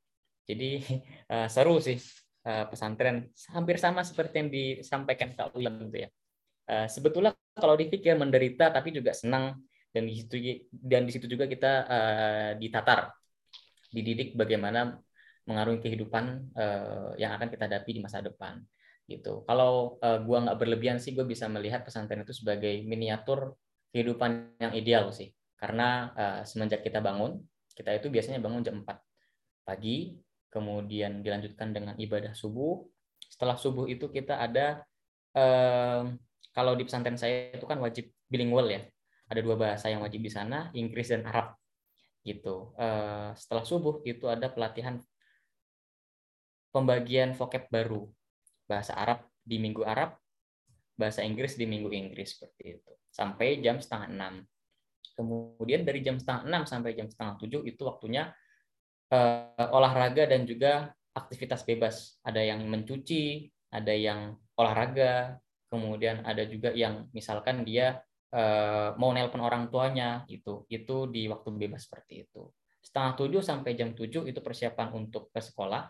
Jadi 0.46 0.82
eh, 1.32 1.48
seru 1.50 1.78
sih 1.82 1.98
eh, 2.46 2.64
pesantren 2.70 3.30
hampir 3.50 3.76
sama 3.82 4.06
seperti 4.06 4.34
yang 4.40 4.50
disampaikan 4.50 5.34
Kak 5.34 5.54
Ulan 5.58 5.90
gitu 5.90 6.06
ya. 6.06 6.10
Eh, 6.64 6.88
sebetulnya 6.88 7.36
kalau 7.52 7.76
dipikir 7.76 8.16
menderita 8.16 8.72
tapi 8.72 8.90
juga 8.94 9.12
senang 9.12 9.58
dan 9.94 10.10
di 10.10 10.14
situ 10.18 10.36
dan 10.74 11.06
di 11.06 11.12
situ 11.14 11.30
juga 11.30 11.46
kita 11.46 11.72
uh, 11.86 12.50
ditatar 12.58 13.14
dididik 13.94 14.34
bagaimana 14.34 14.98
mengarungi 15.46 15.86
kehidupan 15.86 16.50
uh, 16.50 17.14
yang 17.14 17.30
akan 17.38 17.46
kita 17.46 17.70
hadapi 17.70 17.90
di 17.94 18.00
masa 18.02 18.18
depan 18.18 18.58
gitu. 19.04 19.44
Kalau 19.44 20.00
uh, 20.00 20.18
gua 20.24 20.48
nggak 20.48 20.58
berlebihan 20.58 20.96
sih, 20.96 21.12
gue 21.12 21.24
bisa 21.28 21.44
melihat 21.48 21.84
pesantren 21.84 22.24
itu 22.24 22.32
sebagai 22.32 22.72
miniatur 22.88 23.56
kehidupan 23.92 24.56
yang 24.60 24.72
ideal 24.72 25.12
sih. 25.12 25.30
Karena 25.60 26.12
uh, 26.16 26.40
semenjak 26.42 26.80
kita 26.80 27.04
bangun, 27.04 27.40
kita 27.76 27.92
itu 27.96 28.08
biasanya 28.08 28.40
bangun 28.40 28.64
jam 28.64 28.76
4 28.80 28.96
pagi, 29.64 30.16
kemudian 30.48 31.20
dilanjutkan 31.20 31.72
dengan 31.76 31.94
ibadah 32.00 32.32
subuh. 32.32 32.84
Setelah 33.28 33.56
subuh 33.60 33.88
itu 33.88 34.08
kita 34.08 34.40
ada 34.40 34.84
uh, 35.36 36.08
kalau 36.54 36.72
di 36.78 36.86
pesantren 36.86 37.18
saya 37.18 37.52
itu 37.52 37.64
kan 37.68 37.80
wajib 37.80 38.08
bilingual 38.28 38.68
ya. 38.68 38.84
Ada 39.28 39.40
dua 39.40 39.56
bahasa 39.56 39.88
yang 39.88 40.04
wajib 40.04 40.20
di 40.20 40.28
sana, 40.28 40.68
Inggris 40.76 41.08
dan 41.08 41.24
Arab. 41.24 41.56
Gitu. 42.24 42.72
Uh, 42.76 43.32
setelah 43.36 43.64
subuh 43.64 44.00
itu 44.04 44.28
ada 44.28 44.48
pelatihan 44.48 45.00
pembagian 46.72 47.36
vocab 47.36 47.68
baru 47.68 48.08
bahasa 48.64 48.96
Arab 48.96 49.28
di 49.44 49.60
Minggu 49.60 49.84
Arab, 49.84 50.16
bahasa 50.94 51.26
Inggris 51.26 51.58
di 51.58 51.66
minggu 51.66 51.90
Inggris 51.90 52.38
seperti 52.38 52.78
itu 52.78 52.92
sampai 53.10 53.62
jam 53.62 53.78
setengah 53.78 54.08
enam. 54.10 54.34
Kemudian 55.14 55.86
dari 55.86 56.02
jam 56.02 56.18
setengah 56.18 56.42
enam 56.50 56.62
sampai 56.66 56.98
jam 56.98 57.06
setengah 57.06 57.38
tujuh 57.38 57.62
itu 57.66 57.82
waktunya 57.86 58.34
uh, 59.14 59.70
olahraga 59.70 60.26
dan 60.26 60.42
juga 60.42 60.90
aktivitas 61.14 61.62
bebas. 61.62 62.18
Ada 62.26 62.42
yang 62.42 62.66
mencuci, 62.66 63.46
ada 63.70 63.94
yang 63.94 64.34
olahraga, 64.58 65.38
kemudian 65.70 66.26
ada 66.26 66.42
juga 66.46 66.74
yang 66.74 67.06
misalkan 67.14 67.62
dia 67.62 68.02
uh, 68.34 68.98
mau 68.98 69.14
nelpon 69.14 69.42
orang 69.42 69.70
tuanya 69.70 70.26
itu 70.26 70.66
itu 70.66 71.06
di 71.06 71.30
waktu 71.30 71.54
bebas 71.54 71.86
seperti 71.86 72.26
itu. 72.26 72.50
Setengah 72.82 73.14
tujuh 73.14 73.42
sampai 73.42 73.78
jam 73.78 73.94
tujuh 73.94 74.26
itu 74.26 74.42
persiapan 74.42 74.90
untuk 74.94 75.30
ke 75.30 75.38
sekolah. 75.38 75.86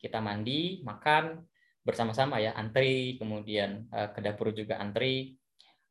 Kita 0.00 0.18
mandi, 0.18 0.80
makan 0.82 1.51
bersama-sama 1.82 2.38
ya, 2.38 2.54
antri, 2.54 3.18
kemudian 3.18 3.90
uh, 3.90 4.10
ke 4.14 4.22
dapur 4.22 4.54
juga 4.54 4.78
antri. 4.78 5.34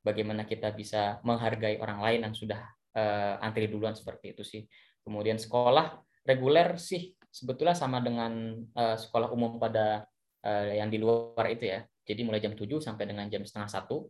Bagaimana 0.02 0.50
kita 0.50 0.74
bisa 0.74 1.22
menghargai 1.22 1.78
orang 1.78 2.02
lain 2.02 2.20
yang 2.26 2.36
sudah 2.36 2.58
uh, 2.98 3.38
antri 3.38 3.70
duluan 3.70 3.94
seperti 3.94 4.34
itu 4.34 4.42
sih. 4.42 4.64
Kemudian 5.06 5.38
sekolah 5.38 6.02
reguler 6.26 6.78
sih 6.82 7.14
sebetulnya 7.32 7.78
sama 7.78 8.04
dengan 8.04 8.60
uh, 8.76 8.98
sekolah 8.98 9.30
umum 9.32 9.62
pada 9.62 10.04
uh, 10.44 10.74
yang 10.74 10.92
di 10.92 10.98
luar 10.98 11.48
itu 11.54 11.70
ya. 11.70 11.86
Jadi 12.02 12.22
mulai 12.26 12.42
jam 12.42 12.58
7 12.58 12.66
sampai 12.82 13.06
dengan 13.08 13.30
jam 13.30 13.46
setengah 13.46 13.70
satu 13.70 14.10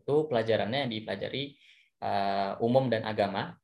itu 0.00 0.16
pelajarannya 0.30 0.86
yang 0.86 0.90
dipelajari 0.90 1.58
uh, 2.00 2.56
umum 2.64 2.88
dan 2.88 3.04
agama 3.04 3.58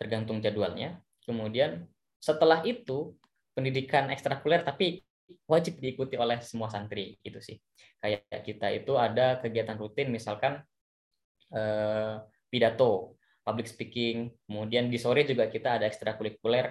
tergantung 0.00 0.40
jadwalnya. 0.40 1.02
Kemudian 1.26 1.84
setelah 2.18 2.64
itu 2.64 3.14
pendidikan 3.52 4.08
ekstrakurikuler 4.08 4.62
tapi 4.64 5.02
wajib 5.48 5.80
diikuti 5.80 6.16
oleh 6.16 6.40
semua 6.40 6.72
santri 6.72 7.16
gitu 7.20 7.40
sih. 7.42 7.56
Kayak 8.00 8.44
kita 8.46 8.66
itu 8.72 8.96
ada 8.96 9.40
kegiatan 9.42 9.76
rutin 9.76 10.08
misalkan 10.12 10.60
eh, 11.52 12.16
pidato 12.48 13.18
public 13.48 13.64
speaking. 13.64 14.28
Kemudian 14.44 14.92
di 14.92 15.00
sore 15.00 15.24
juga 15.24 15.48
kita 15.48 15.80
ada 15.80 15.88
ekstrakurikuler 15.88 16.68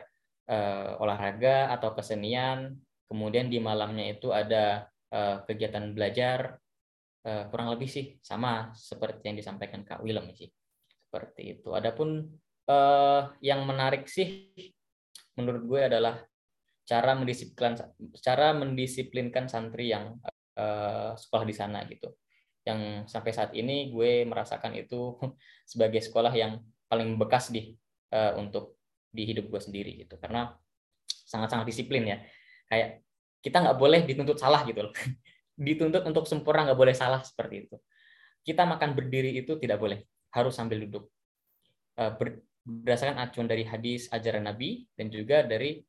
uh, 0.53 1.01
olahraga 1.01 1.73
atau 1.73 1.97
kesenian. 1.97 2.77
Kemudian 3.09 3.49
di 3.49 3.57
malamnya 3.57 4.13
itu 4.13 4.29
ada 4.29 4.85
uh, 5.09 5.41
kegiatan 5.49 5.89
belajar. 5.97 6.61
Uh, 7.25 7.49
kurang 7.49 7.73
lebih 7.73 7.89
sih 7.89 8.15
sama 8.21 8.71
seperti 8.77 9.33
yang 9.33 9.37
disampaikan 9.41 9.81
Kak 9.81 10.05
Willem 10.05 10.29
sih. 10.37 10.53
Seperti 11.09 11.57
itu. 11.57 11.73
Adapun 11.73 12.29
uh, 12.69 13.21
yang 13.41 13.65
menarik 13.65 14.05
sih 14.05 14.53
menurut 15.33 15.65
gue 15.65 15.81
adalah 15.81 16.21
cara 16.87 17.19
mendisiplinkan 17.19 17.75
cara 18.23 18.55
mendisiplinkan 18.55 19.51
santri 19.51 19.91
yang 19.91 20.15
uh, 20.55 21.11
sekolah 21.19 21.43
di 21.43 21.51
sana 21.51 21.83
gitu. 21.91 22.15
Yang 22.63 23.11
sampai 23.11 23.31
saat 23.35 23.51
ini 23.51 23.91
gue 23.91 24.23
merasakan 24.23 24.71
itu 24.79 25.19
sebagai 25.71 25.99
sekolah 25.99 26.31
yang 26.31 26.63
paling 26.87 27.19
bekas 27.19 27.51
di 27.51 27.75
uh, 28.15 28.39
untuk 28.39 28.79
di 29.11 29.27
hidup 29.27 29.51
gue 29.51 29.59
sendiri 29.59 29.99
gitu. 30.07 30.15
Karena 30.15 30.47
sangat-sangat 31.05 31.67
disiplin 31.67 32.07
ya. 32.07 32.17
Kayak 32.71 33.03
kita 33.43 33.57
nggak 33.67 33.77
boleh 33.77 34.01
dituntut 34.07 34.39
salah 34.39 34.63
gitu 34.63 34.87
loh. 34.87 34.93
Dituntut 35.67 36.07
untuk 36.07 36.23
sempurna 36.23 36.71
nggak 36.71 36.79
boleh 36.79 36.95
salah 36.95 37.19
seperti 37.19 37.67
itu. 37.67 37.75
Kita 38.47 38.63
makan 38.63 38.95
berdiri 38.95 39.35
itu 39.35 39.59
tidak 39.59 39.83
boleh. 39.83 40.07
Harus 40.31 40.55
sambil 40.55 40.87
duduk. 40.87 41.11
Uh, 41.99 42.15
ber, 42.15 42.47
berdasarkan 42.63 43.19
acuan 43.19 43.47
dari 43.47 43.67
hadis 43.67 44.07
ajaran 44.11 44.47
Nabi 44.47 44.87
dan 44.95 45.11
juga 45.11 45.43
dari 45.43 45.83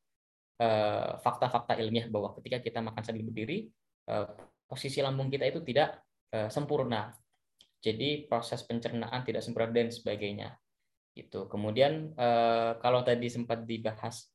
fakta-fakta 1.23 1.79
uh, 1.79 1.81
ilmiah 1.81 2.11
bahwa 2.11 2.35
ketika 2.35 2.59
kita 2.59 2.79
makan 2.83 2.99
sambil 2.99 3.23
berdiri 3.31 3.71
uh, 4.11 4.27
posisi 4.67 4.99
lambung 4.99 5.31
kita 5.31 5.47
itu 5.47 5.63
tidak 5.63 6.03
Eh, 6.29 6.49
sempurna. 6.53 7.09
Jadi 7.81 8.29
proses 8.29 8.61
pencernaan 8.61 9.25
tidak 9.25 9.41
sempurna 9.41 9.73
dan 9.73 9.89
sebagainya. 9.89 10.53
Itu. 11.17 11.49
Kemudian 11.49 12.13
kalau 12.79 13.01
tadi 13.03 13.27
sempat 13.27 13.65
dibahas 13.65 14.29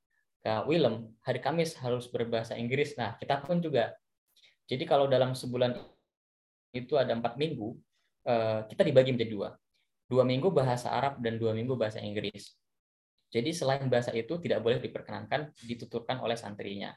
Kak 0.44 0.68
Willem, 0.68 1.16
hari 1.24 1.40
Kamis 1.40 1.76
harus 1.80 2.10
berbahasa 2.10 2.58
Inggris. 2.58 2.98
Nah, 2.98 3.16
kita 3.16 3.40
pun 3.40 3.62
juga. 3.62 3.94
Jadi 4.68 4.84
kalau 4.84 5.08
dalam 5.08 5.32
sebulan 5.36 5.76
itu 6.76 6.96
ada 6.96 7.14
empat 7.16 7.36
minggu, 7.40 7.78
kita 8.68 8.82
dibagi 8.84 9.12
menjadi 9.16 9.32
dua. 9.32 9.48
Dua 10.08 10.24
minggu 10.24 10.48
bahasa 10.52 10.92
Arab 10.92 11.20
dan 11.20 11.36
dua 11.40 11.56
minggu 11.56 11.76
bahasa 11.76 12.00
Inggris. 12.00 12.52
Jadi 13.34 13.50
selain 13.50 13.82
bahasa 13.90 14.14
itu 14.14 14.38
tidak 14.38 14.62
boleh 14.62 14.78
diperkenankan 14.78 15.50
dituturkan 15.66 16.22
oleh 16.22 16.38
santrinya. 16.38 16.94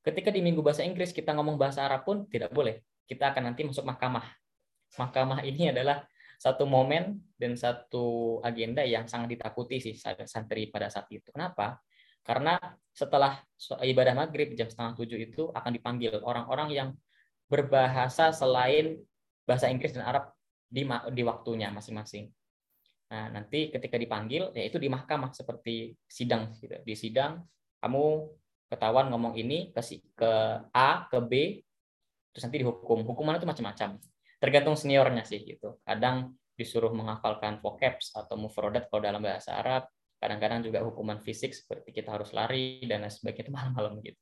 Ketika 0.00 0.32
di 0.32 0.40
minggu 0.40 0.64
bahasa 0.64 0.80
Inggris 0.80 1.12
kita 1.12 1.36
ngomong 1.36 1.60
bahasa 1.60 1.84
Arab 1.84 2.08
pun 2.08 2.24
tidak 2.32 2.56
boleh 2.56 2.80
kita 3.04 3.36
akan 3.36 3.52
nanti 3.52 3.68
masuk 3.68 3.84
mahkamah. 3.84 4.24
Mahkamah 4.96 5.44
ini 5.44 5.68
adalah 5.76 6.08
satu 6.40 6.64
momen 6.64 7.20
dan 7.36 7.52
satu 7.52 8.40
agenda 8.40 8.80
yang 8.80 9.04
sangat 9.04 9.36
ditakuti 9.36 9.80
sih 9.80 9.94
santri 10.24 10.72
pada 10.72 10.88
saat 10.88 11.08
itu. 11.12 11.28
Kenapa? 11.28 11.80
Karena 12.24 12.56
setelah 12.96 13.44
ibadah 13.84 14.16
maghrib 14.16 14.56
jam 14.56 14.72
setengah 14.72 14.96
tujuh 14.96 15.18
itu 15.20 15.52
akan 15.52 15.72
dipanggil 15.76 16.16
orang-orang 16.24 16.68
yang 16.72 16.88
berbahasa 17.52 18.32
selain 18.32 19.04
bahasa 19.44 19.68
Inggris 19.68 19.92
dan 19.92 20.08
Arab 20.08 20.32
di, 20.64 20.88
di 20.88 21.22
waktunya 21.22 21.68
masing-masing. 21.68 22.32
Nah, 23.12 23.30
nanti 23.30 23.68
ketika 23.68 24.00
dipanggil, 24.00 24.50
yaitu 24.56 24.80
di 24.80 24.88
mahkamah 24.88 25.30
seperti 25.34 25.92
sidang. 26.08 26.56
Gitu. 26.56 26.80
Di 26.82 26.94
sidang, 26.96 27.44
kamu 27.82 28.04
ketahuan 28.72 29.12
ngomong 29.12 29.36
ini 29.38 29.70
ke, 29.70 29.80
ke 30.16 30.32
A, 30.72 31.06
ke 31.06 31.18
B, 31.20 31.62
terus 32.34 32.50
nanti 32.50 32.66
dihukum 32.66 33.06
hukuman 33.06 33.38
itu 33.38 33.46
macam-macam 33.46 33.94
tergantung 34.42 34.74
seniornya 34.74 35.22
sih 35.22 35.38
gitu 35.46 35.78
kadang 35.86 36.34
disuruh 36.58 36.90
menghafalkan 36.90 37.62
vocabs 37.62 38.10
atau 38.10 38.34
mufrodat 38.34 38.90
kalau 38.90 39.06
dalam 39.06 39.22
bahasa 39.22 39.54
Arab 39.54 39.86
kadang-kadang 40.18 40.66
juga 40.66 40.82
hukuman 40.82 41.22
fisik 41.22 41.54
seperti 41.54 41.94
kita 41.94 42.10
harus 42.10 42.34
lari 42.34 42.82
dan 42.90 43.06
lain 43.06 43.14
sebagainya 43.14 43.48
itu 43.48 43.52
malam-malam 43.54 44.02
gitu 44.02 44.20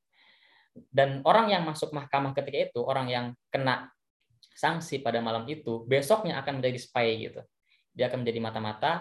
dan 0.93 1.25
orang 1.25 1.57
yang 1.57 1.65
masuk 1.65 1.89
mahkamah 1.97 2.37
ketika 2.37 2.69
itu 2.69 2.81
orang 2.85 3.09
yang 3.09 3.27
kena 3.49 3.89
sanksi 4.53 5.01
pada 5.01 5.25
malam 5.25 5.49
itu 5.49 5.89
besoknya 5.89 6.37
akan 6.45 6.61
menjadi 6.61 6.79
spy 6.79 7.09
gitu 7.33 7.41
dia 7.93 8.09
akan 8.09 8.25
menjadi 8.25 8.41
mata-mata 8.41 8.93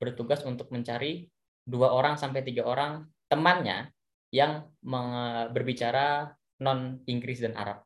bertugas 0.00 0.42
untuk 0.44 0.72
mencari 0.72 1.28
dua 1.68 1.92
orang 1.92 2.16
sampai 2.16 2.40
tiga 2.40 2.64
orang 2.64 3.04
temannya 3.28 3.92
yang 4.32 4.64
berbicara 5.52 6.32
non 6.64 7.04
Inggris 7.08 7.44
dan 7.44 7.54
Arab. 7.56 7.84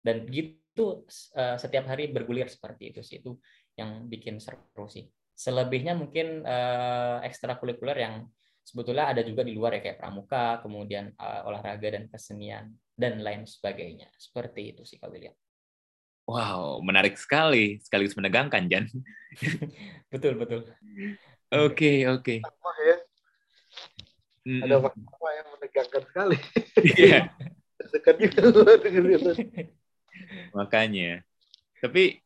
Dan 0.00 0.24
gitu 0.32 1.04
uh, 1.36 1.56
setiap 1.60 1.84
hari 1.92 2.08
bergulir 2.08 2.48
seperti 2.48 2.96
itu 2.96 3.00
sih. 3.04 3.20
Itu 3.20 3.36
yang 3.76 4.08
bikin 4.08 4.40
seru 4.40 4.88
sih. 4.88 5.04
Selebihnya 5.36 5.96
mungkin 5.96 6.44
uh, 6.44 7.20
ekstrakurikuler 7.24 7.96
yang 7.96 8.28
sebetulnya 8.60 9.12
ada 9.12 9.24
juga 9.24 9.40
di 9.40 9.56
luar 9.56 9.80
ya 9.80 9.80
kayak 9.80 9.98
pramuka 10.00 10.60
kemudian 10.60 11.12
uh, 11.16 11.48
olahraga 11.48 11.96
dan 11.96 12.08
kesenian 12.08 12.72
dan 12.96 13.20
lain 13.20 13.44
sebagainya. 13.48 14.08
Seperti 14.16 14.76
itu 14.76 14.84
sih 14.84 15.00
kalau 15.00 15.16
lihat 15.16 15.36
Wow, 16.28 16.78
menarik 16.84 17.18
sekali, 17.18 17.82
sekaligus 17.82 18.14
menegangkan, 18.14 18.66
Jan. 18.70 18.86
betul, 20.12 20.38
betul. 20.38 20.66
Oke, 21.50 22.06
oke. 22.06 22.38
Ya. 22.46 22.96
Ada 24.62 24.78
apa 24.78 25.28
yang 25.34 25.46
menegangkan 25.58 26.02
sekali. 26.06 26.38
Iya. 26.94 27.26
Dekat 27.90 28.22
juga 28.22 28.78
dengan 28.78 29.34
Makanya. 30.54 31.26
Tapi 31.82 32.22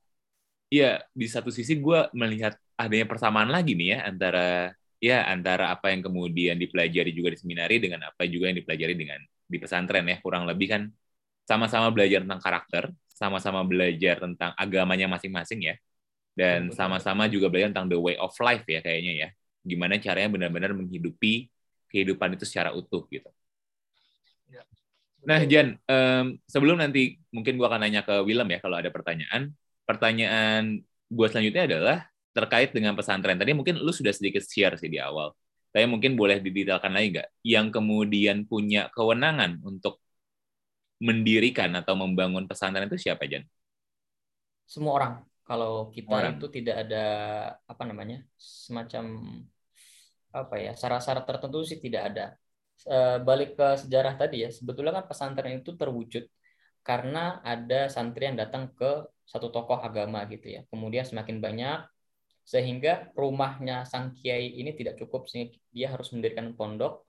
ya 0.68 1.00
di 1.16 1.24
satu 1.24 1.48
sisi 1.48 1.80
gue 1.80 2.00
melihat 2.12 2.52
adanya 2.76 3.08
persamaan 3.08 3.48
lagi 3.48 3.72
nih 3.72 3.96
ya 3.96 3.98
antara 4.12 4.76
ya 5.00 5.24
antara 5.24 5.72
apa 5.72 5.88
yang 5.88 6.04
kemudian 6.04 6.60
dipelajari 6.60 7.16
juga 7.16 7.32
di 7.32 7.38
seminari 7.40 7.80
dengan 7.80 8.12
apa 8.12 8.28
juga 8.28 8.52
yang 8.52 8.60
dipelajari 8.60 8.94
dengan 8.98 9.20
di 9.44 9.56
pesantren 9.56 10.04
ya 10.04 10.20
kurang 10.20 10.44
lebih 10.44 10.68
kan 10.68 10.82
sama-sama 11.44 11.92
belajar 11.92 12.24
tentang 12.24 12.40
karakter, 12.40 12.84
sama-sama 13.14 13.62
belajar 13.62 14.18
tentang 14.18 14.50
agamanya 14.58 15.06
masing-masing 15.06 15.70
ya, 15.70 15.74
dan 16.34 16.74
sama-sama 16.74 17.30
juga 17.30 17.46
belajar 17.46 17.70
tentang 17.70 17.88
the 17.88 17.96
way 17.96 18.18
of 18.18 18.34
life 18.42 18.66
ya 18.66 18.82
kayaknya 18.82 19.12
ya, 19.14 19.28
gimana 19.62 19.96
caranya 20.02 20.28
benar-benar 20.34 20.74
menghidupi 20.74 21.48
kehidupan 21.88 22.34
itu 22.34 22.44
secara 22.44 22.74
utuh 22.74 23.06
gitu. 23.08 23.30
Nah, 25.24 25.40
Jan, 25.48 25.80
um, 25.88 26.36
sebelum 26.44 26.76
nanti 26.76 27.16
mungkin 27.32 27.56
gue 27.56 27.64
akan 27.64 27.80
nanya 27.80 28.04
ke 28.04 28.12
Willem 28.28 28.44
ya 28.44 28.60
kalau 28.60 28.76
ada 28.76 28.92
pertanyaan. 28.92 29.56
Pertanyaan 29.88 30.84
gue 31.08 31.26
selanjutnya 31.32 31.64
adalah 31.64 31.98
terkait 32.36 32.76
dengan 32.76 32.92
pesantren. 32.92 33.40
Tadi 33.40 33.56
mungkin 33.56 33.80
lu 33.80 33.88
sudah 33.88 34.12
sedikit 34.12 34.44
share 34.44 34.76
sih 34.76 34.92
di 34.92 35.00
awal. 35.00 35.32
Tapi 35.72 35.88
mungkin 35.88 36.12
boleh 36.12 36.44
didetailkan 36.44 36.92
lagi 36.92 37.16
nggak? 37.16 37.28
Yang 37.40 37.66
kemudian 37.72 38.44
punya 38.44 38.92
kewenangan 38.92 39.64
untuk 39.64 40.03
mendirikan 41.00 41.70
atau 41.74 41.94
membangun 41.98 42.46
pesantren 42.46 42.86
itu 42.86 42.98
siapa, 43.10 43.26
Jan? 43.26 43.44
Semua 44.66 44.92
orang. 44.98 45.14
Kalau 45.44 45.92
kita 45.92 46.08
orang. 46.08 46.40
itu 46.40 46.46
tidak 46.48 46.88
ada 46.88 47.04
apa 47.68 47.82
namanya 47.84 48.24
semacam 48.40 49.04
apa 50.32 50.56
ya 50.56 50.72
syarat-syarat 50.72 51.28
tertentu 51.28 51.60
sih 51.68 51.78
tidak 51.84 52.02
ada 52.10 52.24
Eh, 52.84 53.16
balik 53.28 53.56
ke 53.56 53.66
sejarah 53.80 54.14
tadi 54.20 54.44
ya, 54.44 54.48
sebetulnya 54.52 54.92
kan 54.98 55.04
pesantren 55.08 55.56
itu 55.62 55.72
terwujud 55.80 56.24
karena 56.84 57.40
ada 57.40 57.88
santri 57.88 58.28
yang 58.28 58.36
datang 58.36 58.64
ke 58.76 59.08
satu 59.24 59.48
tokoh 59.48 59.78
agama 59.80 60.20
gitu 60.28 60.46
ya. 60.52 60.60
Kemudian 60.68 61.04
semakin 61.08 61.38
banyak 61.40 61.78
sehingga 62.44 63.08
rumahnya 63.16 63.88
sang 63.88 64.12
kiai 64.12 64.52
ini 64.60 64.76
tidak 64.76 65.00
cukup 65.00 65.24
sehingga 65.30 65.56
dia 65.72 65.88
harus 65.88 66.12
mendirikan 66.12 66.52
pondok 66.58 67.03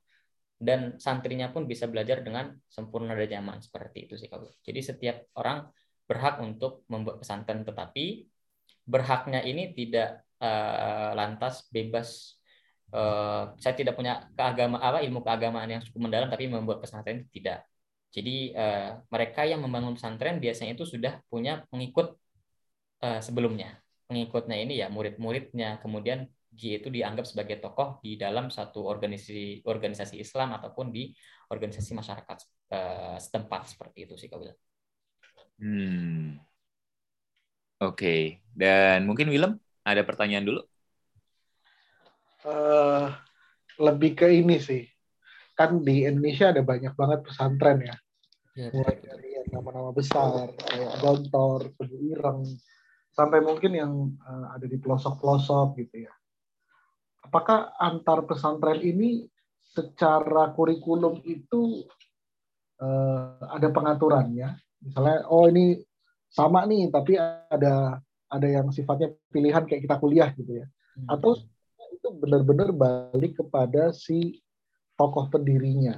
dan 0.56 0.96
santrinya 0.98 1.52
pun 1.52 1.68
bisa 1.68 1.86
belajar 1.92 2.24
dengan 2.24 2.56
sempurna 2.72 3.12
dan 3.14 3.40
nyaman 3.40 3.60
seperti 3.60 4.08
itu 4.08 4.16
sih 4.16 4.32
kalau. 4.32 4.48
Jadi 4.64 4.80
setiap 4.80 5.18
orang 5.36 5.68
berhak 6.06 6.40
untuk 6.40 6.86
membuat 6.88 7.20
pesantren 7.22 7.66
tetapi 7.66 8.30
berhaknya 8.86 9.42
ini 9.42 9.74
tidak 9.74 10.22
uh, 10.38 11.18
lantas 11.18 11.66
bebas 11.74 12.38
uh, 12.94 13.58
saya 13.58 13.74
tidak 13.74 13.98
punya 13.98 14.30
keagama 14.38 14.78
apa 14.78 15.02
ilmu 15.02 15.26
keagamaan 15.26 15.66
yang 15.66 15.82
cukup 15.82 16.06
mendalam 16.06 16.30
tapi 16.30 16.46
membuat 16.46 16.86
pesantren 16.86 17.26
tidak 17.34 17.66
jadi 18.16 18.56
uh, 18.56 18.90
mereka 19.12 19.44
yang 19.44 19.60
membangun 19.60 20.00
pesantren 20.00 20.40
biasanya 20.40 20.72
itu 20.80 20.88
sudah 20.88 21.20
punya 21.28 21.68
pengikut 21.68 22.16
uh, 23.04 23.20
sebelumnya. 23.20 23.84
Pengikutnya 24.08 24.56
ini 24.56 24.80
ya 24.80 24.88
murid-muridnya. 24.88 25.84
Kemudian 25.84 26.32
dia 26.56 26.80
itu 26.80 26.90
dianggap 26.90 27.28
sebagai 27.28 27.60
tokoh 27.60 28.00
di 28.00 28.16
dalam 28.16 28.48
satu 28.48 28.88
organisasi 28.88 29.68
organisasi 29.68 30.16
Islam 30.18 30.56
ataupun 30.56 30.90
di 30.90 31.12
organisasi 31.52 31.92
masyarakat 31.94 32.38
uh, 32.72 33.18
setempat 33.20 33.76
seperti 33.76 34.10
itu 34.10 34.16
sih 34.16 34.32
bilang. 34.32 34.58
Hmm. 35.60 36.40
Oke, 37.84 37.92
okay. 37.92 38.22
dan 38.56 39.04
mungkin 39.04 39.28
Willem 39.28 39.60
ada 39.84 40.02
pertanyaan 40.08 40.48
dulu? 40.48 40.62
Uh, 42.48 43.12
lebih 43.76 44.16
ke 44.16 44.32
ini 44.32 44.64
sih, 44.64 44.88
kan 45.60 45.84
di 45.84 46.08
Indonesia 46.08 46.56
ada 46.56 46.64
banyak 46.64 46.96
banget 46.96 47.20
pesantren 47.28 47.84
ya 47.84 47.96
ya, 48.56 48.72
mulai 48.72 48.98
dari 49.04 49.30
yang 49.36 49.48
nama-nama 49.52 49.92
besar 49.92 50.56
kayak 50.56 50.94
Gontor, 51.04 51.76
Ireng, 51.84 52.48
sampai 53.12 53.44
mungkin 53.44 53.72
yang 53.76 53.94
uh, 54.24 54.56
ada 54.56 54.66
di 54.66 54.80
pelosok-pelosok 54.80 55.68
gitu 55.84 56.08
ya. 56.08 56.14
Apakah 57.26 57.74
antar 57.82 58.22
pesantren 58.30 58.86
ini 58.86 59.26
secara 59.66 60.54
kurikulum 60.54 61.26
itu 61.26 61.82
uh, 62.80 63.42
ada 63.50 63.74
pengaturannya? 63.74 64.62
Misalnya, 64.86 65.26
oh 65.26 65.50
ini 65.50 65.82
sama 66.30 66.70
nih, 66.70 66.94
tapi 66.94 67.18
ada 67.18 67.98
ada 68.30 68.48
yang 68.48 68.70
sifatnya 68.70 69.10
pilihan 69.34 69.66
kayak 69.66 69.90
kita 69.90 69.98
kuliah 69.98 70.30
gitu 70.38 70.62
ya. 70.62 70.66
Hmm. 71.02 71.18
Atau 71.18 71.42
itu 71.94 72.08
benar-benar 72.14 72.70
balik 72.76 73.42
kepada 73.42 73.90
si 73.90 74.44
tokoh 74.94 75.26
pendirinya. 75.34 75.98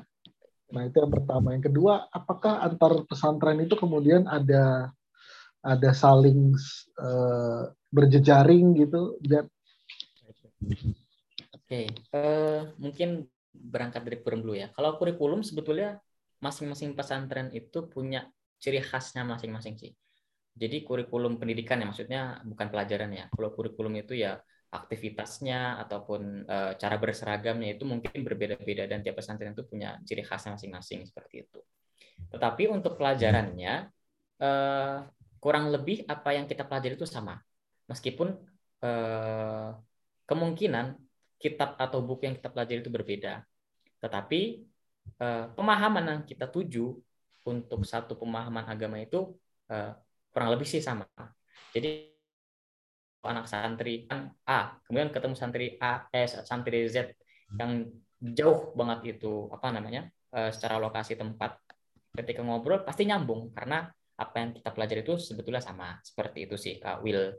Nah, 0.72 0.88
itu 0.88 1.00
yang 1.00 1.12
pertama. 1.12 1.56
Yang 1.56 1.72
kedua, 1.72 2.08
apakah 2.12 2.64
antar 2.64 3.04
pesantren 3.08 3.60
itu 3.64 3.76
kemudian 3.76 4.28
ada 4.28 4.92
ada 5.64 5.92
saling 5.92 6.56
uh, 7.00 7.72
berjejaring 7.92 8.76
gitu? 8.80 9.20
Oke, 11.68 11.84
okay. 11.84 12.16
uh, 12.16 12.24
eh, 12.24 12.62
mungkin 12.80 13.28
berangkat 13.52 14.08
dari 14.08 14.24
kurikulum 14.24 14.40
dulu 14.40 14.56
ya. 14.56 14.72
Kalau 14.72 14.96
kurikulum 14.96 15.44
sebetulnya 15.44 16.00
masing-masing 16.40 16.96
pesantren 16.96 17.52
itu 17.52 17.92
punya 17.92 18.24
ciri 18.56 18.80
khasnya 18.80 19.28
masing-masing 19.28 19.76
sih. 19.76 19.92
Jadi 20.56 20.88
kurikulum 20.88 21.36
pendidikan 21.36 21.84
ya 21.84 21.92
maksudnya 21.92 22.40
bukan 22.48 22.72
pelajaran 22.72 23.12
ya. 23.12 23.28
Kalau 23.28 23.52
kurikulum 23.52 24.00
itu 24.00 24.16
ya 24.16 24.40
aktivitasnya 24.72 25.76
ataupun 25.84 26.48
uh, 26.48 26.72
cara 26.80 26.96
berseragamnya 26.96 27.76
itu 27.76 27.84
mungkin 27.84 28.16
berbeda-beda 28.24 28.88
dan 28.88 29.04
tiap 29.04 29.20
pesantren 29.20 29.52
itu 29.52 29.68
punya 29.68 30.00
ciri 30.08 30.24
khasnya 30.24 30.56
masing-masing 30.56 31.04
seperti 31.04 31.52
itu. 31.52 31.60
Tetapi 32.32 32.72
untuk 32.72 32.96
pelajarannya 32.96 33.92
uh, 34.40 35.04
kurang 35.44 35.68
lebih 35.76 36.08
apa 36.08 36.32
yang 36.32 36.48
kita 36.48 36.64
pelajari 36.64 36.96
itu 36.96 37.04
sama, 37.04 37.36
meskipun 37.92 38.40
uh, 38.88 39.76
kemungkinan 40.24 41.07
kitab 41.38 41.78
atau 41.78 42.02
buku 42.02 42.28
yang 42.28 42.36
kita 42.38 42.50
pelajari 42.50 42.82
itu 42.82 42.92
berbeda. 42.92 43.46
Tetapi 44.02 44.42
uh, 45.22 45.54
pemahaman 45.54 46.06
yang 46.06 46.22
kita 46.26 46.50
tuju 46.50 46.98
untuk 47.48 47.82
satu 47.88 48.20
pemahaman 48.20 48.68
agama 48.68 49.00
itu 49.00 49.38
uh, 49.72 49.96
kurang 50.34 50.50
lebih 50.54 50.68
sih 50.68 50.84
sama. 50.84 51.08
Jadi 51.72 52.14
anak 53.28 53.46
santri 53.50 54.08
kan 54.08 54.32
A, 54.48 54.80
kemudian 54.88 55.12
ketemu 55.12 55.36
santri 55.36 55.76
A, 55.84 56.08
eh, 56.16 56.28
santri 56.28 56.88
Z 56.88 57.12
yang 57.60 57.92
jauh 58.18 58.72
banget 58.72 59.20
itu 59.20 59.52
apa 59.52 59.68
namanya 59.70 60.08
uh, 60.32 60.50
secara 60.50 60.80
lokasi 60.80 61.20
tempat 61.20 61.60
ketika 62.16 62.42
ngobrol 62.42 62.82
pasti 62.82 63.06
nyambung 63.06 63.54
karena 63.54 63.88
apa 64.18 64.36
yang 64.42 64.50
kita 64.58 64.74
pelajari 64.74 65.06
itu 65.06 65.22
sebetulnya 65.22 65.62
sama 65.62 66.02
seperti 66.02 66.50
itu 66.50 66.56
sih 66.58 66.82
Kak 66.82 67.06
Will 67.06 67.38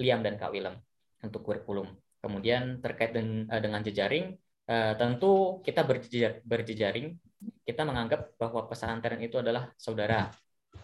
Liam 0.00 0.24
dan 0.24 0.40
Kak 0.40 0.50
Willem 0.56 0.80
untuk 1.20 1.44
kurikulum. 1.44 1.92
Kemudian 2.20 2.84
terkait 2.84 3.16
dengan, 3.16 3.48
uh, 3.48 3.60
dengan 3.60 3.80
jejaring 3.80 4.36
uh, 4.68 4.92
tentu 4.96 5.64
kita 5.64 5.82
berjejar, 5.84 6.44
berjejaring 6.44 7.16
kita 7.64 7.82
menganggap 7.88 8.36
bahwa 8.36 8.68
pesantren 8.68 9.20
itu 9.24 9.40
adalah 9.40 9.72
saudara. 9.80 10.28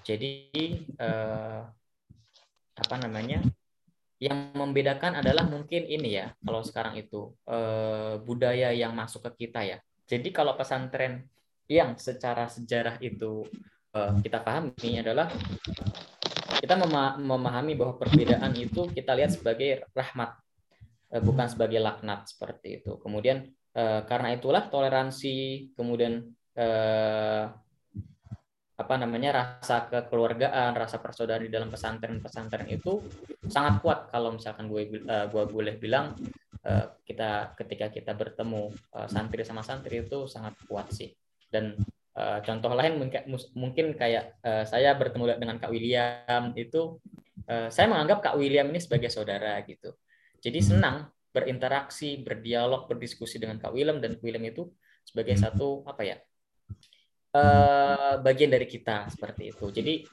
Jadi 0.02 0.50
uh, 0.96 1.62
apa 2.76 2.96
namanya 3.00 3.40
yang 4.16 4.52
membedakan 4.56 5.20
adalah 5.20 5.44
mungkin 5.44 5.84
ini 5.84 6.16
ya 6.16 6.32
kalau 6.40 6.64
sekarang 6.64 6.96
itu 6.96 7.36
eh, 7.44 8.16
budaya 8.24 8.72
yang 8.72 8.96
masuk 8.96 9.28
ke 9.28 9.48
kita 9.48 9.60
ya 9.64 9.78
jadi 10.08 10.28
kalau 10.32 10.56
pesantren 10.56 11.28
yang 11.68 12.00
secara 12.00 12.48
sejarah 12.48 12.96
itu 13.04 13.44
eh, 13.92 14.12
kita 14.24 14.40
pahami 14.40 15.04
adalah 15.04 15.28
kita 16.56 16.80
memahami 17.20 17.76
bahwa 17.76 18.00
perbedaan 18.00 18.56
itu 18.56 18.88
kita 18.96 19.12
lihat 19.12 19.36
sebagai 19.36 19.84
rahmat 19.92 20.32
eh, 20.32 20.45
bukan 21.10 21.46
sebagai 21.46 21.78
laknat 21.78 22.26
seperti 22.26 22.82
itu 22.82 22.98
kemudian 22.98 23.46
eh, 23.74 24.00
karena 24.04 24.34
itulah 24.34 24.66
toleransi 24.66 25.70
kemudian 25.78 26.26
eh, 26.58 27.44
apa 28.76 28.94
namanya 29.00 29.30
rasa 29.32 29.88
kekeluargaan, 29.88 30.76
rasa 30.76 31.00
persaudaraan 31.00 31.48
di 31.48 31.52
dalam 31.52 31.72
pesantren-pesantren 31.72 32.68
itu 32.68 33.00
sangat 33.48 33.80
kuat 33.80 34.12
kalau 34.12 34.36
misalkan 34.36 34.68
gue 34.68 35.00
gue 35.00 35.44
boleh 35.48 35.80
bilang 35.80 36.12
kita 37.08 37.56
ketika 37.56 37.88
kita 37.88 38.12
bertemu 38.12 38.68
santri 39.08 39.48
sama 39.48 39.64
santri 39.64 40.04
itu 40.04 40.28
sangat 40.28 40.60
kuat 40.68 40.92
sih. 40.92 41.08
Dan 41.48 41.72
contoh 42.44 42.76
lain 42.76 43.00
mungkin 43.56 43.96
kayak 43.96 44.44
saya 44.68 44.92
bertemu 44.92 45.40
dengan 45.40 45.56
Kak 45.56 45.72
William 45.72 46.52
itu 46.52 47.00
saya 47.48 47.86
menganggap 47.88 48.28
Kak 48.28 48.36
William 48.36 48.68
ini 48.68 48.80
sebagai 48.84 49.08
saudara 49.08 49.56
gitu. 49.64 49.96
Jadi 50.46 50.62
senang 50.62 51.10
berinteraksi, 51.34 52.22
berdialog, 52.22 52.86
berdiskusi 52.86 53.42
dengan 53.42 53.58
Kak 53.58 53.74
William 53.74 53.98
dan 53.98 54.14
William 54.22 54.46
itu 54.46 54.70
sebagai 55.02 55.34
satu 55.34 55.82
apa 55.82 56.06
ya 56.06 56.16
uh, 57.34 58.14
bagian 58.22 58.54
dari 58.54 58.70
kita 58.70 59.10
seperti 59.10 59.50
itu. 59.50 59.66
Jadi 59.74 60.06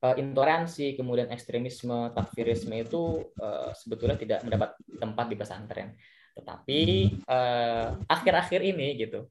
uh, 0.00 0.16
intoleransi, 0.16 0.96
kemudian 0.96 1.28
ekstremisme, 1.28 2.10
takfirisme 2.16 2.72
itu 2.80 3.28
uh, 3.36 3.70
sebetulnya 3.76 4.16
tidak 4.16 4.40
mendapat 4.48 4.70
tempat 4.96 5.26
di 5.28 5.36
pesantren. 5.36 5.88
Tetapi 6.38 6.80
akhir-akhir 8.06 8.60
uh, 8.62 8.70
ini 8.70 8.94
gitu, 8.94 9.26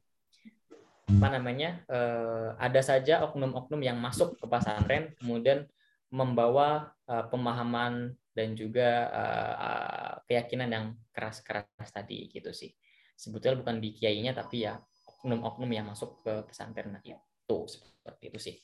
apa 1.08 1.28
namanya, 1.39 1.80
uh, 1.88 2.60
ada 2.60 2.84
saja 2.84 3.24
oknum-oknum 3.24 3.80
yang 3.80 3.95
masuk 3.95 4.36
ke 4.36 4.45
pesantren, 4.45 5.16
kemudian 5.16 5.64
membawa 6.12 6.91
uh, 7.08 7.24
pemahaman 7.32 8.12
dan 8.38 8.53
juga 8.53 8.89
uh, 9.09 10.13
keyakinan 10.29 10.69
yang 10.69 10.85
keras-keras 11.09 11.89
tadi 11.89 12.29
gitu 12.29 12.53
sih. 12.53 12.69
Sebetulnya 13.17 13.57
bukan 13.57 13.81
di 13.81 13.97
kiainya 13.97 14.38
tapi 14.38 14.69
ya 14.69 14.77
oknum-oknum 15.17 15.73
yang 15.73 15.89
masuk 15.89 16.21
ke 16.21 16.45
pesantren 16.45 16.93
itu 17.01 17.57
seperti 17.65 18.23
itu 18.29 18.39
sih. 18.39 18.55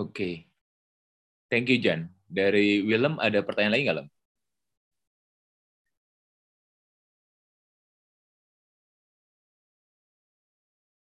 Oke. 0.00 0.08
Okay. 0.08 0.34
Thank 1.52 1.68
you, 1.68 1.76
Jan. 1.82 2.08
Dari 2.30 2.80
Willem 2.86 3.18
ada 3.20 3.42
pertanyaan 3.44 3.74
lagi 3.74 3.84
nggak, 3.84 3.98
Lem? 4.00 4.08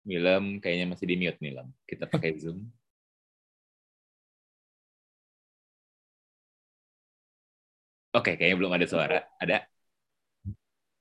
Willem 0.03 0.45
kayaknya 0.59 0.85
masih 0.91 1.05
di 1.07 1.15
mute 1.15 1.39
nih, 1.39 1.51
Lem. 1.57 1.67
Kita 1.87 2.05
pakai 2.11 2.35
Zoom. 2.37 2.82
Oke, 8.13 8.33
okay, 8.33 8.33
kayaknya 8.37 8.57
belum 8.61 8.73
ada 8.77 8.85
suara. 8.85 9.19
Ada? 9.41 9.65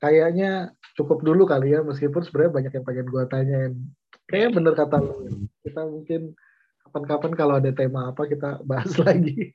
kayaknya 0.02 0.74
cukup 0.98 1.22
dulu 1.22 1.46
kali 1.46 1.78
ya 1.78 1.86
meskipun 1.86 2.26
sebenarnya 2.26 2.52
banyak 2.58 2.72
yang 2.74 2.84
pengen 2.84 3.06
gue 3.06 3.24
tanyain 3.30 3.72
kayaknya 4.26 4.50
bener 4.50 4.72
kata 4.74 4.96
lu 4.98 5.46
kita 5.62 5.82
mungkin 5.86 6.20
kapan-kapan 6.82 7.32
kalau 7.38 7.54
ada 7.62 7.70
tema 7.70 8.10
apa 8.10 8.26
kita 8.26 8.66
bahas 8.66 8.90
lagi 9.06 9.54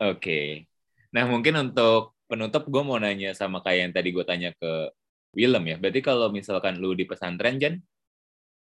oke 0.00 0.16
okay. 0.16 0.64
nah 1.12 1.28
mungkin 1.28 1.60
untuk 1.60 2.16
penutup 2.24 2.64
gue 2.64 2.82
mau 2.82 2.96
nanya 2.96 3.36
sama 3.36 3.60
kayak 3.60 3.78
yang 3.84 3.92
tadi 3.92 4.08
gue 4.16 4.24
tanya 4.24 4.50
ke 4.56 4.88
Willem 5.36 5.64
ya 5.68 5.76
berarti 5.76 6.00
kalau 6.00 6.32
misalkan 6.32 6.80
lu 6.80 6.96
di 6.96 7.04
pesantren 7.04 7.60
Jan 7.60 7.76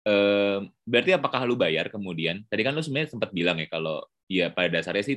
eh, 0.09 0.59
berarti 0.89 1.11
apakah 1.17 1.49
lu 1.49 1.57
bayar 1.57 1.89
kemudian? 1.89 2.45
Tadi 2.51 2.61
kan 2.61 2.77
lu 2.77 2.85
sebenarnya 2.85 3.17
sempat 3.17 3.33
bilang 3.33 3.57
ya 3.57 3.71
kalau 3.73 4.05
ya 4.29 4.53
pada 4.53 4.69
dasarnya 4.69 5.01
sih 5.01 5.17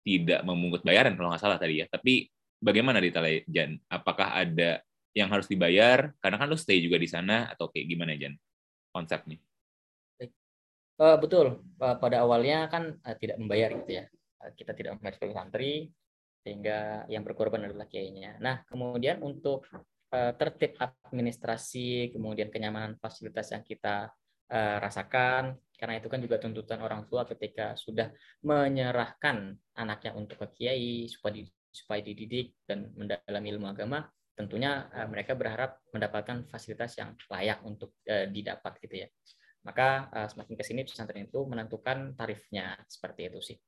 tidak 0.00 0.40
memungut 0.44 0.82
bayaran 0.82 1.14
kalau 1.14 1.32
nggak 1.32 1.42
salah 1.42 1.58
tadi 1.60 1.84
ya. 1.84 1.86
Tapi 1.88 2.28
bagaimana 2.60 3.00
di 3.00 3.12
Jan? 3.48 3.76
Apakah 3.88 4.36
ada 4.36 4.80
yang 5.16 5.28
harus 5.28 5.50
dibayar? 5.50 6.12
Karena 6.20 6.36
kan 6.38 6.46
lu 6.48 6.56
stay 6.56 6.80
juga 6.80 6.96
di 7.00 7.08
sana 7.08 7.50
atau 7.50 7.68
kayak 7.68 7.86
gimana 7.88 8.16
Jan? 8.16 8.36
Konsepnya? 8.90 9.38
Uh, 11.00 11.16
betul. 11.16 11.64
Uh, 11.80 11.96
pada 11.96 12.20
awalnya 12.20 12.68
kan 12.68 12.92
uh, 13.00 13.16
tidak 13.16 13.40
membayar 13.40 13.72
gitu 13.72 14.04
ya. 14.04 14.04
Uh, 14.36 14.52
kita 14.52 14.76
tidak 14.76 15.00
membayar 15.00 15.16
sebagai 15.16 15.32
santri, 15.32 15.88
sehingga 16.44 17.08
yang 17.08 17.24
berkorban 17.24 17.64
adalah 17.64 17.88
kiainya. 17.88 18.36
Nah, 18.36 18.60
kemudian 18.68 19.24
untuk 19.24 19.64
uh, 20.12 20.32
tertib 20.36 20.76
administrasi, 20.80 22.12
kemudian 22.12 22.52
kenyamanan 22.52 23.00
fasilitas 23.00 23.48
yang 23.48 23.64
kita 23.64 24.12
uh, 24.52 24.76
rasakan, 24.76 25.56
karena 25.80 25.96
itu 25.96 26.12
kan 26.12 26.20
juga 26.20 26.36
tuntutan 26.36 26.84
orang 26.84 27.08
tua 27.08 27.24
ketika 27.24 27.72
sudah 27.72 28.12
menyerahkan 28.44 29.56
anaknya 29.80 30.12
untuk 30.12 30.44
ke 30.44 30.60
kiai 30.60 31.08
supaya 31.08 31.40
di, 31.40 31.48
supaya 31.72 32.04
dididik 32.04 32.60
dan 32.68 32.92
mendalami 32.92 33.48
ilmu 33.56 33.72
agama, 33.72 34.04
tentunya 34.36 34.92
uh, 34.92 35.08
mereka 35.08 35.32
berharap 35.32 35.80
mendapatkan 35.96 36.44
fasilitas 36.52 37.00
yang 37.00 37.16
layak 37.32 37.64
untuk 37.64 37.96
uh, 38.04 38.28
didapat 38.28 38.76
gitu 38.84 39.08
ya 39.08 39.08
maka 39.60 40.08
uh, 40.12 40.28
semakin 40.28 40.54
ke 40.56 40.64
sini 40.64 40.80
pesantren 40.88 41.28
itu 41.28 41.40
menentukan 41.44 42.16
tarifnya 42.16 42.80
seperti 42.88 43.28
itu 43.28 43.40
sih. 43.52 43.58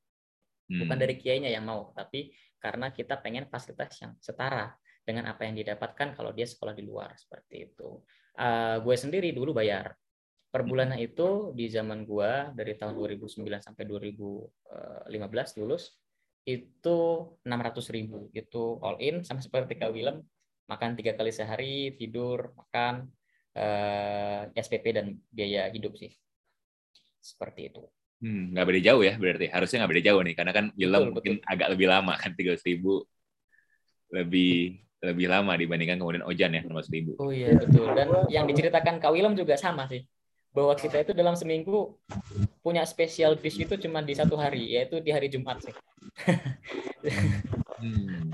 Bukan 0.63 0.95
hmm. 0.95 1.03
dari 1.05 1.15
kiainya 1.19 1.49
yang 1.53 1.67
mau, 1.67 1.93
tapi 1.93 2.33
karena 2.57 2.89
kita 2.89 3.19
pengen 3.19 3.45
fasilitas 3.51 3.99
yang 4.01 4.15
setara 4.17 4.73
dengan 5.03 5.27
apa 5.29 5.43
yang 5.43 5.53
didapatkan 5.59 6.15
kalau 6.15 6.31
dia 6.31 6.47
sekolah 6.47 6.73
di 6.73 6.81
luar 6.87 7.13
seperti 7.13 7.69
itu. 7.69 8.01
Uh, 8.33 8.81
gue 8.81 8.95
sendiri 8.97 9.29
dulu 9.29 9.53
bayar 9.53 9.93
per 10.53 10.61
bulannya 10.61 11.01
itu 11.01 11.49
di 11.57 11.65
zaman 11.65 12.05
gue 12.05 12.53
dari 12.53 12.77
tahun 12.77 12.93
2009 12.93 13.41
sampai 13.57 13.83
2015 13.89 15.57
lulus 15.57 15.97
itu 16.45 16.97
600 17.41 17.95
ribu 17.95 18.29
itu 18.37 18.77
all 18.85 19.01
in 19.01 19.25
sama 19.25 19.41
seperti 19.41 19.81
Kak 19.81 19.89
Willem 19.89 20.21
makan 20.69 20.93
tiga 20.93 21.17
kali 21.17 21.33
sehari 21.33 21.97
tidur 21.97 22.53
makan 22.53 23.09
eh, 23.57 24.53
SPP 24.53 24.85
dan 24.93 25.17
biaya 25.33 25.69
hidup 25.73 25.97
sih. 25.97 26.11
Seperti 27.23 27.71
itu. 27.71 27.83
Hmm, 28.23 28.55
nggak 28.55 28.65
beda 28.67 28.81
jauh 28.83 29.03
ya 29.03 29.15
berarti. 29.19 29.51
Harusnya 29.51 29.83
nggak 29.83 29.91
beda 29.91 30.03
jauh 30.11 30.21
nih, 30.23 30.35
karena 30.35 30.51
kan 30.55 30.65
film 30.75 31.01
mungkin 31.11 31.33
betul. 31.39 31.51
agak 31.51 31.67
lebih 31.75 31.87
lama 31.91 32.13
kan 32.15 32.31
tiga 32.35 32.53
ribu 32.63 33.03
lebih 34.13 34.79
lebih 35.03 35.27
lama 35.27 35.53
dibandingkan 35.59 35.99
kemudian 35.99 36.23
Ojan 36.23 36.55
ya 36.55 36.61
nomor 36.63 36.83
seribu. 36.87 37.19
Oh 37.19 37.31
iya 37.33 37.51
betul. 37.59 37.91
Dan 37.91 38.07
yang 38.31 38.47
diceritakan 38.47 39.03
Kak 39.03 39.11
Willem 39.11 39.35
juga 39.35 39.59
sama 39.59 39.83
sih. 39.91 40.07
Bahwa 40.53 40.77
kita 40.77 41.01
itu 41.01 41.11
dalam 41.17 41.33
seminggu 41.33 41.97
punya 42.61 42.85
spesial 42.85 43.33
dish 43.35 43.57
itu 43.57 43.73
cuma 43.81 44.05
di 44.05 44.13
satu 44.13 44.37
hari, 44.37 44.77
yaitu 44.77 45.01
di 45.01 45.09
hari 45.09 45.27
Jumat 45.27 45.59
sih. 45.65 45.73
hmm. 47.81 48.29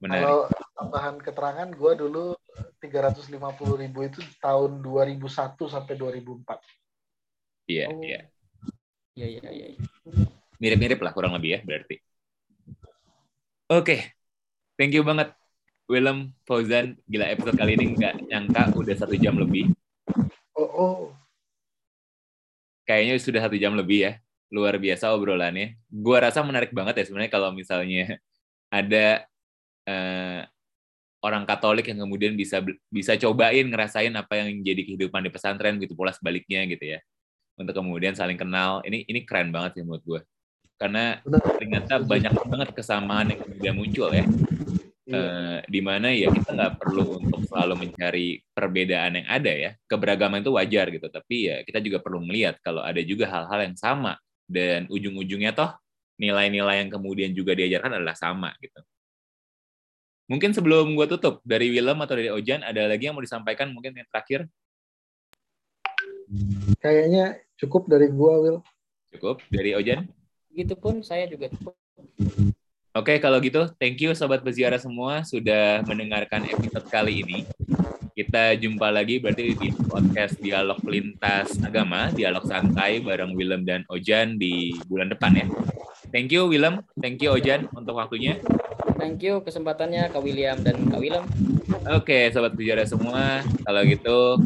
Kalau 0.00 0.48
tambahan 0.76 1.16
keterangan, 1.20 1.68
gue 1.72 1.92
dulu 1.96 2.36
350 2.80 3.82
ribu 3.82 3.98
itu 4.04 4.20
tahun 4.40 4.80
2001 4.80 5.56
sampai 5.68 5.94
2004. 5.96 6.56
Iya, 7.66 7.84
oh. 7.90 8.00
iya. 8.00 8.20
Iya, 9.16 9.26
iya, 9.40 9.50
iya. 9.50 9.66
Mirip-mirip 10.60 11.00
lah 11.00 11.12
kurang 11.16 11.32
lebih 11.36 11.56
ya 11.56 11.60
berarti. 11.64 11.96
Oke, 13.66 13.82
okay. 13.82 14.00
thank 14.78 14.92
you 14.94 15.02
banget 15.02 15.32
Willem 15.88 16.36
Fauzan. 16.46 17.00
Gila 17.08 17.26
episode 17.32 17.56
kali 17.58 17.74
ini 17.74 17.96
nggak 17.96 18.28
nyangka 18.30 18.62
udah 18.76 18.94
satu 18.94 19.16
jam 19.18 19.40
lebih. 19.40 19.72
Oh. 20.76 21.16
Kayaknya 22.84 23.16
sudah 23.18 23.40
satu 23.42 23.56
jam 23.56 23.72
lebih 23.72 24.04
ya. 24.04 24.12
Luar 24.52 24.76
biasa 24.76 25.10
obrolannya. 25.16 25.80
Gua 25.88 26.22
rasa 26.22 26.44
menarik 26.44 26.70
banget 26.70 27.02
ya 27.02 27.04
sebenarnya 27.08 27.32
kalau 27.32 27.50
misalnya 27.50 28.20
ada 28.70 29.26
uh, 29.88 30.44
orang 31.26 31.42
Katolik 31.42 31.90
yang 31.90 32.06
kemudian 32.06 32.38
bisa 32.38 32.62
bisa 32.86 33.18
cobain 33.18 33.66
ngerasain 33.66 34.14
apa 34.14 34.38
yang 34.38 34.62
jadi 34.62 34.86
kehidupan 34.86 35.26
di 35.26 35.30
pesantren 35.34 35.80
gitu 35.82 35.98
pula 35.98 36.14
sebaliknya 36.14 36.62
gitu 36.70 36.94
ya 36.96 36.98
untuk 37.56 37.74
kemudian 37.74 38.14
saling 38.14 38.36
kenal 38.36 38.84
ini 38.86 39.02
ini 39.08 39.26
keren 39.26 39.50
banget 39.50 39.80
sih 39.80 39.82
menurut 39.82 40.04
gue 40.06 40.20
karena 40.76 41.24
ternyata 41.56 42.04
banyak 42.04 42.32
banget 42.46 42.68
kesamaan 42.76 43.32
yang 43.32 43.40
kemudian 43.42 43.74
muncul 43.74 44.10
ya 44.12 44.24
iya. 45.06 45.16
eh, 45.16 45.58
di 45.70 45.80
mana 45.80 46.10
ya 46.12 46.28
kita 46.34 46.50
nggak 46.52 46.74
perlu 46.82 47.22
untuk 47.22 47.40
selalu 47.46 47.74
mencari 47.86 48.42
perbedaan 48.50 49.22
yang 49.22 49.28
ada 49.30 49.52
ya 49.54 49.70
keberagaman 49.86 50.42
itu 50.42 50.52
wajar 50.52 50.86
gitu 50.90 51.06
tapi 51.08 51.36
ya 51.48 51.56
kita 51.62 51.78
juga 51.78 52.02
perlu 52.02 52.20
melihat 52.26 52.58
kalau 52.60 52.82
ada 52.82 52.98
juga 53.00 53.30
hal-hal 53.30 53.70
yang 53.70 53.76
sama 53.78 54.18
dan 54.46 54.90
ujung-ujungnya 54.90 55.54
toh 55.54 55.70
nilai-nilai 56.18 56.82
yang 56.82 56.90
kemudian 56.90 57.30
juga 57.32 57.54
diajarkan 57.54 58.02
adalah 58.02 58.18
sama 58.18 58.50
gitu 58.58 58.82
Mungkin 60.26 60.50
sebelum 60.50 60.98
gue 60.98 61.06
tutup, 61.06 61.38
dari 61.46 61.70
Willem 61.70 62.02
atau 62.02 62.18
dari 62.18 62.34
Ojan, 62.34 62.66
ada 62.66 62.90
lagi 62.90 63.06
yang 63.06 63.14
mau 63.14 63.22
disampaikan 63.22 63.70
mungkin 63.70 63.94
yang 63.94 64.10
terakhir? 64.10 64.50
Kayaknya 66.82 67.38
cukup 67.54 67.86
dari 67.86 68.10
gue, 68.10 68.34
Will. 68.42 68.58
Cukup. 69.14 69.38
Dari 69.54 69.78
Ojan? 69.78 70.10
Gitu 70.50 70.74
pun 70.74 70.98
saya 71.06 71.30
juga 71.30 71.46
cukup. 71.54 71.78
Oke, 72.96 73.20
kalau 73.20 73.36
gitu, 73.44 73.68
thank 73.76 74.00
you 74.00 74.16
Sobat 74.16 74.40
Peziarah 74.40 74.80
semua 74.80 75.20
sudah 75.20 75.84
mendengarkan 75.84 76.48
episode 76.48 76.88
kali 76.88 77.20
ini. 77.20 77.44
Kita 78.16 78.56
jumpa 78.56 78.88
lagi 78.88 79.20
berarti 79.20 79.52
di 79.52 79.68
podcast 79.84 80.40
Dialog 80.40 80.80
Lintas 80.88 81.60
Agama, 81.60 82.08
Dialog 82.08 82.48
Santai 82.48 83.04
bareng 83.04 83.36
Willem 83.36 83.68
dan 83.68 83.84
Ojan 83.92 84.40
di 84.40 84.72
bulan 84.88 85.12
depan 85.12 85.36
ya. 85.36 85.44
Thank 86.08 86.32
you 86.32 86.48
Willem, 86.48 86.80
thank 86.96 87.20
you 87.20 87.36
Ojan 87.36 87.68
untuk 87.76 88.00
waktunya. 88.00 88.40
Thank 88.96 89.20
you 89.20 89.44
kesempatannya 89.44 90.08
Kak 90.08 90.24
William 90.24 90.56
dan 90.64 90.80
Kak 90.88 90.96
Willem. 90.96 91.28
Oke, 91.92 92.32
sobat 92.32 92.56
peziarah 92.56 92.88
semua. 92.88 93.44
Kalau 93.44 93.84
gitu 93.84 94.40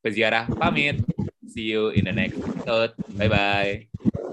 peziarah 0.00 0.48
pamit. 0.48 1.04
See 1.44 1.76
you 1.76 1.92
in 1.92 2.08
the 2.08 2.14
next 2.16 2.40
episode. 2.40 2.96
Bye 3.20 3.28
bye. 3.28 4.25